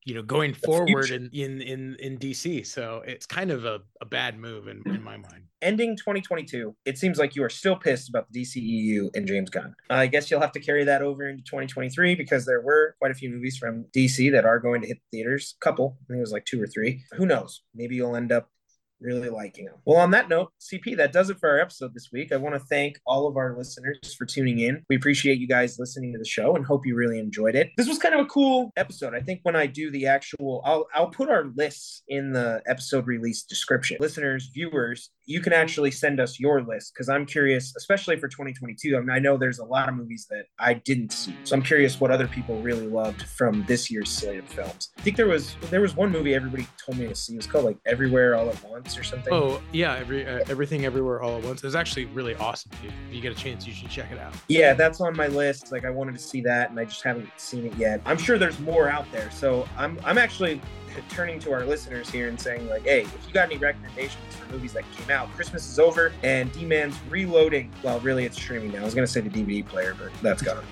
you 0.08 0.14
know 0.14 0.22
going 0.22 0.54
forward 0.54 1.12
in 1.12 1.30
in 1.34 1.62
in 1.62 1.98
in 2.00 2.18
DC. 2.18 2.66
So 2.66 3.04
it's 3.06 3.26
kind 3.26 3.52
of 3.52 3.66
a, 3.66 3.82
a 4.02 4.06
bad 4.06 4.40
move 4.40 4.70
in, 4.70 4.82
in 4.86 5.04
my 5.04 5.18
mind. 5.18 5.44
Ending 5.62 5.98
2022, 5.98 6.74
it 6.86 6.98
seems 6.98 7.18
like 7.18 7.36
you 7.36 7.44
are 7.44 7.50
still 7.50 7.76
pissed 7.76 8.08
about 8.08 8.32
the 8.32 8.42
DCEU 8.42 9.10
and 9.16 9.28
James 9.28 9.50
Gunn. 9.50 9.76
I 9.90 10.08
guess 10.08 10.32
you'll 10.32 10.40
have 10.40 10.54
to 10.54 10.62
carry 10.62 10.86
that 10.86 11.02
over 11.02 11.28
into 11.28 11.44
2023 11.44 12.16
because 12.16 12.46
there 12.46 12.62
were 12.62 12.96
quite 13.00 13.12
a 13.12 13.16
few 13.16 13.30
movies 13.30 13.58
from 13.58 13.86
DC 13.94 14.32
that 14.32 14.46
are 14.46 14.60
going 14.60 14.82
to 14.82 14.88
hit 14.88 15.00
the 15.12 15.18
theaters. 15.18 15.56
Couple, 15.60 15.98
I 16.04 16.06
think 16.08 16.18
it 16.20 16.22
was 16.22 16.32
like 16.32 16.46
two 16.46 16.62
or 16.62 16.68
three. 16.68 17.04
Who 17.18 17.26
knows? 17.26 17.64
Maybe 17.76 17.96
you'll 17.96 18.16
end 18.16 18.32
up 18.32 18.50
really 19.00 19.30
liking 19.30 19.66
them. 19.66 19.76
Well, 19.86 19.98
on 19.98 20.12
that 20.12 20.30
note, 20.30 20.52
CP, 20.60 20.98
that 20.98 21.12
does 21.12 21.30
it 21.30 21.40
for 21.40 21.50
our 21.50 21.60
episode 21.60 21.94
this 21.94 22.10
week. 22.12 22.32
I 22.32 22.38
want 22.38 22.56
to 22.56 22.60
thank 22.60 23.00
all 23.06 23.28
of 23.28 23.38
our 23.38 23.58
listeners 23.58 24.16
for 24.18 24.26
tuning 24.26 24.60
in. 24.60 24.84
We 24.90 24.96
appreciate 24.96 25.40
you 25.40 25.48
guys 25.48 25.78
listening 25.80 26.14
to 26.14 26.20
the 26.20 26.26
show 26.26 26.56
and 26.56 26.66
hope 26.66 26.86
you 26.86 26.96
really 26.96 27.20
enjoyed 27.20 27.56
it. 27.56 27.72
This 27.78 27.88
was 27.88 28.00
kind 28.00 28.16
of 28.16 28.22
a 28.22 28.26
cool 28.26 28.72
episode. 28.76 29.14
I 29.14 29.22
think 29.22 29.42
when 29.44 29.56
I 29.56 29.68
do 29.68 29.92
the 29.92 30.08
actual, 30.08 30.62
I'll 30.66 30.88
I'll 30.94 31.10
put 31.10 31.30
our 31.30 31.46
lists 31.56 32.04
in 32.08 32.34
the 32.34 32.62
episode 32.68 33.08
release 33.08 33.44
description. 33.44 33.98
Listeners, 34.00 34.50
viewers, 34.54 35.12
you 35.28 35.42
can 35.42 35.52
actually 35.52 35.92
send 35.92 36.22
us 36.22 36.40
your 36.40 36.62
list 36.62 36.94
because 36.94 37.10
I'm 37.10 37.26
curious, 37.26 37.74
especially 37.76 38.16
for 38.16 38.30
2022. 38.30 38.96
I 38.96 39.02
mean, 39.02 39.10
I 39.10 39.20
know 39.20 39.38
there's 39.38 39.60
a 39.60 39.66
lot 39.66 39.90
of 39.90 39.96
movies 39.96 40.26
that 40.30 40.46
I 40.58 40.76
didn't 40.76 41.12
see, 41.12 41.36
so 41.44 41.56
I'm 41.56 41.62
curious 41.62 42.00
what 42.00 42.12
other 42.12 42.28
people 42.28 42.62
really 42.62 42.88
loved 42.88 43.24
from 43.24 43.66
this 43.68 43.92
year's 43.92 44.10
slate 44.10 44.40
of 44.40 44.48
films. 44.48 44.92
I 44.98 45.02
think 45.02 45.18
there 45.18 45.28
was 45.28 45.56
there 45.70 45.82
was 45.82 45.96
one 45.96 46.12
movie 46.12 46.34
everybody 46.34 46.66
told 46.84 46.98
me 46.98 47.08
to 47.08 47.16
see. 47.16 47.34
It 47.34 47.38
was 47.38 47.48
called 47.48 47.66
like 47.66 47.78
Everywhere 47.86 48.36
All 48.36 48.50
at 48.50 48.64
Once 48.64 48.98
or 48.98 49.04
something. 49.04 49.34
Oh 49.34 49.62
yeah, 49.74 49.96
every 49.96 50.26
uh, 50.26 50.46
everything 50.48 50.86
everywhere 50.86 51.22
all 51.22 51.38
at 51.38 51.44
once. 51.44 51.62
It 51.62 51.68
was 51.68 51.76
actually 51.76 52.06
really 52.06 52.36
awesome. 52.36 52.72
If 52.84 52.94
if 53.10 53.14
you 53.14 53.22
get 53.22 53.34
a 53.34 53.36
chance, 53.36 53.68
you 53.68 53.74
should 53.74 53.90
check 53.90 54.12
it 54.12 54.20
out. 54.20 54.34
Yeah, 54.48 54.74
that's 54.74 55.02
on 55.02 55.16
my 55.16 55.28
list. 55.28 55.74
Like 55.74 55.84
I 55.84 55.90
wanted 55.90 56.14
to 56.14 56.22
see 56.22 56.40
that 56.42 56.70
and 56.70 56.80
I 56.80 56.86
just 56.86 57.04
haven't 57.04 57.30
seen 57.36 57.66
it 57.66 57.76
yet. 57.76 58.02
I'm 58.06 58.18
sure 58.18 58.38
there's 58.38 58.60
more 58.60 58.88
out 58.88 59.12
there. 59.12 59.30
So 59.32 59.68
I'm 59.78 60.00
I'm 60.06 60.18
actually 60.18 60.62
turning 61.10 61.40
to 61.40 61.52
our 61.52 61.66
listeners 61.66 62.10
here 62.10 62.28
and 62.28 62.40
saying 62.40 62.68
like, 62.68 62.84
hey, 62.84 63.02
if 63.02 63.28
you 63.28 63.34
got 63.34 63.50
any 63.50 63.58
recommendations 63.58 64.36
for 64.36 64.52
movies 64.52 64.74
that 64.74 64.84
came 64.92 65.10
out, 65.10 65.32
Christmas 65.34 65.70
is 65.70 65.80
over 65.80 66.14
and 66.24 66.52
D-Man's 66.52 66.98
reloading. 67.10 67.72
Well, 67.84 68.00
really 68.02 68.26
it's 68.26 68.36
streaming 68.36 68.72
now. 68.72 68.82
I 68.82 68.84
was 68.84 68.94
gonna 68.94 69.08
say 69.08 69.22
the 69.22 69.30
DVD 69.30 69.66
player, 69.66 69.96
but 69.98 70.12
that's 70.22 70.42
gone. 70.42 70.64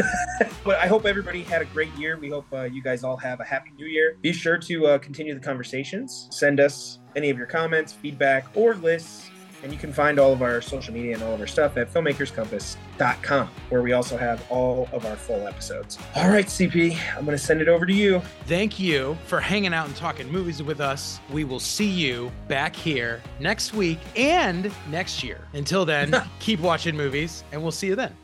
but 0.64 0.76
I 0.78 0.86
hope 0.86 1.06
everybody 1.06 1.42
had 1.42 1.62
a 1.62 1.66
great 1.66 1.92
year. 1.94 2.16
We 2.18 2.30
hope 2.30 2.46
uh, 2.52 2.62
you 2.62 2.82
guys 2.82 3.04
all 3.04 3.16
have 3.16 3.40
a 3.40 3.44
happy 3.44 3.72
new 3.76 3.86
year. 3.86 4.16
Be 4.22 4.32
sure 4.32 4.58
to 4.58 4.86
uh, 4.86 4.98
continue 4.98 5.34
the 5.34 5.40
conversations. 5.40 6.28
Send 6.30 6.60
us 6.60 7.00
any 7.16 7.30
of 7.30 7.36
your 7.36 7.46
comments, 7.46 7.92
feedback, 7.92 8.46
or 8.54 8.74
lists 8.74 9.31
and 9.62 9.72
you 9.72 9.78
can 9.78 9.92
find 9.92 10.18
all 10.18 10.32
of 10.32 10.42
our 10.42 10.60
social 10.60 10.92
media 10.92 11.14
and 11.14 11.22
all 11.22 11.34
of 11.34 11.40
our 11.40 11.46
stuff 11.46 11.76
at 11.76 11.92
filmmakerscompass.com, 11.92 13.48
where 13.68 13.82
we 13.82 13.92
also 13.92 14.16
have 14.16 14.44
all 14.50 14.88
of 14.92 15.06
our 15.06 15.16
full 15.16 15.46
episodes. 15.46 15.98
All 16.16 16.28
right, 16.28 16.46
CP, 16.46 16.98
I'm 17.16 17.24
going 17.24 17.36
to 17.36 17.42
send 17.42 17.60
it 17.60 17.68
over 17.68 17.86
to 17.86 17.92
you. 17.92 18.20
Thank 18.46 18.78
you 18.78 19.16
for 19.26 19.40
hanging 19.40 19.74
out 19.74 19.86
and 19.86 19.96
talking 19.96 20.30
movies 20.30 20.62
with 20.62 20.80
us. 20.80 21.20
We 21.30 21.44
will 21.44 21.60
see 21.60 21.88
you 21.88 22.32
back 22.48 22.74
here 22.74 23.22
next 23.40 23.74
week 23.74 23.98
and 24.16 24.72
next 24.90 25.22
year. 25.22 25.46
Until 25.52 25.84
then, 25.84 26.14
keep 26.40 26.60
watching 26.60 26.96
movies, 26.96 27.44
and 27.52 27.62
we'll 27.62 27.72
see 27.72 27.88
you 27.88 27.96
then. 27.96 28.16